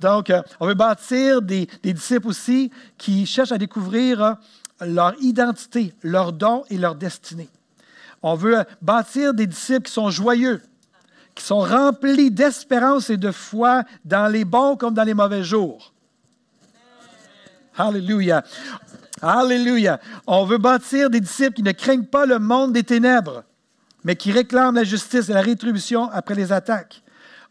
Donc, 0.01 0.31
euh, 0.31 0.43
on 0.59 0.67
veut 0.67 0.75
bâtir 0.75 1.43
des, 1.43 1.67
disciples 1.83 2.29
aussi 2.29 2.71
qui 2.97 3.27
cherchent 3.27 3.53
à 3.53 3.59
découvrir 3.59 4.23
euh, 4.23 4.35
leur 4.81 5.15
identité, 5.21 5.95
leurs 6.03 6.33
dons 6.33 6.65
et 6.71 6.79
leur 6.79 6.95
destinée. 6.95 7.49
On 8.23 8.35
veut 8.35 8.65
bâtir 8.83 9.33
des 9.35 9.47
disciples 9.47 9.87
qui 9.87 9.93
sont 9.93 10.11
joyeux, 10.11 10.61
qui 11.35 11.45
sont 11.45 11.61
remplis 11.61 12.31
d'espérance 12.31 13.11
et 13.11 13.17
de 13.17 13.31
foi 13.31 13.85
dans 14.05 14.31
les 14.31 14.45
bons 14.45 14.77
comme 14.77 14.95
dans 14.95 15.05
les 15.05 15.15
mauvais 15.15 15.43
jours. 15.43 15.93
Alléluia. 17.81 18.45
Alléluia. 19.23 20.01
On 20.27 20.45
veut 20.45 20.59
bâtir 20.59 21.09
des 21.09 21.21
disciples 21.21 21.55
qui 21.55 21.63
ne 21.63 21.73
craignent 21.73 22.05
pas 22.05 22.27
le 22.27 22.39
monde 22.39 22.73
des 22.73 22.83
ténèbres, 22.83 23.45
mais 24.05 24.17
qui 24.17 24.33
réclament 24.33 24.75
la 24.75 24.85
justice 24.85 25.29
et 25.29 25.33
la 25.33 25.41
rétribution 25.41 26.11
après 26.11 26.35
les 26.35 26.53
attaques. 26.53 27.03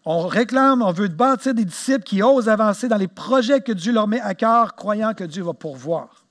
On 0.05 0.27
réclame, 0.27 0.81
on 0.81 0.91
veut 0.91 1.07
bâtir 1.07 1.53
des 1.53 1.65
disciples 1.65 2.03
qui 2.03 2.21
osent 2.21 2.47
avancer 2.47 2.87
dans 2.87 2.97
les 2.97 3.07
projets 3.07 3.61
que 3.61 3.71
Dieu 3.71 3.91
leur 3.91 4.07
met 4.07 4.21
à 4.21 4.35
cœur, 4.35 4.75
croyant 4.75 5.13
que 5.13 5.23
Dieu 5.23 5.43
va 5.43 5.53
pourvoir. 5.53 6.25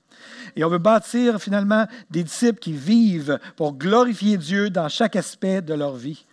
Et 0.55 0.63
on 0.63 0.69
veut 0.69 0.77
bâtir 0.77 1.39
finalement 1.39 1.85
des 2.09 2.23
disciples 2.23 2.59
qui 2.59 2.73
vivent 2.73 3.37
pour 3.57 3.73
glorifier 3.73 4.37
Dieu 4.37 4.69
dans 4.69 4.89
chaque 4.89 5.15
aspect 5.15 5.61
de 5.61 5.73
leur 5.73 5.95
vie. 5.95 6.25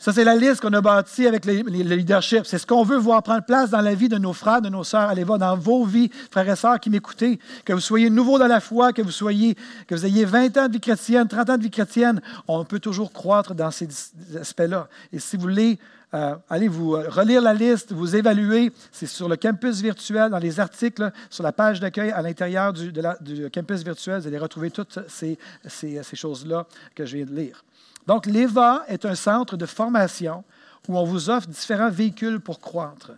Ça, 0.00 0.14
c'est 0.14 0.24
la 0.24 0.34
liste 0.34 0.62
qu'on 0.62 0.72
a 0.72 0.80
bâtie 0.80 1.26
avec 1.26 1.44
le 1.44 1.52
leadership. 1.94 2.46
C'est 2.46 2.56
ce 2.56 2.66
qu'on 2.66 2.84
veut 2.84 2.96
voir 2.96 3.22
prendre 3.22 3.44
place 3.44 3.68
dans 3.68 3.82
la 3.82 3.94
vie 3.94 4.08
de 4.08 4.16
nos 4.16 4.32
frères, 4.32 4.62
de 4.62 4.70
nos 4.70 4.82
sœurs. 4.82 5.10
Allez 5.10 5.24
voir 5.24 5.38
dans 5.38 5.54
vos 5.58 5.84
vies, 5.84 6.10
frères 6.30 6.48
et 6.48 6.56
sœurs 6.56 6.80
qui 6.80 6.88
m'écoutez, 6.88 7.38
que 7.66 7.74
vous 7.74 7.80
soyez 7.80 8.08
nouveaux 8.08 8.38
dans 8.38 8.46
la 8.46 8.60
foi, 8.60 8.94
que 8.94 9.02
vous 9.02 9.10
soyez, 9.10 9.58
que 9.86 9.94
vous 9.94 10.06
ayez 10.06 10.24
20 10.24 10.56
ans 10.56 10.68
de 10.68 10.72
vie 10.72 10.80
chrétienne, 10.80 11.28
30 11.28 11.50
ans 11.50 11.58
de 11.58 11.62
vie 11.64 11.70
chrétienne. 11.70 12.22
On 12.48 12.64
peut 12.64 12.78
toujours 12.78 13.12
croître 13.12 13.54
dans 13.54 13.70
ces 13.70 13.88
aspects-là. 14.40 14.88
Et 15.12 15.18
si 15.18 15.36
vous 15.36 15.42
voulez, 15.42 15.78
euh, 16.14 16.34
allez 16.48 16.68
vous 16.68 16.94
euh, 16.94 17.06
relire 17.10 17.42
la 17.42 17.52
liste, 17.52 17.92
vous 17.92 18.16
évaluer. 18.16 18.72
C'est 18.92 19.06
sur 19.06 19.28
le 19.28 19.36
campus 19.36 19.82
virtuel, 19.82 20.30
dans 20.30 20.38
les 20.38 20.60
articles, 20.60 21.12
sur 21.28 21.44
la 21.44 21.52
page 21.52 21.78
d'accueil 21.78 22.10
à 22.10 22.22
l'intérieur 22.22 22.72
du, 22.72 22.90
campus 23.52 23.82
virtuel. 23.82 24.22
Vous 24.22 24.28
allez 24.28 24.38
retrouver 24.38 24.70
toutes 24.70 24.98
ces, 25.08 25.38
ces 25.68 26.16
choses-là 26.16 26.66
que 26.94 27.04
je 27.04 27.18
viens 27.18 27.26
de 27.26 27.34
lire. 27.34 27.62
Donc, 28.10 28.26
l'EVA 28.26 28.82
est 28.88 29.04
un 29.04 29.14
centre 29.14 29.56
de 29.56 29.66
formation 29.66 30.42
où 30.88 30.98
on 30.98 31.04
vous 31.04 31.30
offre 31.30 31.46
différents 31.46 31.90
véhicules 31.90 32.40
pour 32.40 32.58
croître. 32.58 33.12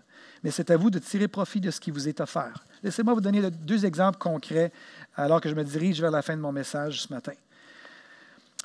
Mais 0.44 0.50
c'est 0.50 0.70
à 0.70 0.76
vous 0.76 0.90
de 0.90 0.98
tirer 0.98 1.28
profit 1.28 1.62
de 1.62 1.70
ce 1.70 1.80
qui 1.80 1.90
vous 1.90 2.10
est 2.10 2.20
offert. 2.20 2.62
Laissez-moi 2.82 3.14
vous 3.14 3.22
donner 3.22 3.40
deux 3.50 3.86
exemples 3.86 4.18
concrets 4.18 4.70
alors 5.16 5.40
que 5.40 5.48
je 5.48 5.54
me 5.54 5.64
dirige 5.64 5.98
vers 5.98 6.10
la 6.10 6.20
fin 6.20 6.36
de 6.36 6.42
mon 6.42 6.52
message 6.52 7.00
ce 7.00 7.10
matin. 7.10 7.32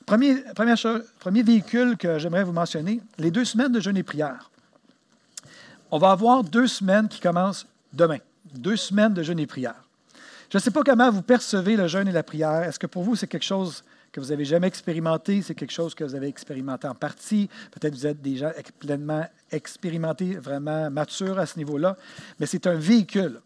Premier, 0.06 1.44
véhicule 1.44 1.96
que 1.96 2.20
j'aimerais 2.20 2.44
vous 2.44 2.52
mentionner, 2.52 3.00
les 3.18 3.32
deux 3.32 3.46
semaines 3.46 3.72
de 3.72 3.80
jeûne 3.80 3.96
et 3.96 4.04
prière. 4.04 4.52
On 5.92 5.98
va 5.98 6.12
avoir 6.12 6.44
deux 6.44 6.68
semaines 6.68 7.08
qui 7.08 7.22
commencent 7.22 7.68
demain, 7.94 8.20
deux 8.54 8.76
semaines 8.76 9.14
de 9.14 9.24
jeûne 9.24 9.40
et 9.40 9.48
prière. 9.48 9.82
Je 10.52 10.58
ne 10.58 10.62
sais 10.62 10.72
pas 10.72 10.84
comment 10.84 11.10
vous 11.10 11.22
percevez 11.22 11.78
le 11.78 11.88
jeûne 11.88 12.10
et 12.10 12.12
la 12.12 12.24
prière. 12.24 12.64
Est-ce 12.64 12.80
que 12.80 12.88
pour 12.88 13.04
vous, 13.04 13.16
c'est 13.16 13.28
quelque 13.28 13.46
chose 13.46 13.86
que 14.18 14.22
vous 14.22 14.32
n'avez 14.32 14.46
jamais 14.46 14.66
expérimenté, 14.66 15.44
c'est 15.44 15.54
quelque 15.54 15.72
chose 15.72 15.94
que 15.94 16.04
vous 16.04 16.16
avez 16.16 16.28
expérimenté 16.28 16.88
en 16.88 16.96
partie. 16.96 17.50
Peut-être 17.70 17.94
vous 17.94 18.08
êtes 18.08 18.20
déjà 18.20 18.52
pleinement 18.80 19.24
expérimenté, 19.52 20.34
vraiment 20.38 20.90
mature 20.90 21.38
à 21.38 21.46
ce 21.46 21.60
niveau-là, 21.60 21.96
mais 22.40 22.48
c'est 22.48 22.66
un 22.66 22.74
véhicule. 22.74 23.40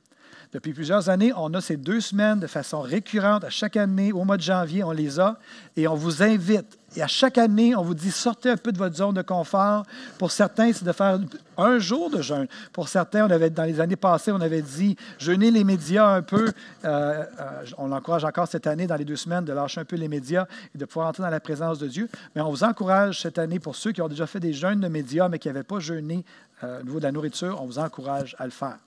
Depuis 0.53 0.73
plusieurs 0.73 1.07
années, 1.07 1.31
on 1.37 1.53
a 1.53 1.61
ces 1.61 1.77
deux 1.77 2.01
semaines 2.01 2.41
de 2.41 2.47
façon 2.47 2.81
récurrente. 2.81 3.45
À 3.45 3.49
chaque 3.49 3.77
année, 3.77 4.11
au 4.11 4.25
mois 4.25 4.35
de 4.35 4.41
janvier, 4.41 4.83
on 4.83 4.91
les 4.91 5.17
a 5.17 5.37
et 5.77 5.87
on 5.87 5.95
vous 5.95 6.21
invite. 6.23 6.77
Et 6.97 7.01
à 7.01 7.07
chaque 7.07 7.37
année, 7.37 7.73
on 7.73 7.83
vous 7.83 7.93
dit 7.93 8.11
sortez 8.11 8.49
un 8.49 8.57
peu 8.57 8.73
de 8.73 8.77
votre 8.77 8.97
zone 8.97 9.15
de 9.15 9.21
confort. 9.21 9.85
Pour 10.19 10.29
certains, 10.29 10.73
c'est 10.73 10.83
de 10.83 10.91
faire 10.91 11.21
un 11.57 11.79
jour 11.79 12.09
de 12.09 12.21
jeûne. 12.21 12.47
Pour 12.73 12.89
certains, 12.89 13.29
dans 13.29 13.63
les 13.63 13.79
années 13.79 13.95
passées, 13.95 14.33
on 14.33 14.41
avait 14.41 14.61
dit 14.61 14.97
jeûner 15.17 15.51
les 15.51 15.63
médias 15.63 16.15
un 16.15 16.21
peu. 16.21 16.51
Euh, 16.83 17.23
euh, 17.39 17.63
on 17.77 17.87
l'encourage 17.87 18.25
encore 18.25 18.49
cette 18.49 18.67
année, 18.67 18.87
dans 18.87 18.97
les 18.97 19.05
deux 19.05 19.15
semaines, 19.15 19.45
de 19.45 19.53
lâcher 19.53 19.79
un 19.79 19.85
peu 19.85 19.95
les 19.95 20.09
médias 20.09 20.47
et 20.75 20.77
de 20.77 20.83
pouvoir 20.83 21.07
entrer 21.07 21.23
dans 21.23 21.29
la 21.29 21.39
présence 21.39 21.79
de 21.79 21.87
Dieu. 21.87 22.09
Mais 22.35 22.41
on 22.41 22.49
vous 22.49 22.65
encourage 22.65 23.21
cette 23.21 23.39
année, 23.39 23.59
pour 23.59 23.77
ceux 23.77 23.93
qui 23.93 24.01
ont 24.01 24.09
déjà 24.09 24.27
fait 24.27 24.41
des 24.41 24.51
jeûnes 24.51 24.81
de 24.81 24.89
médias, 24.89 25.29
mais 25.29 25.39
qui 25.39 25.47
n'avaient 25.47 25.63
pas 25.63 25.79
jeûné 25.79 26.25
euh, 26.65 26.81
au 26.81 26.83
niveau 26.83 26.99
de 26.99 27.05
la 27.05 27.13
nourriture, 27.13 27.57
on 27.61 27.67
vous 27.67 27.79
encourage 27.79 28.35
à 28.37 28.43
le 28.43 28.51
faire 28.51 28.79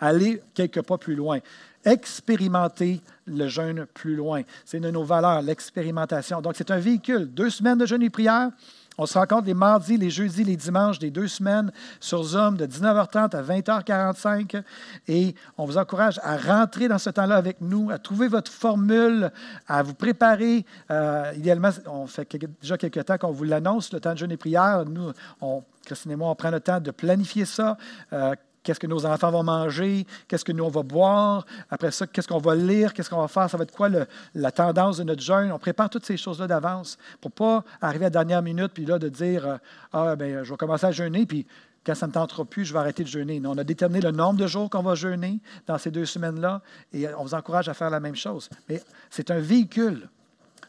aller 0.00 0.42
quelques 0.54 0.82
pas 0.82 0.98
plus 0.98 1.14
loin. 1.14 1.38
Expérimenter 1.84 3.00
le 3.26 3.46
jeûne 3.48 3.86
plus 3.94 4.16
loin. 4.16 4.42
C'est 4.64 4.78
une 4.78 4.84
de 4.84 4.90
nos 4.90 5.04
valeurs, 5.04 5.42
l'expérimentation. 5.42 6.40
Donc, 6.40 6.54
c'est 6.56 6.70
un 6.70 6.78
véhicule. 6.78 7.26
Deux 7.26 7.50
semaines 7.50 7.78
de 7.78 7.86
jeûne 7.86 8.02
et 8.02 8.10
prière. 8.10 8.50
On 8.98 9.04
se 9.04 9.18
rencontre 9.18 9.46
les 9.46 9.54
mardis, 9.54 9.98
les 9.98 10.08
jeudis, 10.08 10.42
les 10.42 10.56
dimanches 10.56 10.98
des 10.98 11.10
deux 11.10 11.28
semaines 11.28 11.70
sur 12.00 12.22
Zoom 12.22 12.56
de 12.56 12.66
19h30 12.66 13.36
à 13.36 13.42
20h45. 13.42 14.62
Et 15.06 15.34
on 15.58 15.66
vous 15.66 15.76
encourage 15.76 16.18
à 16.22 16.36
rentrer 16.36 16.88
dans 16.88 16.98
ce 16.98 17.10
temps-là 17.10 17.36
avec 17.36 17.60
nous, 17.60 17.90
à 17.90 17.98
trouver 17.98 18.28
votre 18.28 18.50
formule, 18.50 19.30
à 19.68 19.82
vous 19.82 19.94
préparer. 19.94 20.64
Euh, 20.90 21.32
idéalement, 21.36 21.70
on 21.86 22.06
fait 22.06 22.26
déjà 22.60 22.78
quelques 22.78 23.04
temps 23.04 23.18
qu'on 23.18 23.32
vous 23.32 23.44
l'annonce, 23.44 23.92
le 23.92 24.00
temps 24.00 24.12
de 24.12 24.18
jeûne 24.18 24.32
et 24.32 24.38
prière. 24.38 24.84
Nous, 24.86 25.12
on, 25.42 25.62
Christine 25.84 26.12
et 26.12 26.16
moi, 26.16 26.30
on 26.30 26.34
prend 26.34 26.50
le 26.50 26.60
temps 26.60 26.80
de 26.80 26.90
planifier 26.90 27.44
ça. 27.44 27.76
Euh, 28.12 28.34
qu'est-ce 28.66 28.80
que 28.80 28.88
nos 28.88 29.06
enfants 29.06 29.30
vont 29.30 29.44
manger, 29.44 30.04
qu'est-ce 30.26 30.44
que 30.44 30.50
nous 30.50 30.64
on 30.64 30.70
boire, 30.82 31.46
après 31.70 31.92
ça, 31.92 32.04
qu'est-ce 32.08 32.26
qu'on 32.26 32.40
va 32.40 32.56
lire, 32.56 32.92
qu'est-ce 32.92 33.08
qu'on 33.08 33.20
va 33.20 33.28
faire, 33.28 33.48
ça 33.48 33.56
va 33.56 33.62
être 33.62 33.72
quoi 33.72 33.88
la 34.34 34.50
tendance 34.50 34.98
de 34.98 35.04
notre 35.04 35.22
jeûne? 35.22 35.52
On 35.52 35.58
prépare 35.60 35.88
toutes 35.88 36.04
ces 36.04 36.16
choses-là 36.16 36.48
d'avance 36.48 36.98
pour 37.20 37.30
ne 37.30 37.34
pas 37.34 37.64
arriver 37.80 38.06
à 38.06 38.08
la 38.08 38.10
dernière 38.10 38.42
minute 38.42 38.72
puis 38.74 38.84
là 38.84 38.98
de 38.98 39.08
dire 39.08 39.46
euh, 39.46 39.56
Ah, 39.92 40.16
ben 40.16 40.42
je 40.42 40.50
vais 40.50 40.56
commencer 40.56 40.84
à 40.84 40.90
jeûner, 40.90 41.26
puis 41.26 41.46
quand 41.84 41.94
ça 41.94 42.08
ne 42.08 42.12
tentera 42.12 42.44
plus, 42.44 42.64
je 42.64 42.72
vais 42.72 42.80
arrêter 42.80 43.04
de 43.04 43.08
jeûner. 43.08 43.40
On 43.44 43.56
a 43.56 43.62
déterminé 43.62 44.00
le 44.00 44.10
nombre 44.10 44.40
de 44.40 44.48
jours 44.48 44.68
qu'on 44.68 44.82
va 44.82 44.96
jeûner 44.96 45.38
dans 45.68 45.78
ces 45.78 45.92
deux 45.92 46.06
semaines-là 46.06 46.60
et 46.92 47.06
on 47.14 47.22
vous 47.22 47.34
encourage 47.34 47.68
à 47.68 47.74
faire 47.74 47.90
la 47.90 48.00
même 48.00 48.16
chose. 48.16 48.50
Mais 48.68 48.82
c'est 49.10 49.30
un 49.30 49.38
véhicule, 49.38 50.08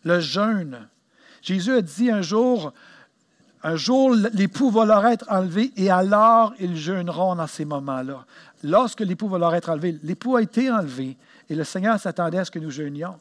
le 0.04 0.20
jeûne. 0.20 0.88
Jésus 1.41 1.74
a 1.74 1.82
dit 1.82 2.12
un 2.12 2.22
jour, 2.22 2.74
un 3.64 3.76
jour, 3.76 4.16
l'époux 4.34 4.70
va 4.70 4.86
leur 4.86 5.05
être 5.05 5.26
enlevé 5.30 5.72
et 5.76 5.89
alors 5.89 6.53
ils 6.60 6.78
jeûneront 6.78 7.36
dans 7.36 7.47
ces 7.47 7.66
moments-là. 7.66 8.26
Lorsque 8.64 9.01
l'époux 9.01 9.28
va 9.28 9.38
leur 9.38 9.55
être 9.55 9.70
enlevé, 9.70 9.97
l'époux 10.03 10.36
a 10.36 10.41
été 10.41 10.72
enlevé 10.72 11.18
et 11.49 11.55
le 11.55 11.64
Seigneur 11.64 11.99
s'attendait 11.99 12.39
à 12.39 12.45
ce 12.45 12.51
que 12.51 12.60
nous 12.60 12.72
jeûnions. 12.72 13.20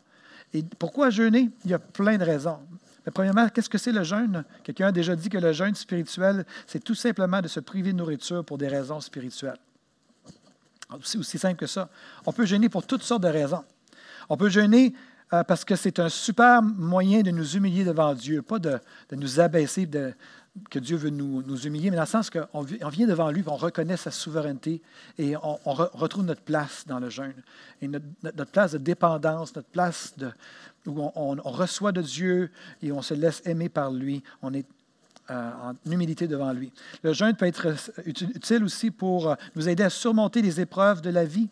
Et 0.52 0.62
pourquoi 0.78 1.10
jeûner? 1.10 1.50
Il 1.64 1.70
y 1.70 1.74
a 1.74 1.78
plein 1.78 2.16
de 2.16 2.24
raisons. 2.24 2.58
Mais 3.04 3.12
premièrement, 3.12 3.48
qu'est-ce 3.48 3.68
que 3.68 3.78
c'est 3.78 3.92
le 3.92 4.02
jeûne? 4.02 4.44
Quelqu'un 4.64 4.88
a 4.88 4.92
déjà 4.92 5.14
dit 5.14 5.28
que 5.28 5.38
le 5.38 5.52
jeûne 5.52 5.74
spirituel, 5.74 6.44
c'est 6.66 6.82
tout 6.82 6.94
simplement 6.94 7.40
de 7.40 7.48
se 7.48 7.60
priver 7.60 7.92
de 7.92 7.98
nourriture 7.98 8.44
pour 8.44 8.58
des 8.58 8.68
raisons 8.68 9.00
spirituelles. 9.00 9.58
C'est 11.02 11.18
aussi 11.18 11.38
simple 11.38 11.56
que 11.56 11.66
ça. 11.66 11.88
On 12.24 12.32
peut 12.32 12.46
jeûner 12.46 12.68
pour 12.68 12.86
toutes 12.86 13.02
sortes 13.02 13.22
de 13.22 13.28
raisons. 13.28 13.64
On 14.28 14.36
peut 14.36 14.48
jeûner 14.48 14.92
euh, 15.32 15.42
parce 15.42 15.64
que 15.64 15.74
c'est 15.74 15.98
un 15.98 16.08
super 16.08 16.62
moyen 16.62 17.22
de 17.22 17.30
nous 17.30 17.56
humilier 17.56 17.84
devant 17.84 18.14
Dieu, 18.14 18.42
pas 18.42 18.58
de, 18.58 18.78
nous 19.12 19.40
abaisser, 19.40 19.88
que 20.70 20.78
Dieu 20.78 20.96
veut 20.96 21.10
nous, 21.10 21.42
humilier, 21.66 21.90
mais 21.90 21.96
dans 21.96 22.02
le 22.02 22.08
sens 22.08 22.30
qu'on 22.30 22.46
on 22.52 22.88
vient 22.88 23.06
devant 23.06 23.30
lui, 23.30 23.42
on 23.46 23.56
reconnaît 23.56 23.96
sa 23.96 24.10
souveraineté 24.10 24.80
et 25.18 25.36
on, 25.36 25.58
retrouve 25.64 26.24
notre 26.24 26.42
place 26.42 26.84
dans 26.86 26.98
le 26.98 27.10
jeûne. 27.10 27.34
Notre, 27.82 28.50
place 28.50 28.72
de 28.72 28.78
dépendance, 28.78 29.54
notre 29.54 29.68
place 29.68 30.14
de, 30.16 30.30
où 30.86 31.10
on, 31.14 31.34
reçoit 31.42 31.92
de 31.92 32.02
Dieu 32.02 32.50
et 32.82 32.92
on 32.92 33.02
se 33.02 33.14
laisse 33.14 33.42
aimer 33.44 33.68
par 33.68 33.90
lui. 33.90 34.22
On 34.42 34.54
est 34.54 34.66
euh, 35.30 35.50
en 35.60 35.90
humilité 35.90 36.28
devant 36.28 36.52
lui. 36.52 36.72
Le 37.02 37.12
jeûne 37.12 37.34
peut 37.34 37.46
être 37.46 37.66
utile 38.06 38.62
aussi 38.62 38.92
pour 38.92 39.30
euh, 39.30 39.34
nous 39.56 39.68
aider 39.68 39.82
à 39.82 39.90
surmonter 39.90 40.40
les 40.40 40.60
épreuves 40.60 41.00
de 41.00 41.10
la 41.10 41.24
vie. 41.24 41.48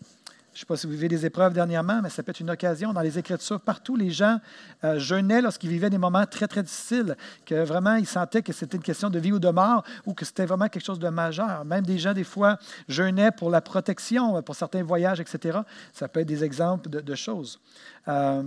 Je 0.54 0.58
ne 0.58 0.60
sais 0.60 0.66
pas 0.66 0.76
si 0.76 0.86
vous 0.86 0.92
vivez 0.92 1.08
des 1.08 1.26
épreuves 1.26 1.52
dernièrement, 1.52 2.00
mais 2.00 2.08
ça 2.08 2.22
peut 2.22 2.30
être 2.30 2.38
une 2.38 2.50
occasion. 2.50 2.92
Dans 2.92 3.00
les 3.00 3.18
Écritures, 3.18 3.60
partout, 3.60 3.96
les 3.96 4.12
gens 4.12 4.38
euh, 4.84 5.00
jeûnaient 5.00 5.42
lorsqu'ils 5.42 5.68
vivaient 5.68 5.90
des 5.90 5.98
moments 5.98 6.24
très, 6.26 6.46
très 6.46 6.62
difficiles, 6.62 7.16
que 7.44 7.64
vraiment, 7.64 7.96
ils 7.96 8.06
sentaient 8.06 8.40
que 8.40 8.52
c'était 8.52 8.76
une 8.76 8.82
question 8.84 9.10
de 9.10 9.18
vie 9.18 9.32
ou 9.32 9.40
de 9.40 9.48
mort, 9.48 9.82
ou 10.06 10.14
que 10.14 10.24
c'était 10.24 10.46
vraiment 10.46 10.68
quelque 10.68 10.84
chose 10.84 11.00
de 11.00 11.08
majeur. 11.08 11.64
Même 11.64 11.84
des 11.84 11.98
gens, 11.98 12.12
des 12.12 12.22
fois, 12.22 12.56
jeûnaient 12.86 13.32
pour 13.32 13.50
la 13.50 13.60
protection, 13.60 14.40
pour 14.42 14.54
certains 14.54 14.84
voyages, 14.84 15.18
etc. 15.18 15.58
Ça 15.92 16.06
peut 16.06 16.20
être 16.20 16.28
des 16.28 16.44
exemples 16.44 16.88
de, 16.88 17.14
choses, 17.16 17.58
euh, 18.06 18.44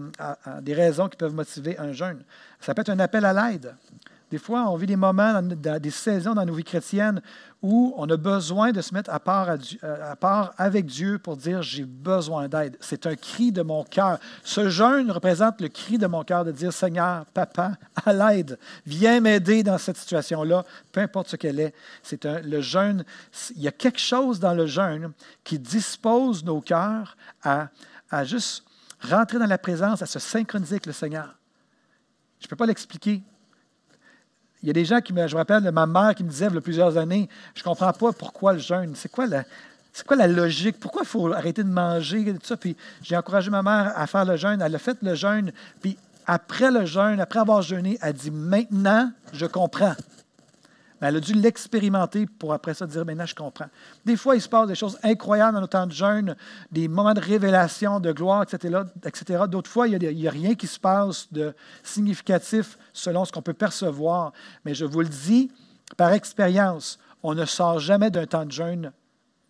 des 0.62 0.74
raisons 0.74 1.10
qui 1.10 1.18
peuvent 1.18 1.36
motiver 1.36 1.78
un 1.78 1.92
jeûne. 1.92 2.24
Ça 2.62 2.74
peut 2.74 2.84
être 2.84 2.90
un 2.90 3.00
appel 3.00 3.26
à 3.26 3.34
l'aide. 3.34 3.76
Des 4.30 4.38
fois, 4.38 4.70
on 4.70 4.76
vit 4.76 4.88
des 4.88 4.98
moments, 4.98 5.42
des 5.42 5.90
saisons 5.90 6.34
dans 6.34 6.44
nos 6.44 6.54
vies 6.54 6.66
chrétiennes 6.66 7.22
où 7.62 7.94
on 7.96 8.10
a 8.10 8.18
besoin 8.18 8.74
de 8.74 8.82
se 8.82 8.94
mettre 8.94 9.10
à 9.10 9.22
part, 9.22 9.50
à, 9.82 10.16
part 10.18 10.54
avec 10.58 10.86
Dieu 10.86 11.18
pour 11.18 11.38
dire 11.38 11.62
j'ai 11.62 11.86
besoin 11.86 12.50
d'aide. 12.50 12.78
C'est 12.82 13.06
un 13.06 13.16
cri 13.16 13.54
de 13.54 13.62
mon 13.62 13.86
cœur. 13.86 14.20
Ce 14.44 14.70
jeûne 14.70 15.12
représente 15.12 15.62
le 15.62 15.70
cri 15.70 15.98
de 15.98 16.08
mon 16.08 16.26
cœur 16.26 16.44
de 16.44 16.52
dire 16.52 16.74
Seigneur, 16.74 17.26
Papa, 17.28 17.74
à 18.06 18.12
l'aide, 18.12 18.60
viens 18.86 19.22
m'aider 19.22 19.64
dans 19.64 19.78
cette 19.78 19.98
situation-là, 19.98 20.66
peu 20.92 21.00
importe 21.00 21.30
ce 21.30 21.38
qu'elle 21.38 21.62
est. 21.62 21.74
C'est 22.04 22.26
le 22.26 22.60
jeûne. 22.60 23.06
Il 23.56 23.62
y 23.62 23.68
a 23.70 23.72
quelque 23.72 24.00
chose 24.00 24.42
dans 24.42 24.54
le 24.54 24.66
jeûne 24.66 25.14
qui 25.46 25.58
dispose 25.58 26.44
nos 26.44 26.60
cœurs 26.60 27.16
à, 27.44 27.70
à 28.12 28.26
juste 28.26 28.66
rentrer 29.02 29.40
dans 29.40 29.48
la 29.48 29.58
présence, 29.58 30.02
à 30.02 30.06
se 30.06 30.20
synchroniser 30.20 30.76
avec 30.76 30.86
le 30.86 30.94
Seigneur. 30.94 31.34
Je 32.42 32.46
ne 32.46 32.50
peux 32.50 32.56
pas 32.58 32.66
l'expliquer. 32.66 33.24
Il 34.64 34.68
y 34.68 34.70
a 34.70 34.74
des 34.74 34.86
gens 34.86 35.02
qui 35.02 35.14
me, 35.14 35.28
je 35.28 35.36
me 35.36 35.40
rappelle 35.40 35.72
ma 35.72 35.86
mère 35.86 36.16
qui 36.16 36.24
me 36.24 36.30
disait 36.30 36.48
il 36.48 36.56
y 36.56 36.58
a 36.58 36.62
plusieurs 36.62 36.98
années, 36.98 37.30
je 37.54 37.62
ne 37.62 37.64
comprends 37.64 37.94
pas 37.94 38.12
pourquoi 38.12 38.54
le 38.54 38.60
jeûne. 38.60 38.94
C'est 38.96 39.12
quoi 39.12 39.28
la, 39.28 40.28
logique? 40.28 40.80
Pourquoi 40.80 41.04
il 41.04 41.08
faut 41.08 41.32
arrêter 41.32 41.64
de 41.64 41.70
manger? 41.70 42.26
Tout 42.26 42.40
ça? 42.44 42.58
Puis 42.58 42.76
j'ai 43.04 43.16
encouragé 43.16 43.50
ma 43.52 43.62
mère 43.62 43.94
à 43.96 44.08
faire 44.08 44.26
le 44.26 44.36
jeûne. 44.36 44.62
Elle 44.62 44.76
a 44.76 44.80
fait 44.80 44.98
le 45.02 45.16
jeûne. 45.16 45.52
Puis 45.82 45.98
après 46.26 46.72
le 46.72 46.86
jeûne, 46.86 47.20
après 47.20 47.40
avoir 47.40 47.62
jeûné, 47.62 47.98
elle 48.02 48.14
dit 48.14 48.32
Maintenant, 48.32 49.12
je 49.32 49.46
comprends. 49.46 49.96
Elle 51.00 51.18
a 51.18 51.20
dû 51.20 51.34
l'expérimenter 51.34 52.26
pour 52.26 52.54
après 52.54 52.74
ça 52.74 52.88
dire 52.88 53.06
maintenant 53.06 53.26
je 53.26 53.36
comprends. 53.36 53.68
Des 54.06 54.18
fois, 54.18 54.36
il 54.36 54.42
se 54.42 54.50
passe 54.50 54.68
des 54.68 54.76
choses 54.76 54.98
incroyables 55.04 55.54
dans 55.54 55.62
nos 55.62 55.68
temps 55.68 55.86
de 55.86 55.92
jeûne, 55.92 56.36
des 56.72 56.88
moments 56.88 57.14
de 57.14 57.20
révélation, 57.20 58.00
de 58.00 58.12
gloire, 58.12 58.44
etc. 58.44 58.80
etc. 59.06 59.44
D'autres 59.48 59.70
fois, 59.70 59.88
il 59.88 59.98
n'y 59.98 60.28
a, 60.28 60.30
a, 60.30 60.34
rien 60.34 60.56
qui 60.56 60.68
se 60.68 60.80
passe 60.80 61.32
de 61.32 61.54
significatif 61.84 62.78
selon 62.94 63.26
ce 63.26 63.32
qu'on 63.32 63.44
peut 63.44 63.54
percevoir. 63.54 64.34
Mais 64.66 64.74
je 64.74 64.86
vous 64.86 65.02
le 65.02 65.10
dis, 65.10 65.52
par 65.98 66.14
expérience, 66.14 66.98
on 67.22 67.36
ne 67.36 67.46
sort 67.46 67.80
jamais 67.80 68.10
d'un 68.10 68.26
temps 68.26 68.46
de 68.46 68.52
jeûne 68.52 68.92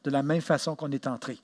de 0.03 0.11
la 0.11 0.23
même 0.23 0.41
façon 0.41 0.75
qu'on 0.75 0.91
est 0.91 1.07
entré. 1.07 1.39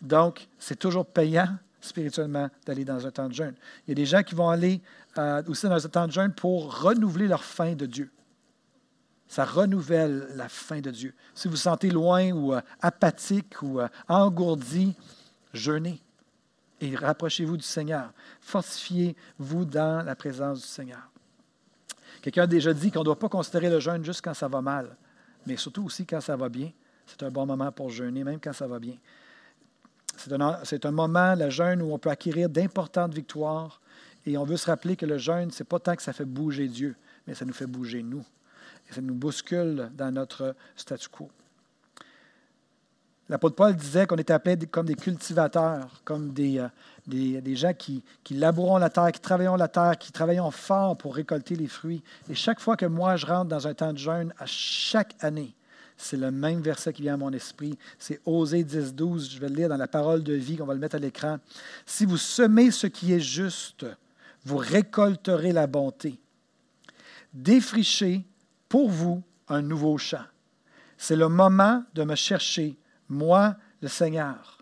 Donc, 0.00 0.48
c'est 0.58 0.78
toujours 0.78 1.06
payant 1.06 1.48
spirituellement 1.80 2.48
d'aller 2.66 2.84
dans 2.84 3.06
un 3.06 3.10
temps 3.10 3.28
de 3.28 3.34
jeûne. 3.34 3.54
Il 3.86 3.90
y 3.90 3.92
a 3.92 3.94
des 3.94 4.06
gens 4.06 4.22
qui 4.22 4.34
vont 4.34 4.48
aller 4.48 4.80
euh, 5.18 5.42
aussi 5.48 5.66
dans 5.68 5.84
un 5.84 5.88
temps 5.88 6.06
de 6.06 6.12
jeûne 6.12 6.32
pour 6.32 6.82
renouveler 6.82 7.28
leur 7.28 7.44
faim 7.44 7.74
de 7.74 7.86
Dieu. 7.86 8.10
Ça 9.34 9.44
renouvelle 9.44 10.28
la 10.36 10.48
fin 10.48 10.80
de 10.80 10.92
Dieu. 10.92 11.12
Si 11.34 11.48
vous 11.48 11.56
sentez 11.56 11.90
loin 11.90 12.30
ou 12.30 12.54
euh, 12.54 12.60
apathique 12.80 13.60
ou 13.62 13.80
euh, 13.80 13.88
engourdi, 14.06 14.94
jeûnez 15.52 16.00
et 16.80 16.94
rapprochez-vous 16.94 17.56
du 17.56 17.64
Seigneur. 17.64 18.12
Fortifiez-vous 18.40 19.64
dans 19.64 20.06
la 20.06 20.14
présence 20.14 20.60
du 20.60 20.68
Seigneur. 20.68 21.10
Quelqu'un 22.22 22.44
a 22.44 22.46
déjà 22.46 22.72
dit 22.72 22.92
qu'on 22.92 23.00
ne 23.00 23.06
doit 23.06 23.18
pas 23.18 23.28
considérer 23.28 23.70
le 23.70 23.80
jeûne 23.80 24.04
juste 24.04 24.20
quand 24.22 24.34
ça 24.34 24.46
va 24.46 24.60
mal, 24.60 24.96
mais 25.48 25.56
surtout 25.56 25.86
aussi 25.86 26.06
quand 26.06 26.20
ça 26.20 26.36
va 26.36 26.48
bien. 26.48 26.70
C'est 27.04 27.24
un 27.24 27.30
bon 27.32 27.44
moment 27.44 27.72
pour 27.72 27.90
jeûner, 27.90 28.22
même 28.22 28.38
quand 28.38 28.52
ça 28.52 28.68
va 28.68 28.78
bien. 28.78 28.98
C'est 30.16 30.32
un, 30.32 30.40
un, 30.40 30.90
moment, 30.92 31.34
le 31.34 31.50
jeûne, 31.50 31.82
où 31.82 31.92
on 31.92 31.98
peut 31.98 32.10
acquérir 32.10 32.48
d'importantes 32.48 33.12
victoires. 33.12 33.80
Et 34.26 34.38
on 34.38 34.44
veut 34.44 34.56
se 34.56 34.66
rappeler 34.66 34.94
que 34.94 35.06
le 35.06 35.18
jeûne, 35.18 35.50
ce 35.50 35.64
n'est 35.64 35.66
pas 35.66 35.80
tant 35.80 35.96
que 35.96 36.02
ça 36.04 36.12
fait 36.12 36.24
bouger 36.24 36.68
Dieu, 36.68 36.94
mais 37.26 37.34
ça 37.34 37.44
nous 37.44 37.52
fait 37.52 37.66
bouger 37.66 38.00
nous 38.04 38.24
nous 39.00 39.14
bouscule 39.14 39.90
dans 39.94 40.10
notre 40.12 40.54
statu 40.76 41.08
quo. 41.08 41.30
L'apôtre 43.28 43.56
Paul 43.56 43.74
disait 43.74 44.06
qu'on 44.06 44.16
était 44.16 44.34
appelés 44.34 44.58
comme 44.66 44.86
des 44.86 44.96
cultivateurs, 44.96 45.88
comme 46.04 46.34
des, 46.34 46.58
euh, 46.58 46.68
des, 47.06 47.56
gens 47.56 47.72
qui, 47.72 48.04
qui 48.22 48.34
labourons 48.34 48.76
la 48.76 48.90
terre, 48.90 49.12
qui 49.12 49.20
travaillons 49.20 49.56
la 49.56 49.68
terre, 49.68 49.96
qui 49.98 50.12
travaillons 50.12 50.50
fort 50.50 50.96
pour 50.98 51.14
récolter 51.14 51.56
les 51.56 51.66
fruits. 51.66 52.02
Et 52.28 52.34
chaque 52.34 52.60
fois 52.60 52.76
que 52.76 52.84
moi 52.84 53.16
je 53.16 53.24
rentre 53.24 53.48
dans 53.48 53.66
un 53.66 53.72
temps 53.72 53.94
de 53.94 53.98
jeûne, 53.98 54.34
à 54.38 54.44
chaque 54.44 55.14
année, 55.20 55.54
c'est 55.96 56.18
le 56.18 56.30
même 56.30 56.60
verset 56.60 56.92
qui 56.92 57.02
vient 57.02 57.14
à 57.14 57.16
mon 57.16 57.32
esprit. 57.32 57.78
C'est 57.98 58.20
Osée 58.26 58.64
10, 58.64 58.94
12. 58.94 59.30
Je 59.30 59.38
vais 59.38 59.48
le 59.48 59.54
lire 59.54 59.68
dans 59.68 59.76
la 59.76 59.88
parole 59.88 60.22
de 60.22 60.34
vie 60.34 60.56
qu'on 60.56 60.66
va 60.66 60.74
le 60.74 60.80
mettre 60.80 60.96
à 60.96 60.98
l'écran. 60.98 61.38
Si 61.86 62.04
vous 62.04 62.16
semez 62.18 62.70
ce 62.70 62.86
qui 62.86 63.12
est 63.12 63.20
juste, 63.20 63.86
vous 64.44 64.58
récolterez 64.58 65.52
la 65.52 65.66
bonté. 65.66 66.20
Défrichez 67.32 68.24
pour 68.68 68.90
vous 68.90 69.22
un 69.48 69.62
nouveau 69.62 69.98
champ. 69.98 70.24
C'est 70.96 71.16
le 71.16 71.28
moment 71.28 71.84
de 71.94 72.04
me 72.04 72.14
chercher, 72.14 72.76
moi, 73.08 73.56
le 73.82 73.88
Seigneur, 73.88 74.58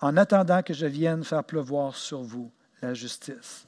en 0.00 0.16
attendant 0.16 0.62
que 0.62 0.74
je 0.74 0.86
vienne 0.86 1.24
faire 1.24 1.44
pleuvoir 1.44 1.96
sur 1.96 2.22
vous 2.22 2.50
la 2.80 2.94
justice. 2.94 3.66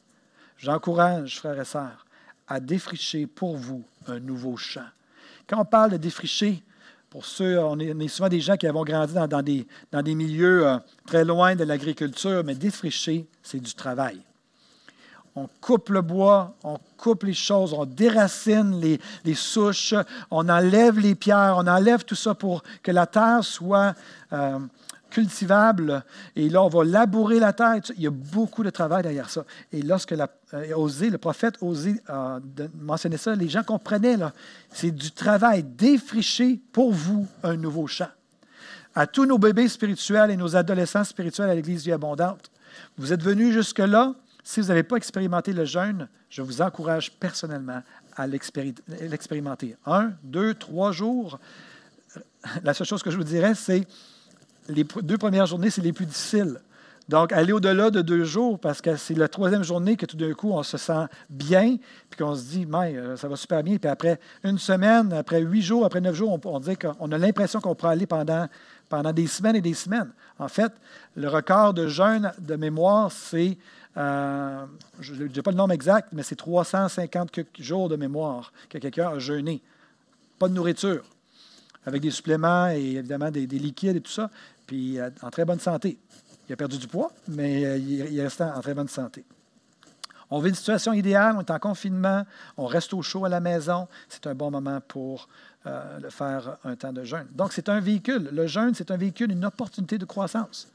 J'encourage, 0.57 1.39
frères 1.39 1.61
et 1.61 1.65
sœurs, 1.65 2.07
à 2.47 2.61
défricher 2.61 3.27
pour 3.27 3.57
vous 3.57 3.85
un 4.07 4.21
nouveau 4.21 4.57
champ. 4.57 4.87
Quand 5.47 5.61
on 5.61 5.65
parle 5.65 5.93
de 5.93 5.97
défricher, 5.97 6.63
pour 7.11 7.27
ceux, 7.27 7.61
on 7.61 7.79
est, 7.79 8.09
souvent 8.09 8.29
des 8.29 8.41
gens 8.41 8.57
qui 8.57 8.67
avons 8.67 8.83
grandi 8.83 9.15
dans, 9.15 9.43
des, 9.43 9.67
dans 9.93 10.03
des, 10.03 10.15
milieux 10.17 10.67
euh, 10.67 10.79
très 11.07 11.25
loin 11.25 11.55
de 11.55 11.63
l'agriculture, 11.63 12.43
mais 12.45 12.57
défricher, 12.57 13.29
c'est 13.41 13.61
du 13.61 13.73
travail. 13.75 14.21
On 15.37 15.49
coupe 15.61 15.89
le 15.89 16.01
bois, 16.01 16.55
on 16.63 16.79
coupe 16.97 17.25
les 17.25 17.35
choses, 17.35 17.73
on 17.73 17.85
déracine 17.85 18.81
les, 18.81 19.01
les, 19.25 19.35
souches, 19.35 19.95
on 20.31 20.49
enlève 20.49 20.99
les 20.99 21.17
pierres, 21.17 21.57
on 21.59 21.67
enlève 21.67 22.05
tout 22.05 22.15
ça 22.15 22.35
pour 22.35 22.63
que 22.83 22.93
la 22.93 23.07
terre 23.07 23.43
soit 23.43 23.95
euh, 24.33 24.59
cultivable. 25.15 26.05
Et 26.35 26.49
là, 26.49 26.63
on 26.63 26.69
va 26.69 26.85
labourer 26.85 27.39
la 27.39 27.53
terre. 27.53 27.77
Il 27.97 28.03
y 28.03 28.07
a 28.07 28.11
beaucoup 28.11 28.65
de 28.65 28.71
travail 28.71 29.03
derrière 29.05 29.31
ça. 29.31 29.45
Et 29.73 29.81
lorsque 29.81 30.11
la, 30.11 30.29
euh, 30.55 30.89
le 31.01 31.17
prophète 31.17 31.57
Osée 31.61 32.01
a 32.09 32.39
mentionné 32.81 33.17
ça, 33.17 33.35
les 33.35 33.49
gens 33.49 33.63
comprenaient, 33.63 34.17
c'est 34.71 34.91
du 34.91 35.13
travail 35.13 35.63
défriché 35.63 36.61
pour 36.73 36.93
vous 36.93 37.27
un 37.43 37.57
nouveau 37.57 37.87
champ. 37.87 38.11
À 38.95 39.07
tous 39.07 39.25
nos 39.25 39.39
bébés 39.39 39.69
spirituels 39.69 40.31
et 40.31 40.37
nos 40.37 40.55
adolescents 40.55 41.05
spirituels 41.05 41.51
à 41.51 41.55
l'Église 41.55 41.85
Vie 41.85 41.93
Abondante, 41.93 42.51
vous 42.99 43.13
êtes 43.13 43.23
venus 43.23 43.53
jusque-là. 43.53 44.15
Si 44.47 44.61
vous 44.61 44.69
n'avez 44.69 44.83
pas 44.83 44.97
expérimenté 44.97 45.55
le 45.55 45.65
jeûne, 45.65 46.07
je 46.29 46.43
vous 46.43 46.61
encourage 46.61 47.13
personnellement 47.13 47.83
à 48.15 48.27
l'expérimenter. 48.27 49.77
Un, 49.87 50.13
deux, 50.23 50.53
trois 50.55 50.93
jours. 50.93 51.41
La 52.63 52.75
seule 52.75 52.87
chose 52.87 53.03
que 53.03 53.11
je 53.11 53.17
vous 53.17 53.25
dirais, 53.25 53.55
c'est 53.55 53.87
les 54.69 54.85
deux 55.03 55.17
premières 55.17 55.47
journées, 55.47 55.71
c'est 55.71 55.81
les 55.81 55.95
plus 55.95 56.05
difficiles. 56.05 56.61
Donc, 57.09 57.33
aller 57.33 57.53
au-delà 57.53 57.91
de 57.91 58.03
deux 58.03 58.25
jours, 58.25 58.59
parce 58.59 58.81
que 58.81 58.97
c'est 58.97 59.15
la 59.15 59.29
troisième 59.29 59.63
journée 59.63 59.97
que 59.97 60.07
tout 60.07 60.17
d'un 60.17 60.33
coup, 60.33 60.53
on 60.53 60.63
se 60.63 60.79
sent 60.79 61.07
bien, 61.29 61.77
puis 62.09 62.19
qu'on 62.19 62.35
se 62.35 62.45
dit, 62.45 62.67
mais 62.67 62.97
euh, 62.97 63.17
ça 63.17 63.29
va 63.29 63.37
super 63.37 63.63
bien. 63.63 63.77
Puis 63.77 63.91
après 63.91 64.19
une 64.43 64.59
semaine, 64.59 65.13
après 65.13 65.41
huit 65.41 65.61
jours, 65.61 65.85
après 65.85 66.01
neuf 66.01 66.15
jours, 66.15 66.39
on, 66.45 66.61
dit 66.61 66.77
qu'on 66.77 67.13
a 67.13 67.19
l'impression 67.19 67.61
qu'on 67.61 67.75
pourra 67.75 67.93
aller 67.93 68.07
pendant, 68.07 68.49
pendant 68.89 69.13
des 69.13 69.27
semaines 69.27 69.57
et 69.57 69.61
des 69.61 69.75
semaines. 69.75 70.13
En 70.39 70.49
fait, 70.49 70.73
le 71.15 71.29
record 71.29 71.75
de 71.75 71.89
jeûne 71.89 72.33
de 72.39 72.57
mémoire, 72.57 73.13
c'est, 73.13 73.59
euh, 73.97 74.65
je 75.01 75.15
n'ai 75.15 75.43
pas 75.43 75.51
le 75.51 75.57
nombre 75.57 75.73
exact, 75.73 76.09
mais 76.13 76.23
c'est 76.23 76.37
350 76.37 77.31
jours 77.59 77.89
de 77.89 77.97
mémoire 77.97 78.53
que 78.69 78.79
quelqu'un 78.79 79.11
a 79.11 79.19
jeûné. 79.19 79.63
Pas 80.39 80.49
de 80.49 80.55
nourriture, 80.55 81.05
avec 81.87 82.03
des 82.03 82.11
suppléments 82.11 82.69
et 82.69 82.97
évidemment 82.97 83.31
des, 83.31 83.47
des 83.47 83.59
liquides 83.59 83.97
et 83.97 84.01
tout 84.01 84.11
ça 84.11 84.31
puis 84.67 84.99
euh, 84.99 85.11
en 85.23 85.31
très 85.31 85.45
bonne 85.45 85.61
santé. 85.61 85.99
Il 86.49 86.53
a 86.53 86.57
perdu 86.57 86.79
du 86.79 86.87
poids, 86.87 87.11
mais 87.29 87.65
euh, 87.65 87.79
il 87.79 88.21
reste 88.21 88.41
en 88.41 88.61
très 88.61 88.75
bonne 88.75 88.89
santé. 88.89 89.25
On 90.31 90.41
vit 90.41 90.49
une 90.49 90.55
situation 90.55 90.93
idéale, 90.93 91.37
on 91.37 91.41
est 91.41 91.51
en 91.51 91.59
confinement, 91.59 92.25
on 92.57 92.67
reste 92.67 92.93
au 92.95 93.03
chaud 93.03 93.25
à 93.25 93.29
la 93.29 93.41
maison. 93.41 93.89
C'est 94.09 94.27
un 94.27 94.35
bon 94.35 94.51
moment 94.51 94.81
pour 94.81 95.29
euh, 95.67 96.11
faire 96.11 96.57
un 96.65 96.77
temps 96.77 96.93
de 96.93 97.05
jeûne. 97.05 97.27
Donc, 97.33 97.53
c'est 97.53 97.69
un 97.69 97.81
véhicule. 97.81 98.31
Le 98.33 98.47
jeûne, 98.47 98.75
c'est 98.75 98.91
un 98.91 98.97
véhicule, 98.97 99.33
une 99.33 99.45
opportunité 99.45 99.99
de 99.99 100.05
croissance. 100.05 100.69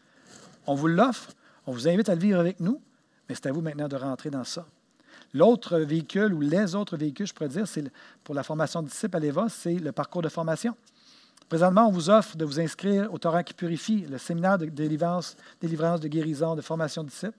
On 0.65 0.75
vous 0.75 0.87
l'offre, 0.87 1.31
on 1.65 1.71
vous 1.71 1.87
invite 1.87 2.09
à 2.09 2.15
le 2.15 2.21
vivre 2.21 2.39
avec 2.39 2.59
nous, 2.59 2.79
mais 3.29 3.35
c'est 3.35 3.47
à 3.47 3.51
vous 3.51 3.61
maintenant 3.61 3.87
de 3.87 3.95
rentrer 3.95 4.29
dans 4.29 4.43
ça. 4.43 4.65
L'autre 5.33 5.77
véhicule 5.77 6.33
ou 6.33 6.41
les 6.41 6.73
autres 6.73 6.97
véhicules, 6.97 7.27
je 7.27 7.33
pourrais 7.33 7.49
dire, 7.49 7.67
c'est 7.67 7.83
pour 8.23 8.33
la 8.33 8.43
formation 8.43 8.81
de 8.81 8.87
disciples 8.87 9.15
à 9.15 9.19
l'EVA, 9.19 9.47
c'est 9.47 9.75
le 9.75 9.91
parcours 9.91 10.23
de 10.23 10.29
formation. 10.29 10.75
Présentement, 11.47 11.87
on 11.87 11.91
vous 11.91 12.09
offre 12.09 12.35
de 12.35 12.45
vous 12.45 12.59
inscrire 12.59 13.11
au 13.13 13.17
Torah 13.17 13.43
qui 13.43 13.53
purifie, 13.53 14.05
le 14.09 14.17
séminaire 14.17 14.57
de 14.57 14.65
délivrance, 14.65 15.35
de 15.61 16.07
guérison, 16.07 16.55
de 16.55 16.61
formation 16.61 17.03
de 17.03 17.09
disciples. 17.09 17.37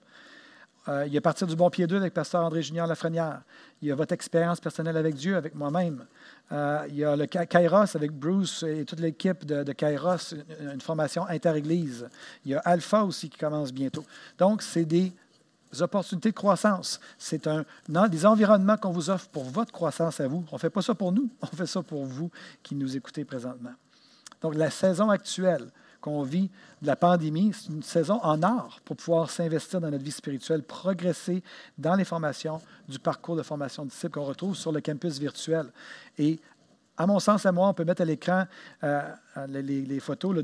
Euh, 0.87 1.05
il 1.05 1.13
y 1.13 1.17
a 1.17 1.21
partir 1.21 1.45
du 1.45 1.55
bon 1.55 1.69
pied 1.69 1.85
2 1.85 1.95
avec 1.97 2.13
Pasteur 2.13 2.43
André 2.43 2.63
Junior 2.63 2.87
Lafrenière. 2.87 3.41
Il 3.81 3.87
y 3.87 3.91
a 3.91 3.95
votre 3.95 4.13
expérience 4.13 4.59
personnelle 4.59 4.97
avec 4.97 5.15
Dieu, 5.15 5.35
avec 5.35 5.53
moi-même. 5.53 6.05
Euh, 6.51 6.85
il 6.89 6.95
y 6.95 7.05
a 7.05 7.15
le 7.15 7.27
Kairos 7.27 7.95
avec 7.95 8.11
Bruce 8.11 8.63
et 8.63 8.83
toute 8.83 8.99
l'équipe 8.99 9.45
de, 9.45 9.71
Kairos, 9.73 10.33
une, 10.59 10.81
formation 10.81 11.25
inter-église. 11.27 12.09
Il 12.45 12.51
y 12.51 12.55
a 12.55 12.59
Alpha 12.59 13.03
aussi 13.03 13.29
qui 13.29 13.37
commence 13.37 13.71
bientôt. 13.71 14.03
Donc, 14.39 14.63
c'est 14.63 14.85
des 14.85 15.13
opportunités 15.79 16.31
de 16.31 16.35
croissance. 16.35 16.99
C'est 17.17 17.47
un, 17.47 17.65
des 17.87 18.25
environnements 18.25 18.77
qu'on 18.77 18.91
vous 18.91 19.09
offre 19.09 19.27
pour 19.29 19.43
votre 19.43 19.71
croissance 19.71 20.19
à 20.19 20.27
vous. 20.27 20.43
On 20.51 20.55
ne 20.55 20.59
fait 20.59 20.69
pas 20.69 20.81
ça 20.81 20.95
pour 20.95 21.11
nous, 21.11 21.29
on 21.41 21.47
fait 21.47 21.67
ça 21.67 21.81
pour 21.81 22.05
vous 22.05 22.29
qui 22.63 22.75
nous 22.75 22.95
écoutez 22.95 23.23
présentement. 23.25 23.73
Donc, 24.41 24.55
la 24.55 24.71
saison 24.71 25.09
actuelle 25.09 25.67
qu'on 26.01 26.23
vit 26.23 26.49
de 26.81 26.87
la 26.87 26.95
pandémie, 26.95 27.51
c'est 27.53 27.71
une 27.71 27.83
saison 27.83 28.19
en 28.23 28.41
or 28.41 28.79
pour 28.83 28.97
pouvoir 28.97 29.29
s'investir 29.29 29.79
dans 29.79 29.91
notre 29.91 30.03
vie 30.03 30.11
spirituelle, 30.11 30.63
progresser 30.63 31.43
dans 31.77 31.95
les 31.95 32.05
formations 32.05 32.59
du 32.89 32.97
parcours 32.97 33.35
de 33.35 33.43
formation 33.43 33.85
de 33.85 33.91
disciples 33.91 34.19
qu'on 34.19 34.25
retrouve 34.25 34.55
sur 34.55 34.71
le 34.71 34.81
campus 34.81 35.19
virtuel. 35.19 35.67
Et 36.17 36.39
à 36.97 37.05
mon 37.07 37.19
sens, 37.19 37.45
à 37.45 37.51
moi, 37.51 37.67
on 37.67 37.73
peut 37.73 37.85
mettre 37.85 38.01
à 38.01 38.05
l'écran 38.05 38.45
euh, 38.83 39.01
les, 39.47 39.99
photos 39.99 40.43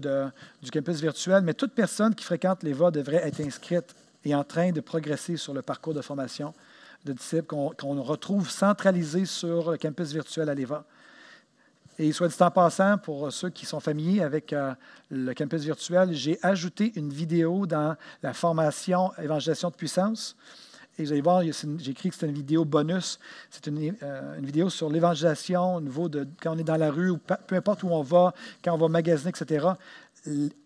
du 0.61 0.71
campus 0.71 1.01
virtuel, 1.01 1.43
mais 1.43 1.53
toute 1.53 1.73
personne 1.73 2.15
qui 2.15 2.23
fréquente 2.23 2.63
l'EVA 2.63 2.91
devrait 2.91 3.28
être 3.28 3.41
inscrite 3.41 3.95
et 4.26 4.36
en 4.36 4.43
train 4.43 4.72
de 4.72 4.82
progresser 4.82 5.38
sur 5.38 5.53
le 5.53 5.61
parcours 5.61 5.93
de 5.93 6.01
formation 6.01 6.53
de 7.05 7.13
disciples 7.13 7.45
qu'on 7.45 8.01
retrouve 8.01 8.49
centralisé 8.49 9.26
sur 9.26 9.72
le 9.72 9.78
campus 9.78 10.11
virtuel 10.11 10.49
à 10.49 10.55
l'EVA. 10.55 10.84
Et 11.99 12.11
soit 12.11 12.28
dit 12.28 12.36
en 12.41 12.51
passant, 12.51 12.97
pour 12.97 13.32
ceux 13.32 13.49
qui 13.49 13.65
sont 13.65 13.80
familiers 13.80 14.22
avec 14.22 14.53
euh, 14.53 14.74
le 15.09 15.34
campus 15.34 15.63
virtuel, 15.63 16.13
j'ai 16.13 16.38
ajouté 16.43 16.93
une 16.95 17.09
vidéo 17.09 17.65
dans 17.65 17.95
la 18.22 18.34
formation 18.34 19.11
Évangélisation 19.18 19.70
de 19.70 19.76
puissance. 19.76 20.36
Et 20.99 21.03
vous 21.03 21.11
allez 21.11 21.22
voir, 21.22 21.41
j'ai 21.43 21.91
écrit 21.91 22.09
que 22.09 22.15
c'est 22.15 22.28
une 22.28 22.34
vidéo 22.34 22.65
bonus. 22.65 23.20
C'est 23.49 23.68
une, 23.68 23.95
euh, 24.03 24.38
une, 24.38 24.45
vidéo 24.45 24.70
sur 24.70 24.89
l'évangélisation 24.89 25.76
au 25.76 25.82
niveau 25.82 26.09
de 26.09 26.28
quand 26.41 26.55
on 26.55 26.57
est 26.59 26.63
dans 26.63 26.78
la 26.78 26.91
rue 26.91 27.11
ou 27.11 27.18
peu 27.18 27.55
importe 27.55 27.84
où 27.84 27.89
on 27.89 28.01
va, 28.01 28.34
quand 28.63 28.74
on 28.74 28.78
va 28.78 28.89
magasiner, 28.89 29.30
etc 29.30 29.70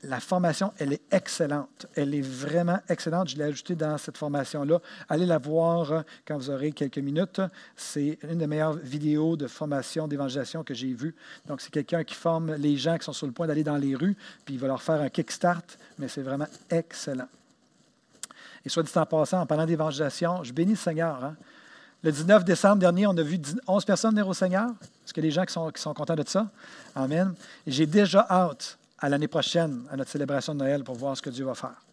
la 0.03 0.20
formation, 0.20 0.74
elle 0.78 0.93
est 0.93 1.01
excellente. 1.12 1.86
Elle 1.95 2.16
est 2.16 2.22
vraiment 2.22 2.80
excellente. 2.89 3.30
Je 3.30 3.38
l'ai 3.38 3.43
ajoutée 3.43 3.76
dans 3.76 3.97
cette 3.97 4.18
formation-là. 4.18 4.80
Allez 5.09 5.26
la 5.26 5.38
voir 5.38 5.91
euh, 5.91 6.01
quand 6.26 6.38
vous 6.38 6.49
aurez 6.49 6.72
quelques 6.72 6.97
minutes. 6.97 7.41
C'est 7.76 8.18
une 8.24 8.39
des 8.39 8.47
meilleures 8.47 8.74
vidéos 8.74 9.38
de 9.38 9.47
formation 9.47 10.07
d'évangélisation 10.07 10.64
que 10.64 10.74
j'ai 10.74 10.93
vues. 10.93 11.16
Donc, 11.47 11.62
c'est 11.62 11.72
quelqu'un 11.72 12.03
qui 12.03 12.16
forme 12.16 12.53
les 12.55 12.78
gens 12.78 12.97
qui 12.97 13.05
sont 13.05 13.14
sur 13.14 13.28
le 13.28 13.34
point 13.34 13.47
d'aller 13.47 13.64
dans 13.64 13.78
les 13.78 13.95
rues, 13.95 14.16
puis 14.45 14.55
il 14.55 14.59
va 14.59 14.68
leur 14.68 14.82
faire 14.82 15.01
un 15.01 15.09
kickstart, 15.09 15.64
mais 15.99 16.07
c'est 16.07 16.22
vraiment 16.22 16.47
excellent. 16.70 17.28
Et 18.66 18.70
soit 18.70 18.84
dit 18.84 18.91
en 18.95 19.05
passant, 19.05 19.41
en 19.41 19.45
parlant 19.45 19.66
d'évangélisation, 19.66 20.43
je 20.43 20.53
bénis 20.53 20.72
le 20.72 20.78
Seigneur. 20.78 21.24
Hein. 21.24 21.36
Le 22.03 22.12
19 22.12 22.43
décembre 22.43 22.78
dernier, 22.78 23.05
on 23.05 23.16
a 23.18 23.22
vu 23.22 23.39
11 23.68 23.86
personnes 23.86 24.12
venir 24.12 24.28
au 24.28 24.34
Seigneur. 24.34 24.70
Est-ce 25.05 25.20
a 25.20 25.22
des 25.22 25.32
gens 25.32 25.45
qui 25.45 25.53
sont, 25.53 25.70
qui 25.72 25.82
sont 25.82 25.93
contents 25.93 26.16
de 26.16 26.24
ça? 26.26 26.49
Amen. 26.95 27.34
J'ai 27.68 27.86
déjà 27.86 28.26
hâte 28.30 28.80
à 29.02 29.10
l'année 29.10 29.28
prochaine, 29.28 29.84
à 29.91 29.97
notre 29.97 30.12
célébration 30.12 30.54
de 30.54 30.60
Noël, 30.60 30.84
pour 30.84 30.95
voir 30.95 31.18
ce 31.18 31.22
que 31.22 31.30
Dieu 31.30 31.43
va 31.43 31.56
faire. 31.56 31.84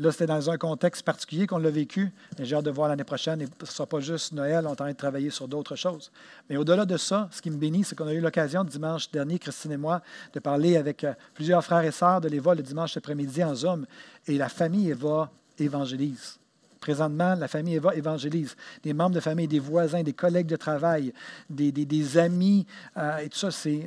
Là, 0.00 0.12
c'était 0.12 0.26
dans 0.26 0.48
un 0.48 0.56
contexte 0.58 1.02
particulier 1.02 1.48
qu'on 1.48 1.58
l'a 1.58 1.70
vécu, 1.70 2.12
mais 2.38 2.44
j'ai 2.44 2.54
hâte 2.54 2.64
de 2.64 2.70
voir 2.70 2.88
l'année 2.88 3.02
prochaine. 3.02 3.40
Et 3.42 3.46
ce 3.46 3.64
ne 3.64 3.66
sera 3.66 3.86
pas 3.86 3.98
juste 3.98 4.32
Noël, 4.32 4.64
on 4.64 4.68
est 4.68 4.72
en 4.72 4.76
train 4.76 4.92
de 4.92 4.96
travailler 4.96 5.30
sur 5.30 5.48
d'autres 5.48 5.74
choses. 5.74 6.12
Mais 6.48 6.56
au-delà 6.56 6.84
de 6.84 6.96
ça, 6.96 7.28
ce 7.32 7.42
qui 7.42 7.50
me 7.50 7.56
bénit, 7.56 7.82
c'est 7.82 7.96
qu'on 7.96 8.06
a 8.06 8.12
eu 8.12 8.20
l'occasion 8.20 8.62
dimanche 8.62 9.10
dernier, 9.10 9.40
Christine 9.40 9.72
et 9.72 9.76
moi, 9.76 10.00
de 10.34 10.38
parler 10.38 10.76
avec 10.76 11.02
euh, 11.02 11.14
plusieurs 11.34 11.64
frères 11.64 11.82
et 11.82 11.90
sœurs 11.90 12.20
de 12.20 12.28
l'Éva 12.28 12.54
le 12.54 12.62
dimanche 12.62 12.96
après-midi 12.96 13.42
en 13.42 13.56
Zoom. 13.56 13.86
Et 14.28 14.38
la 14.38 14.48
famille 14.48 14.90
Éva 14.90 15.32
évangélise. 15.58 16.38
Présentement, 16.80 17.34
la 17.34 17.48
famille 17.48 17.74
Eva 17.74 17.94
évangélise. 17.94 18.56
Des 18.82 18.92
membres 18.92 19.14
de 19.14 19.20
famille, 19.20 19.48
des 19.48 19.58
voisins, 19.58 20.02
des 20.02 20.12
collègues 20.12 20.46
de 20.46 20.56
travail, 20.56 21.12
des, 21.50 22.18
amis, 22.18 22.66
euh, 22.96 23.18
et 23.18 23.28
tout 23.28 23.38
ça, 23.38 23.50
c'est, 23.50 23.86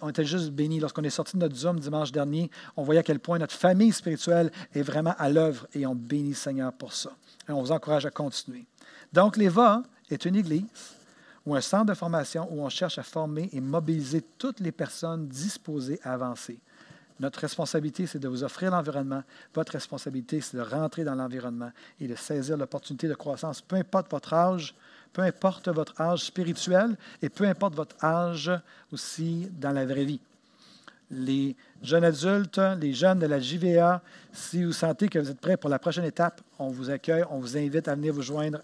on 0.00 0.08
était 0.08 0.24
juste 0.24 0.50
bénis. 0.50 0.80
Lorsqu'on 0.80 1.04
est 1.04 1.10
sorti 1.10 1.36
de 1.36 1.42
notre 1.42 1.56
Zoom 1.56 1.78
dimanche 1.78 2.12
dernier, 2.12 2.50
on 2.76 2.82
voyait 2.82 3.00
à 3.00 3.04
quel 3.04 3.20
point 3.20 3.38
notre 3.38 3.54
famille 3.54 3.92
spirituelle 3.92 4.50
est 4.74 4.82
vraiment 4.82 5.14
à 5.18 5.28
l'œuvre 5.28 5.66
et 5.74 5.86
on 5.86 5.94
bénit 5.94 6.34
Seigneur 6.34 6.72
pour 6.72 6.92
ça. 6.92 7.10
Et 7.48 7.52
on 7.52 7.60
vous 7.60 7.72
encourage 7.72 8.06
à 8.06 8.10
continuer. 8.10 8.64
Donc, 9.12 9.36
l'Eva 9.36 9.82
est 10.10 10.24
une 10.24 10.36
église 10.36 10.64
ou 11.44 11.54
un 11.54 11.60
centre 11.60 11.86
de 11.86 11.94
formation 11.94 12.48
où 12.50 12.62
on 12.62 12.68
cherche 12.68 12.98
à 12.98 13.02
former 13.02 13.48
et 13.52 13.60
mobiliser 13.60 14.22
toutes 14.38 14.60
les 14.60 14.72
personnes 14.72 15.26
disposées 15.28 16.00
à 16.02 16.12
avancer. 16.12 16.58
Notre 17.20 17.40
responsabilité, 17.40 18.06
c'est 18.06 18.18
de 18.18 18.28
vous 18.28 18.42
offrir 18.42 18.70
l'environnement. 18.70 19.22
Votre 19.54 19.72
responsabilité, 19.72 20.40
c'est 20.40 20.56
de 20.56 20.62
rentrer 20.62 21.04
dans 21.04 21.14
l'environnement 21.14 21.70
et 22.00 22.08
de 22.08 22.14
saisir 22.14 22.56
l'opportunité 22.56 23.08
de 23.08 23.14
croissance, 23.14 23.60
peu 23.60 23.76
importe 23.76 24.10
votre 24.10 24.32
âge, 24.32 24.74
peu 25.12 25.22
importe 25.22 25.68
votre 25.68 26.00
âge 26.00 26.24
spirituel 26.24 26.96
et 27.20 27.28
peu 27.28 27.44
importe 27.44 27.74
votre 27.74 28.02
âge 28.04 28.50
aussi 28.92 29.48
dans 29.52 29.72
la 29.72 29.84
vraie 29.84 30.04
vie. 30.04 30.20
les 31.10 31.54
jeunes 31.82 32.04
adultes, 32.04 32.60
les 32.80 32.94
jeunes 32.94 33.18
de 33.18 33.26
la 33.26 33.38
JVA, 33.38 34.00
si 34.32 34.64
vous 34.64 34.72
sentez 34.72 35.08
que 35.08 35.18
vous 35.18 35.30
êtes 35.30 35.40
prêts 35.40 35.58
pour 35.58 35.68
la 35.68 35.78
prochaine 35.78 36.06
étape, 36.06 36.40
on 36.58 36.68
vous 36.68 36.88
accueille, 36.88 37.24
on 37.30 37.38
vous 37.38 37.56
invite 37.58 37.86
à 37.86 37.94
venir 37.94 38.14
vous 38.14 38.22
joindre 38.22 38.60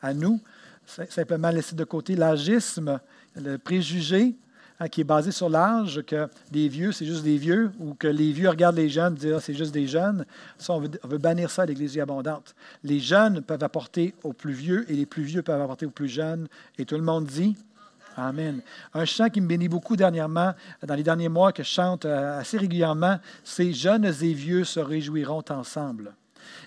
à, 0.00 0.14
nous. 0.14 0.40
Simplement 0.86 1.50
laisser 1.50 1.76
de 1.76 1.84
côté 1.84 2.16
l'agisme, 2.16 2.98
le 3.36 3.58
préjugé 3.58 4.34
hein, 4.80 4.88
qui 4.88 5.00
est 5.00 5.04
basé 5.04 5.30
sur 5.30 5.48
l'âge, 5.48 6.02
que 6.06 6.28
les 6.52 6.68
vieux, 6.68 6.92
c'est 6.92 7.06
juste 7.06 7.24
des 7.24 7.36
vieux, 7.36 7.70
ou 7.78 7.94
que 7.94 8.08
les 8.08 8.32
vieux 8.32 8.48
regardent 8.48 8.76
les 8.76 8.88
jeunes 8.88 9.14
disent 9.14 9.38
c'est 9.40 9.54
juste 9.54 9.72
des 9.72 9.86
jeunes. 9.86 10.24
Ça, 10.58 10.74
on 10.74 10.80
veut, 10.80 11.18
bannir 11.18 11.50
ça 11.50 11.62
à 11.62 11.66
l'Église 11.66 11.98
abondante. 11.98 12.54
Les 12.84 13.00
jeunes 13.00 13.42
peuvent 13.42 13.62
apporter 13.62 14.14
aux 14.22 14.32
plus 14.32 14.52
vieux 14.52 14.90
et 14.90 14.94
les 14.94 15.06
plus 15.06 15.22
vieux 15.22 15.42
peuvent 15.42 15.60
apporter 15.60 15.86
aux 15.86 15.90
plus 15.90 16.08
jeunes. 16.08 16.48
Et 16.78 16.84
tout 16.84 16.96
le 16.96 17.02
monde 17.02 17.26
dit 17.26 17.56
Amen. 18.16 18.62
Un 18.94 19.04
chant 19.04 19.28
qui 19.28 19.40
me 19.40 19.46
bénit 19.46 19.68
beaucoup 19.68 19.94
dernièrement, 19.94 20.52
dans 20.84 20.94
les 20.96 21.04
derniers 21.04 21.28
mois, 21.28 21.52
que 21.52 21.62
je 21.62 21.68
chante 21.68 22.04
euh, 22.04 22.40
assez 22.40 22.58
régulièrement, 22.58 23.20
c'est 23.44 23.72
Jeunes 23.72 24.06
et 24.06 24.32
vieux 24.32 24.64
se 24.64 24.80
réjouiront 24.80 25.44
ensemble. 25.50 26.14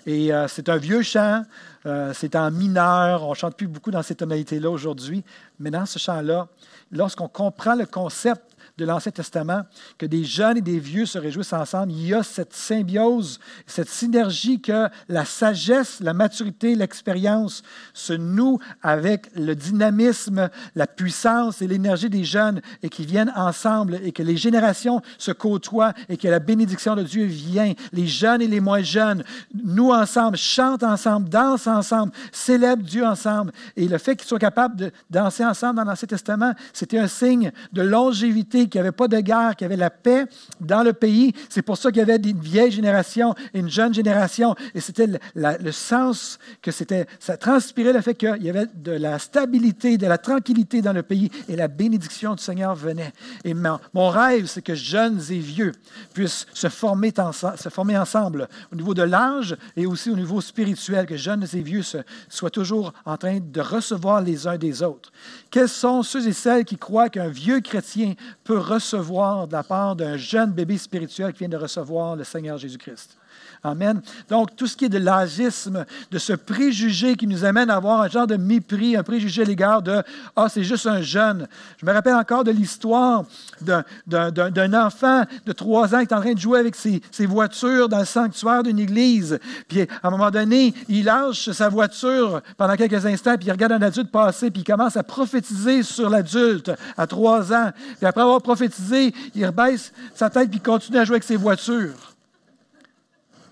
Et 0.05 0.33
euh, 0.33 0.47
c'est 0.47 0.69
un 0.69 0.77
vieux 0.77 1.01
chant, 1.01 1.43
euh, 1.85 2.11
c'est 2.13 2.35
en 2.35 2.51
mineur, 2.51 3.23
on 3.23 3.31
ne 3.31 3.35
chante 3.35 3.55
plus 3.55 3.67
beaucoup 3.67 3.91
dans 3.91 4.01
cette 4.01 4.19
tonalité-là 4.19 4.69
aujourd'hui, 4.69 5.23
mais 5.59 5.71
dans 5.71 5.85
ce 5.85 5.99
chant-là, 5.99 6.47
lorsqu'on 6.91 7.27
comprend 7.27 7.75
le 7.75 7.85
concept 7.85 8.41
de 8.77 8.85
l'Ancien 8.85 9.11
Testament, 9.11 9.63
que 9.97 10.05
des 10.05 10.23
jeunes 10.23 10.57
et 10.57 10.61
des 10.61 10.79
vieux 10.79 11.05
se 11.05 11.17
réjouissent 11.17 11.53
ensemble. 11.53 11.91
Il 11.91 12.07
y 12.07 12.13
a 12.13 12.23
cette 12.23 12.53
symbiose, 12.53 13.39
cette 13.65 13.89
synergie 13.89 14.61
que 14.61 14.89
la 15.09 15.25
sagesse, 15.25 15.99
la 15.99 16.13
maturité, 16.13 16.75
l'expérience 16.75 17.63
se 17.93 18.13
nouent 18.13 18.59
avec 18.81 19.27
le 19.35 19.55
dynamisme, 19.55 20.49
la 20.75 20.87
puissance 20.87 21.61
et 21.61 21.67
l'énergie 21.67 22.09
des 22.09 22.23
jeunes 22.23 22.61
et 22.83 22.89
qui 22.89 23.05
viennent 23.05 23.33
ensemble 23.35 23.99
et 24.03 24.11
que 24.11 24.23
les 24.23 24.37
générations 24.37 25.01
se 25.17 25.31
côtoient 25.31 25.93
et 26.09 26.17
que 26.17 26.27
la 26.27 26.39
bénédiction 26.39 26.95
de 26.95 27.03
Dieu 27.03 27.25
vient. 27.25 27.73
Les 27.93 28.07
jeunes 28.07 28.41
et 28.41 28.47
les 28.47 28.59
moins 28.59 28.81
jeunes, 28.81 29.23
nous 29.63 29.91
ensemble, 29.91 30.37
chantent 30.37 30.83
ensemble, 30.83 31.29
dansent 31.29 31.67
ensemble, 31.67 32.11
célèbrent 32.31 32.83
Dieu 32.83 33.05
ensemble. 33.05 33.51
Et 33.75 33.87
le 33.87 33.97
fait 33.97 34.15
qu'ils 34.15 34.27
soient 34.27 34.39
capables 34.39 34.75
de 34.75 34.91
danser 35.09 35.45
ensemble 35.45 35.75
dans 35.77 35.83
l'Ancien 35.83 36.07
Testament, 36.07 36.53
c'était 36.73 36.99
un 36.99 37.07
signe 37.07 37.51
de 37.73 37.81
longévité 37.81 38.60
qu'il 38.67 38.81
n'y 38.81 38.87
avait 38.87 38.95
pas 38.95 39.07
de 39.07 39.19
guerre, 39.19 39.55
qu'il 39.55 39.65
y 39.65 39.69
avait 39.69 39.77
la 39.77 39.89
paix 39.89 40.25
dans 40.59 40.83
le 40.83 40.93
pays. 40.93 41.33
C'est 41.49 41.61
pour 41.61 41.77
ça 41.77 41.89
qu'il 41.91 41.99
y 41.99 42.01
avait 42.01 42.15
une 42.17 42.39
vieille 42.39 42.71
génération 42.71 43.33
et 43.53 43.59
une 43.59 43.69
jeune 43.69 43.93
génération. 43.93 44.55
Et 44.75 44.81
c'était 44.81 45.07
le, 45.35 45.71
sens 45.71 46.39
que 46.61 46.71
c'était, 46.71 47.07
ça 47.19 47.37
transpirait 47.37 47.93
le 47.93 48.01
fait 48.01 48.15
qu'il 48.15 48.43
y 48.43 48.49
avait 48.49 48.67
de 48.73 48.91
la 48.91 49.19
stabilité, 49.19 49.97
de 49.97 50.07
la 50.07 50.17
tranquillité 50.17 50.81
dans 50.81 50.93
le 50.93 51.03
pays 51.03 51.31
et 51.47 51.55
la 51.55 51.67
bénédiction 51.67 52.35
du 52.35 52.43
Seigneur 52.43 52.75
venait. 52.75 53.13
Et 53.43 53.53
mon, 53.53 54.09
rêve, 54.09 54.45
c'est 54.45 54.61
que 54.61 54.75
jeunes 54.75 55.21
et 55.29 55.39
vieux 55.39 55.71
puissent 56.13 56.45
se 56.53 56.69
former, 56.69 57.13
se 57.31 57.69
former 57.69 57.97
ensemble 57.97 58.47
au 58.71 58.75
niveau 58.75 58.93
de 58.93 59.03
l'âge 59.03 59.55
et 59.75 59.85
aussi 59.85 60.09
au 60.09 60.15
niveau 60.15 60.41
spirituel, 60.41 61.05
que 61.05 61.17
jeunes 61.17 61.45
et 61.53 61.61
vieux 61.61 61.83
soient 62.29 62.49
toujours 62.49 62.93
en 63.05 63.17
train 63.17 63.39
de 63.39 63.61
recevoir 63.61 64.21
les 64.21 64.47
uns 64.47 64.57
des 64.57 64.83
autres. 64.83 65.11
Quels 65.49 65.69
sont 65.69 66.03
ceux 66.03 66.27
et 66.27 66.33
celles 66.33 66.65
qui 66.65 66.77
croient 66.77 67.09
qu'un 67.09 67.27
vieux 67.27 67.61
chrétien 67.61 68.13
peut 68.43 68.50
recevoir 68.57 69.47
de 69.47 69.53
la 69.53 69.63
part 69.63 69.95
d'un 69.95 70.17
jeune 70.17 70.51
bébé 70.51 70.77
spirituel 70.77 71.33
qui 71.33 71.39
vient 71.39 71.49
de 71.49 71.57
recevoir 71.57 72.15
le 72.15 72.23
Seigneur 72.23 72.57
Jésus-Christ. 72.57 73.17
Amen. 73.63 74.01
Donc, 74.27 74.55
tout 74.55 74.65
ce 74.65 74.75
qui 74.75 74.85
est 74.85 74.89
de 74.89 74.97
l'agisme, 74.97 75.85
de 76.09 76.17
ce 76.17 76.33
préjugé 76.33 77.15
qui 77.15 77.27
nous 77.27 77.45
amène 77.45 77.69
à 77.69 77.75
avoir 77.75 78.01
un 78.01 78.07
genre 78.07 78.25
de 78.25 78.35
mépris, 78.35 78.95
un 78.95 79.03
préjugé 79.03 79.43
à 79.43 79.45
l'égard 79.45 79.83
de 79.83 80.01
Ah, 80.35 80.47
c'est 80.49 80.63
juste 80.63 80.87
un 80.87 81.01
jeune. 81.03 81.47
Je 81.77 81.85
me 81.85 81.91
rappelle 81.91 82.15
encore 82.15 82.43
de 82.43 82.49
l'histoire 82.49 83.23
d'un 83.61 84.73
enfant 84.73 85.25
de 85.45 85.51
trois 85.51 85.93
ans 85.93 85.99
qui 85.99 86.11
est 86.11 86.13
en 86.13 86.21
train 86.21 86.33
de 86.33 86.39
jouer 86.39 86.57
avec 86.57 86.75
ses, 86.75 87.01
voitures 87.27 87.87
dans 87.87 87.99
le 87.99 88.05
sanctuaire 88.05 88.63
d'une 88.63 88.79
église. 88.79 89.37
Puis, 89.67 89.81
à 89.81 90.07
un 90.07 90.09
moment 90.09 90.31
donné, 90.31 90.73
il 90.89 91.05
lâche 91.05 91.51
sa 91.51 91.69
voiture 91.69 92.41
pendant 92.57 92.75
quelques 92.75 93.05
instants, 93.05 93.37
puis 93.37 93.47
il 93.47 93.51
regarde 93.51 93.73
un 93.73 93.81
adulte 93.83 94.09
passer, 94.09 94.49
puis 94.49 94.61
il 94.61 94.65
commence 94.65 94.97
à 94.97 95.03
prophétiser 95.03 95.83
sur 95.83 96.09
l'adulte 96.09 96.71
à 96.97 97.05
trois 97.05 97.53
ans. 97.53 97.69
Puis, 97.99 98.07
après 98.07 98.21
avoir 98.21 98.41
prophétisé, 98.41 99.13
il 99.35 99.45
rebaisse 99.45 99.93
sa 100.15 100.31
tête, 100.31 100.49
puis 100.49 100.57
il 100.57 100.67
continue 100.67 100.97
à 100.97 101.05
jouer 101.05 101.17
avec 101.17 101.25
ses 101.25 101.35
voitures. 101.35 102.10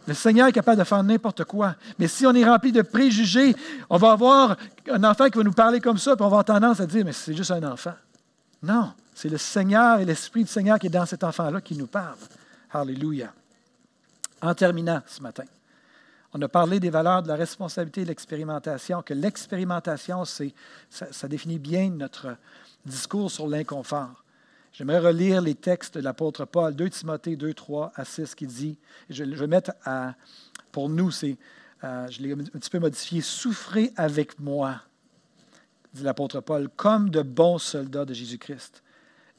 Le 0.09 0.15
Seigneur 0.15 0.47
est 0.47 0.51
capable 0.51 0.79
de 0.79 0.83
faire 0.83 1.03
n'importe 1.03 1.43
quoi. 1.43 1.75
Mais 1.99 2.07
si 2.07 2.25
on 2.25 2.33
est 2.33 2.43
rempli 2.43 2.71
de 2.71 2.81
préjugés, 2.81 3.55
on 3.91 3.97
va 3.97 4.13
avoir 4.13 4.57
un 4.89 5.03
enfant 5.03 5.29
qui 5.29 5.37
va 5.37 5.43
nous 5.43 5.53
parler 5.53 5.79
comme 5.79 5.99
ça, 5.99 6.15
puis 6.15 6.25
on 6.25 6.29
va 6.29 6.39
avoir 6.39 6.45
tendance 6.45 6.79
à 6.79 6.87
dire, 6.87 7.05
mais 7.05 7.13
c'est 7.13 7.35
juste 7.35 7.51
un 7.51 7.61
enfant. 7.61 7.93
Non, 8.63 8.91
c'est 9.13 9.29
le 9.29 9.37
Seigneur 9.37 9.99
et 9.99 10.05
l'Esprit 10.05 10.43
du 10.43 10.49
Seigneur 10.49 10.79
qui 10.79 10.87
est 10.87 10.89
dans 10.89 11.05
cet 11.05 11.23
enfant-là 11.23 11.61
qui 11.61 11.77
nous 11.77 11.85
parle. 11.85 12.17
Alléluia. 12.71 13.31
En 14.41 14.55
terminant 14.55 14.99
ce 15.05 15.21
matin, 15.21 15.43
on 16.33 16.41
a 16.41 16.47
parlé 16.47 16.79
des 16.79 16.89
valeurs 16.89 17.21
de 17.21 17.27
la 17.27 17.35
responsabilité 17.35 18.01
et 18.01 18.05
de 18.05 18.09
l'expérimentation, 18.09 19.03
que 19.03 19.13
l'expérimentation, 19.13 20.25
ça, 20.25 20.43
ça 20.89 21.27
définit 21.27 21.59
bien 21.59 21.91
notre 21.91 22.35
discours 22.83 23.29
sur 23.29 23.47
l'inconfort. 23.47 24.23
J'aimerais 24.73 24.99
relire 24.99 25.41
les 25.41 25.55
textes 25.55 25.97
de 25.97 26.03
l'apôtre 26.03 26.45
Paul, 26.45 26.75
2 26.75 26.89
Timothée 26.89 27.35
2, 27.35 27.53
3 27.53 27.91
à 27.95 28.05
6, 28.05 28.35
qui 28.35 28.47
dit, 28.47 28.77
je, 29.09 29.23
vais 29.23 29.47
mettre 29.47 29.71
à, 29.83 30.13
pour 30.71 30.89
nous, 30.89 31.11
c'est, 31.11 31.37
euh, 31.83 32.07
je 32.09 32.21
l'ai 32.21 32.33
un 32.33 32.37
petit 32.37 32.69
peu 32.69 32.79
modifié, 32.79 33.21
souffrez 33.21 33.91
avec 33.95 34.39
moi, 34.39 34.81
dit 35.93 36.03
l'apôtre 36.03 36.39
Paul, 36.39 36.69
comme 36.75 37.09
de 37.09 37.21
bons 37.21 37.57
soldats 37.57 38.05
de 38.05 38.13
Jésus-Christ. 38.13 38.83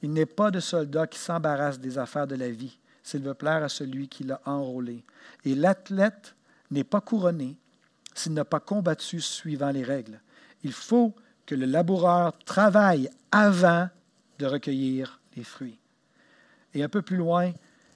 Il 0.02 0.12
n'est 0.12 0.26
pas 0.26 0.50
de 0.50 0.60
soldat 0.60 1.06
qui 1.06 1.18
s'embarrasse 1.18 1.78
des 1.78 1.98
affaires 1.98 2.26
de 2.26 2.34
la 2.34 2.50
vie, 2.50 2.78
s'il 3.02 3.22
veut 3.22 3.34
plaire 3.34 3.62
à 3.62 3.68
celui 3.68 4.08
qui 4.08 4.24
l'a 4.24 4.40
enrôlé. 4.44 5.04
Et 5.44 5.54
l'athlète 5.54 6.34
n'est 6.70 6.84
pas 6.84 7.00
couronné 7.00 7.56
s'il 8.14 8.32
n'a 8.32 8.44
pas 8.44 8.60
combattu 8.60 9.20
suivant 9.20 9.70
les 9.70 9.84
règles. 9.84 10.20
Il 10.64 10.72
faut 10.72 11.14
que 11.46 11.54
le 11.54 11.66
laboureur 11.66 12.36
travaille 12.44 13.08
avant 13.30 13.88
de 14.38 14.46
recueillir 14.46 15.19
les 15.36 15.44
fruits. 15.44 15.78
Et 16.74 16.82
un 16.82 16.88
peu 16.88 17.02
plus 17.02 17.16
loin, 17.16 17.46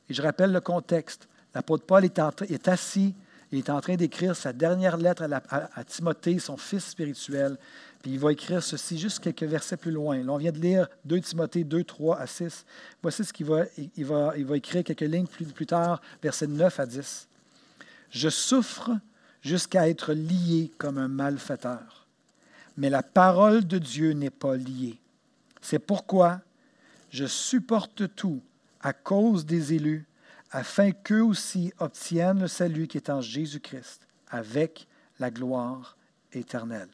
et 0.09 0.15
je 0.15 0.23
rappelle 0.23 0.53
le 0.53 0.61
contexte, 0.61 1.29
l'apôtre 1.55 1.85
Paul 1.87 2.05
est, 2.05 2.69
assis, 2.69 3.15
il 3.53 3.59
est 3.59 3.71
en 3.71 3.81
train 3.81 3.97
d'écrire 3.97 4.35
sa 4.35 4.53
dernière 4.53 4.97
lettre 4.97 5.23
à, 5.49 5.85
Timothée, 5.85 6.39
son 6.39 6.57
fils 6.57 6.87
spirituel, 6.87 7.57
puis 8.03 8.13
il 8.13 8.19
va 8.19 8.33
écrire 8.33 8.63
ceci 8.63 8.99
juste 8.99 9.21
quelques 9.21 9.45
versets 9.45 9.77
plus 9.77 9.93
loin. 9.93 10.23
Là, 10.23 10.33
on 10.33 10.37
vient 10.37 10.53
de 10.53 10.59
lire 10.59 10.89
2 11.05 11.21
Timothée 11.21 11.65
2, 11.65 11.85
3 11.85 12.19
à 12.19 12.27
6. 12.27 12.67
Voici 13.03 13.25
ce 13.25 13.33
qu'il 13.33 13.47
va, 13.47 13.65
il 13.97 14.05
va, 14.05 14.35
il 14.37 14.45
va 14.45 14.57
écrire 14.57 14.85
quelques 14.85 15.01
lignes 15.01 15.27
plus, 15.27 15.47
plus 15.47 15.67
tard, 15.67 16.03
versets 16.23 16.47
9 16.47 16.81
à 16.81 16.87
10. 16.87 17.29
Je 18.11 18.29
souffre 18.29 18.91
jusqu'à 19.41 19.89
être 19.89 20.13
lié 20.13 20.71
comme 20.79 20.99
un 20.99 21.09
malfaiteur, 21.09 22.07
mais 22.77 22.91
la 22.91 23.03
parole 23.03 23.67
de 23.67 23.79
Dieu 23.79 24.13
n'est 24.13 24.31
pas 24.31 24.57
liée. 24.57 24.99
C'est 25.61 25.79
pourquoi 25.79 26.41
je 27.15 27.27
supporte 27.27 28.13
tout 28.17 28.43
à 28.81 28.93
cause 28.93 29.47
des 29.47 29.73
élus, 29.73 30.05
afin 30.51 30.91
qu'eux 30.91 31.23
aussi 31.23 31.73
obtiennent 31.79 32.41
le 32.41 32.49
salut 32.49 32.89
qui 32.89 32.97
est 32.97 33.09
en 33.09 33.21
Jésus-Christ, 33.21 34.09
avec 34.29 34.89
la 35.21 35.31
gloire 35.31 35.97
éternelle. 36.33 36.89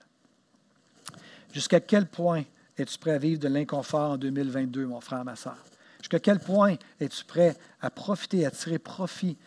Jusqu'à 1.55 1.81
quel 1.81 2.07
point 2.07 2.45
es-tu 2.77 2.99
prêt 2.99 3.13
à 3.13 3.19
vivre 3.19 3.41
de 3.41 3.49
l'inconfort 3.49 4.11
en 4.11 4.19
2022, 4.19 4.85
mon 4.85 5.01
frère, 5.01 5.25
ma 5.25 5.37
soeur? 5.37 5.57
Jusqu'à 6.01 6.21
quel 6.21 6.39
point 6.39 6.77
es-tu 7.01 7.25
prêt 7.25 7.57
à 7.81 7.89
profiter, 7.89 8.45
à 8.45 8.51
tirer 8.51 8.79
profit 8.79 9.39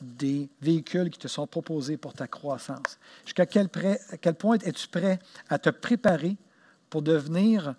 des 0.00 0.48
véhicules 0.62 1.10
qui 1.10 1.18
te 1.18 1.28
sont 1.28 1.46
proposés 1.46 1.98
pour 1.98 2.14
ta 2.14 2.26
croissance? 2.26 2.98
Jusqu'à 3.26 3.44
quel, 3.44 3.68
quel 4.22 4.34
point 4.34 4.56
es-tu 4.64 4.88
prêt 4.88 5.18
à 5.50 5.58
te 5.58 5.68
préparer 5.68 6.38
pour 6.88 7.02
devenir 7.02 7.74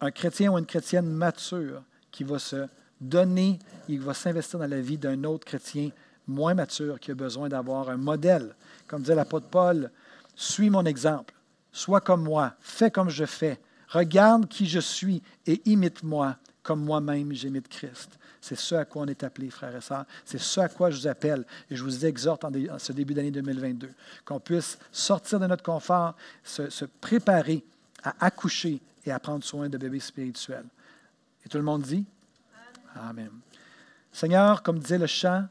un 0.00 0.10
chrétien 0.10 0.52
ou 0.52 0.58
une 0.58 0.66
chrétienne 0.66 1.08
mature 1.08 1.82
qui 2.10 2.24
va 2.24 2.38
se 2.38 2.66
donner, 3.00 3.58
il 3.88 4.00
va 4.00 4.14
s'investir 4.14 4.58
dans 4.58 4.66
la 4.66 4.80
vie 4.80 4.98
d'un 4.98 5.24
autre 5.24 5.44
chrétien 5.44 5.90
moins 6.26 6.54
mature 6.54 7.00
qui 7.00 7.10
a 7.10 7.14
besoin 7.14 7.48
d'avoir 7.48 7.88
un 7.90 7.96
modèle. 7.96 8.54
Comme 8.86 9.02
disait 9.02 9.14
l'apôtre 9.14 9.46
Paul, 9.48 9.90
suis 10.34 10.70
mon 10.70 10.84
exemple, 10.84 11.34
sois 11.72 12.00
comme 12.00 12.22
moi, 12.22 12.54
fais 12.60 12.90
comme 12.90 13.08
je 13.08 13.24
fais, 13.24 13.58
regarde 13.88 14.48
qui 14.48 14.66
je 14.66 14.80
suis 14.80 15.22
et 15.46 15.62
imite-moi 15.64 16.36
comme 16.62 16.84
moi-même 16.84 17.32
j'imite 17.32 17.68
Christ. 17.68 18.18
C'est 18.40 18.56
ce 18.56 18.76
à 18.76 18.84
quoi 18.84 19.02
on 19.02 19.06
est 19.06 19.24
appelé, 19.24 19.50
frères 19.50 19.74
et 19.74 19.80
sœurs. 19.80 20.04
C'est 20.24 20.38
ce 20.38 20.60
à 20.60 20.68
quoi 20.68 20.90
je 20.90 21.00
vous 21.00 21.08
appelle 21.08 21.44
et 21.70 21.76
je 21.76 21.82
vous 21.82 22.06
exhorte 22.06 22.44
en, 22.44 22.52
ce 22.78 22.92
début 22.92 23.14
d'année 23.14 23.30
2022, 23.30 23.90
qu'on 24.24 24.38
puisse 24.38 24.78
sortir 24.92 25.40
de 25.40 25.46
notre 25.46 25.64
confort, 25.64 26.14
se 26.44 26.84
préparer 27.00 27.64
à 28.02 28.14
accoucher 28.24 28.80
et 29.04 29.10
à 29.10 29.18
prendre 29.18 29.44
soin 29.44 29.68
de 29.68 29.78
bébés 29.78 30.00
spirituels. 30.00 30.66
Et 31.44 31.48
tout 31.48 31.58
le 31.58 31.64
monde 31.64 31.82
dit? 31.82 32.04
Amen. 32.94 33.30
Seigneur, 34.12 34.62
comme 34.62 34.78
disait 34.78 34.98
le 34.98 35.06
chant, 35.06 35.46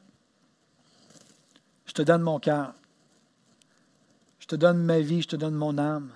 je 1.86 1.94
te 1.94 2.02
donne 2.02 2.22
mon 2.22 2.40
cœur. 2.40 2.74
Je 4.40 4.48
te 4.48 4.56
donne 4.56 4.84
ma 4.84 5.00
vie, 5.00 5.22
je 5.22 5.28
te 5.30 5.36
donne 5.36 5.56
mon 5.56 5.78
âme. 5.78 6.12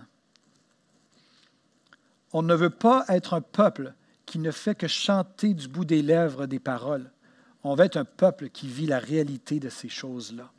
On 2.34 2.42
ne 2.42 2.56
veut 2.56 2.70
pas 2.70 3.06
être 3.10 3.34
un 3.34 3.42
peuple 3.42 3.94
qui 4.26 4.40
ne 4.40 4.52
fait 4.52 4.76
que 4.76 4.88
chanter 4.88 5.54
du 5.54 5.68
bout 5.68 5.86
des 5.86 6.02
lèvres 6.02 6.46
des 6.46 6.60
paroles. 6.60 7.12
On 7.64 7.76
veut 7.76 7.86
être 7.86 7.98
un 7.98 8.06
peuple 8.06 8.50
qui 8.50 8.68
vit 8.68 8.88
la 8.88 9.00
réalité 9.00 9.60
de 9.60 9.70
ces 9.70 9.90
choses-là. 9.90 10.50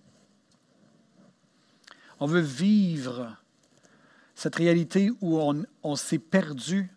On 2.21 2.27
veut 2.27 2.41
vivre 2.41 3.37
cette 4.43 4.57
réalité 4.57 5.13
où 5.21 5.41
on, 5.85 5.95
s'est 5.95 6.19
perdu 6.19 6.91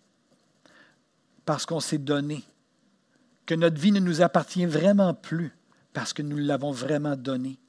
parce 1.46 1.68
qu'on 1.68 1.80
s'est 1.80 2.00
donné, 2.00 2.44
que 3.46 3.54
notre 3.54 3.80
vie 3.80 3.92
ne 3.92 4.00
nous 4.00 4.24
appartient 4.24 4.66
vraiment 4.66 5.14
plus 5.14 5.56
parce 5.94 6.12
que 6.12 6.24
nous 6.24 6.38
l'avons 6.38 6.72
vraiment 6.72 7.16
donné, 7.16 7.60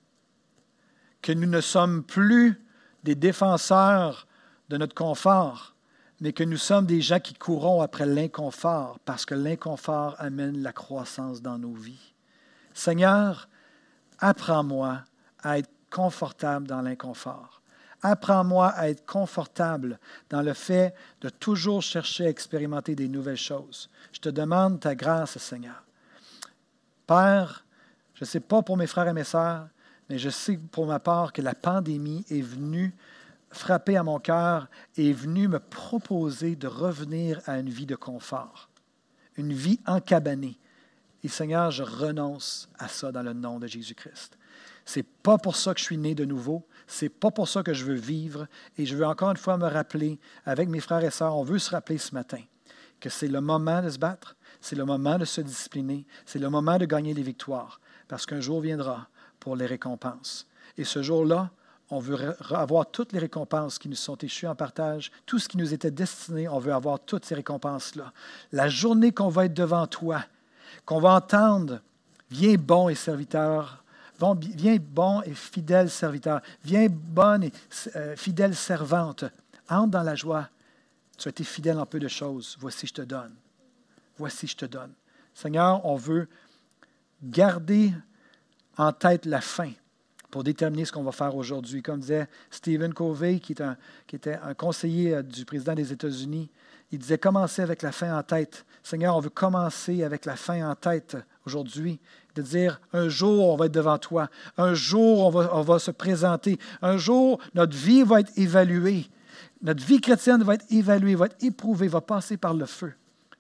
que 1.21 1.33
nous 1.33 1.47
ne 1.47 1.61
sommes 1.61 2.05
plus 2.05 2.59
des 3.05 3.15
défenseurs 3.15 4.27
de 4.71 4.79
notre 4.79 4.95
confort, 4.95 5.75
mais 6.23 6.33
que 6.33 6.43
nous 6.43 6.57
sommes 6.57 6.87
des 6.87 7.03
gens 7.03 7.21
qui 7.21 7.35
courons 7.35 7.83
après 7.83 8.07
l'inconfort 8.07 8.99
parce 9.01 9.27
que 9.27 9.35
l'inconfort 9.35 10.17
amène 10.19 10.63
la 10.63 10.73
croissance 10.73 11.43
dans 11.43 11.59
nos 11.59 11.75
vies. 11.75 12.15
Seigneur, 12.73 13.47
apprends-moi 14.21 15.03
à 15.43 15.59
être 15.59 15.71
confortable 15.91 16.67
dans 16.67 16.81
l'inconfort. 16.81 17.61
Apprends-moi 18.03 18.69
à 18.69 18.89
être 18.89 19.07
confortable 19.07 19.99
dans 20.29 20.43
le 20.43 20.53
fait 20.53 20.95
de 21.21 21.29
toujours 21.29 21.83
chercher 21.83 22.27
à 22.27 22.31
expérimenter 22.31 22.95
des 22.95 23.09
nouvelles 23.09 23.37
choses. 23.37 23.91
Je 24.13 24.21
te 24.21 24.29
demande 24.29 24.81
ta 24.81 24.95
grâce, 24.95 25.39
Seigneur. 25.39 25.83
Père, 27.07 27.65
je 28.15 28.25
ne 28.25 28.27
sais 28.27 28.41
pas 28.41 28.63
pour 28.63 28.77
mes 28.77 28.87
frères 28.87 29.09
et 29.09 29.13
mes 29.13 29.25
sœurs, 29.25 29.69
mais 30.09 30.19
je 30.19 30.31
sais 30.31 30.59
pour 30.71 30.87
ma 30.87 31.01
part 31.01 31.33
que 31.33 31.43
la 31.43 31.55
pandémie 31.55 32.25
est 32.31 32.43
venue 32.43 32.95
frapper 33.51 33.97
à 33.97 34.03
mon 34.03 34.19
cœur 34.19 34.69
et 34.97 35.11
est 35.11 35.15
venue 35.15 35.49
me 35.49 35.59
proposer 35.59 36.57
de 36.57 36.67
revenir 36.67 37.41
à 37.47 37.59
une 37.59 37.71
vie 37.71 37.87
de 37.87 37.97
confort, 37.97 38.69
une 39.37 39.53
vie 39.53 39.81
encabanée. 39.87 40.59
Et 41.25 41.29
Seigneur, 41.29 41.71
je 41.71 41.83
renonce 41.83 42.69
à 42.79 42.89
ça 42.89 43.11
dans 43.11 43.23
le 43.23 43.33
nom 43.33 43.59
de 43.59 43.67
Jésus-Christ. 43.67 44.37
C'est 44.85 45.07
pas 45.07 45.39
pour 45.39 45.57
ça 45.57 45.75
que 45.75 45.81
je 45.81 45.85
suis 45.85 45.99
né 45.99 46.15
de 46.15 46.25
nouveau. 46.25 46.65
C'est 46.87 47.09
pas 47.09 47.31
pour 47.31 47.49
ça 47.49 47.63
que 47.63 47.75
je 47.75 47.85
veux 47.85 47.95
vivre. 47.95 48.47
Et 48.79 48.87
je 48.87 48.97
veux 48.97 49.07
encore 49.07 49.31
une 49.31 49.37
fois 49.37 49.57
me 49.57 49.67
rappeler, 49.67 50.19
avec 50.45 50.69
mes 50.69 50.81
frères 50.81 51.05
et 51.05 51.11
sœurs, 51.11 51.37
on 51.37 51.45
veut 51.45 51.59
se 51.59 51.71
rappeler 51.71 51.99
ce 51.99 52.15
matin 52.15 52.43
que 53.01 53.11
c'est 53.11 53.29
le 53.29 53.41
moment 53.41 53.83
de 53.83 53.91
se 53.91 53.99
battre, 53.99 54.37
c'est 54.61 54.77
le 54.77 54.85
moment 54.85 55.19
de 55.19 55.25
se 55.25 55.41
discipliner, 55.41 56.07
c'est 56.25 56.39
le 56.39 56.49
moment 56.49 56.79
de 56.79 56.87
gagner 56.87 57.15
les 57.15 57.23
victoires, 57.23 57.81
parce 58.09 58.27
qu'un 58.27 58.41
jour 58.41 58.61
viendra 58.61 59.09
pour 59.39 59.57
les 59.57 59.67
récompenses. 59.67 60.47
Et 60.79 60.85
ce 60.85 61.03
jour-là, 61.03 61.51
on 61.91 62.01
veut 62.01 62.35
avoir 62.51 62.91
toutes 62.91 63.13
les 63.13 63.19
récompenses 63.19 63.79
qui 63.79 63.89
nous 63.89 63.97
sont 63.97 64.17
échues 64.17 64.47
en 64.47 64.57
partage, 64.57 65.13
tout 65.25 65.39
ce 65.39 65.49
qui 65.49 65.57
nous 65.57 65.73
était 65.73 65.91
destiné, 65.91 66.49
on 66.49 66.59
veut 66.59 66.73
avoir 66.73 66.99
toutes 66.99 67.25
ces 67.25 67.37
récompenses-là. 67.37 68.13
La 68.51 68.69
journée 68.69 69.13
qu'on 69.13 69.29
va 69.29 69.45
être 69.45 69.55
devant 69.55 69.87
toi, 69.87 70.25
qu'on 70.85 71.01
va 71.01 71.15
entendre, 71.15 71.81
viens 72.31 72.57
bon 72.57 72.89
et 72.89 72.97
serviteur 72.97 73.85
Viens 74.19 74.77
bon 74.81 75.23
et 75.23 75.35
fidèle 75.35 75.91
serviteur. 75.91 76.41
Viens 76.65 76.89
bonne 76.89 77.45
et 77.45 77.53
euh, 77.97 78.17
fidèle 78.17 78.55
servante. 78.55 79.25
Entre 79.69 79.91
dans 79.91 80.03
la 80.03 80.15
joie. 80.15 80.49
Tu 81.19 81.29
as 81.29 81.31
été 81.31 81.45
fidèle 81.45 81.79
en 81.79 81.87
peu 81.87 81.99
de 81.99 82.09
choses. 82.09 82.57
Voici, 82.61 82.87
je 82.87 82.95
te 82.95 83.03
donne. 83.03 83.35
Voici, 84.19 84.47
je 84.47 84.57
te 84.57 84.67
donne. 84.67 84.93
Seigneur, 85.35 85.85
on 85.85 85.97
veut 85.97 86.29
garder 87.23 87.93
en 88.77 88.93
tête 88.93 89.27
la 89.27 89.41
fin 89.41 89.71
pour 90.31 90.45
déterminer 90.45 90.85
ce 90.85 90.93
qu'on 90.93 91.03
va 91.03 91.13
faire 91.13 91.35
aujourd'hui. 91.35 91.83
Comme 91.83 92.01
disait 92.01 92.29
Stephen 92.51 92.93
Covey, 92.95 93.41
qui, 93.41 93.55
qui 94.07 94.17
était 94.17 94.39
un 94.43 94.55
conseiller 94.55 95.15
euh, 95.15 95.23
du 95.23 95.45
président 95.45 95.75
des 95.75 95.93
États-Unis, 95.93 96.51
il 96.93 96.99
disait 96.99 97.19
commencer 97.19 97.63
avec 97.63 97.83
la 97.83 97.93
fin 97.93 98.17
en 98.17 98.23
tête. 98.23 98.65
Seigneur, 98.83 99.17
on 99.17 99.21
veut 99.21 99.31
commencer 99.31 100.05
avec 100.05 100.25
la 100.25 100.37
fin 100.37 100.69
en 100.71 100.75
tête 100.75 101.17
aujourd'hui 101.47 101.99
de 102.35 102.43
dire 102.43 102.81
un 102.93 103.09
jour 103.09 103.49
on 103.49 103.57
va 103.57 103.67
être 103.67 103.73
devant 103.73 103.99
toi, 103.99 104.29
un 104.59 104.75
jour 104.75 105.27
on 105.27 105.31
va, 105.31 105.51
on 105.55 105.63
va 105.63 105.79
se 105.79 105.91
présenter, 105.91 106.59
un 106.83 106.97
jour 106.97 107.41
notre 107.55 107.77
vie 107.77 108.03
va 108.03 108.21
être 108.21 108.37
évaluée, 108.37 109.09
notre 109.63 109.85
vie 109.85 110.01
chrétienne 110.01 110.43
va 110.43 110.55
être 110.55 110.67
évaluée, 110.71 111.15
va 111.15 111.27
être 111.27 111.43
éprouvée, 111.43 111.89
va 111.89 112.01
passer 112.01 112.37
par 112.37 112.55
le 112.55 112.67
feu. 112.67 112.93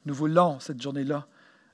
Nous 0.07 0.15
voulons 0.15 0.61
cette 0.61 0.81
journée-là 0.81 1.27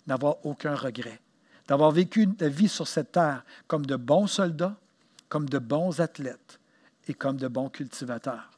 n'avoir 0.07 0.45
aucun 0.45 0.74
regret, 0.74 1.20
d'avoir 1.68 1.91
vécu 1.91 2.28
la 2.41 2.49
vie 2.49 2.68
sur 2.68 2.89
cette 2.89 3.12
terre 3.12 3.45
comme 3.68 3.87
de 3.87 3.97
bons 3.97 4.26
soldats, 4.26 4.76
comme 5.28 5.49
de 5.49 5.59
bons 5.59 6.01
athlètes 6.01 6.59
et 7.07 7.14
comme 7.14 7.37
de 7.37 7.49
bons 7.49 7.68
cultivateurs. 7.68 8.51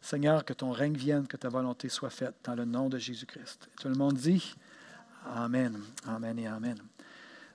Seigneur, 0.00 0.44
que 0.44 0.52
ton 0.52 0.70
règne 0.70 0.96
vienne, 0.96 1.26
que 1.26 1.36
ta 1.36 1.48
volonté 1.48 1.88
soit 1.88 2.10
faite 2.10 2.34
dans 2.44 2.54
le 2.54 2.64
nom 2.64 2.88
de 2.88 2.98
Jésus-Christ. 2.98 3.68
Tout 3.80 3.88
le 3.88 3.94
monde 3.94 4.14
dit 4.14 4.54
Amen, 5.26 5.78
Amen 6.06 6.38
et 6.38 6.46
Amen. 6.46 6.78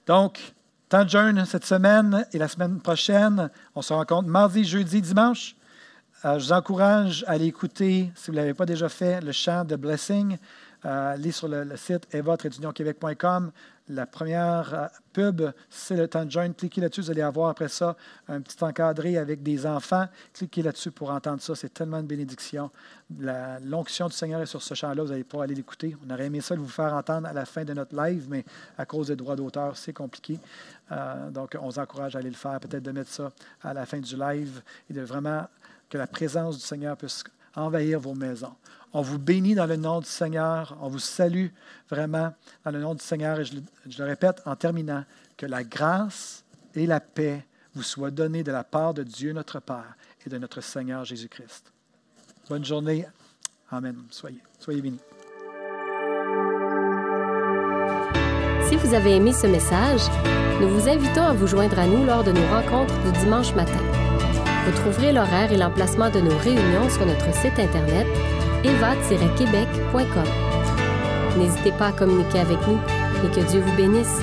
Donc, 0.06 0.54
temps 0.90 1.04
de 1.04 1.10
jeûne 1.10 1.46
cette 1.46 1.66
semaine 1.66 2.26
et 2.34 2.38
la 2.38 2.48
semaine 2.48 2.80
prochaine. 2.80 3.50
On 3.76 3.82
se 3.82 3.94
rencontre 3.94 4.28
mardi, 4.28 4.64
jeudi, 4.64 5.02
dimanche. 5.02 5.56
Euh, 6.26 6.40
je 6.40 6.46
vous 6.46 6.54
encourage 6.54 7.24
à 7.28 7.32
aller 7.32 7.48
écouter, 7.48 8.12
si 8.16 8.28
vous 8.28 8.34
ne 8.34 8.38
l'avez 8.38 8.54
pas 8.54 8.66
déjà 8.66 8.90
fait, 8.90 9.22
le 9.22 9.32
chant 9.32 9.66
de 9.66 9.76
Blessing. 9.76 10.38
Euh, 10.86 11.14
allez 11.14 11.32
sur 11.32 11.48
le, 11.48 11.76
site 11.78 12.08
eva-québec.com. 12.14 13.52
La 13.90 14.06
première 14.06 14.74
euh, 14.74 14.88
pub, 15.12 15.42
c'est 15.70 15.98
le 15.98 16.08
temps 16.08 16.24
de 16.24 16.32
jeûne. 16.32 16.54
Cliquez 16.54 16.80
là-dessus, 16.80 17.02
vous 17.02 17.12
allez 17.12 17.22
avoir 17.22 17.50
après 17.50 17.68
ça 17.68 17.98
un 18.30 18.40
petit 18.40 18.64
encadré 18.64 19.18
avec 19.18 19.44
des 19.44 19.66
enfants. 19.66 20.08
Cliquez 20.34 20.62
là-dessus 20.62 20.92
pour 20.92 21.10
entendre 21.10 21.42
ça. 21.42 21.54
C'est 21.54 21.74
tellement 21.74 22.00
une 22.00 22.08
bénédiction. 22.08 22.72
L'onction 23.66 24.08
du 24.08 24.14
Seigneur 24.14 24.42
est 24.42 24.46
sur 24.46 24.62
ce 24.62 24.74
chant-là. 24.74 25.04
Vous 25.04 25.12
allez 25.12 25.26
pouvoir 25.26 25.44
aller 25.44 25.56
l'écouter. 25.56 25.98
On 26.08 26.14
aurait 26.14 26.28
aimé 26.28 26.40
ça 26.40 26.56
de 26.56 26.62
vous 26.62 26.68
faire 26.68 26.94
entendre 26.94 27.28
à 27.28 27.34
la 27.34 27.44
fin 27.44 27.66
de 27.66 27.74
notre 27.74 27.94
live, 27.94 28.26
mais 28.30 28.46
à 28.78 28.86
cause 28.86 29.08
des 29.08 29.18
droits 29.18 29.36
d'auteur, 29.36 29.76
c'est 29.76 29.94
compliqué. 29.94 30.40
Euh, 30.94 31.30
donc, 31.30 31.58
on 31.60 31.68
vous 31.68 31.80
encourage 31.80 32.16
à 32.16 32.20
aller 32.20 32.30
le 32.30 32.36
faire, 32.36 32.60
peut-être 32.62 32.84
de 32.84 32.92
mettre 32.92 33.12
ça 33.12 33.32
à 33.62 33.74
la 33.74 33.86
fin 33.86 34.00
du 34.00 34.16
live 34.16 34.62
et 34.90 34.94
de 34.94 35.02
vraiment 35.02 35.46
que 35.90 35.98
la 35.98 36.08
présence 36.08 36.58
du 36.58 36.64
Seigneur 36.64 36.96
puisse 36.96 37.24
envahir 37.54 38.00
vos 38.00 38.16
maisons. 38.16 38.56
On 38.94 39.02
vous 39.02 39.18
bénit 39.18 39.56
dans 39.56 39.66
le 39.66 39.76
nom 39.76 40.00
du 40.00 40.06
Seigneur. 40.06 40.78
On 40.82 40.88
vous 40.88 41.00
salue 41.00 41.48
vraiment 41.90 42.34
dans 42.64 42.72
le 42.72 42.80
nom 42.80 42.94
du 42.94 43.04
Seigneur. 43.04 43.40
Et 43.40 43.46
je, 43.46 43.56
le 43.98 44.06
répète 44.06 44.42
en 44.46 44.56
terminant, 44.56 45.04
que 45.36 45.48
la 45.48 45.64
grâce 45.64 46.44
et 46.76 46.86
la 46.86 47.00
paix 47.00 47.44
vous 47.74 47.82
soient 47.82 48.12
données 48.12 48.44
de 48.44 48.52
la 48.52 48.64
part 48.64 48.94
de 48.94 49.02
Dieu 49.02 49.34
notre 49.34 49.60
Père 49.60 49.96
et 50.26 50.30
de 50.30 50.38
notre 50.38 50.62
Seigneur 50.62 51.04
Jésus-Christ. 51.06 51.74
Bonne 52.48 52.64
journée. 52.64 53.08
Amen. 53.72 53.96
Soyez, 54.12 54.40
soyez 54.60 54.82
bénis. 54.82 55.00
Si 58.70 58.76
vous 58.76 58.94
avez 58.94 59.16
aimé 59.16 59.34
ce 59.34 59.48
message, 59.48 60.02
nous 60.62 60.70
vous 60.70 60.88
invitons 60.88 61.24
à 61.24 61.34
vous 61.34 61.48
joindre 61.48 61.80
à 61.80 61.88
nous 61.88 62.06
lors 62.06 62.24
de 62.24 62.32
nos 62.32 62.48
rencontres 62.48 62.98
du 63.02 63.20
dimanche 63.20 63.56
matin. 63.56 63.82
Vous 64.66 64.72
trouverez 64.74 65.12
l'horaire 65.12 65.52
et 65.52 65.58
l'emplacement 65.58 66.12
de 66.12 66.20
nos 66.20 66.38
réunions 66.38 66.90
sur 66.90 67.06
notre 67.08 67.34
site 67.34 67.58
Internet 67.58 68.06
eva-québec.com. 68.64 70.24
N'hésitez 71.38 71.72
pas 71.74 71.88
à 71.88 71.92
communiquer 71.92 72.40
avec 72.40 72.58
nous 72.68 72.80
et 73.24 73.32
que 73.36 73.42
Dieu 73.50 73.62
vous 73.62 73.76
bénisse. 73.76 74.22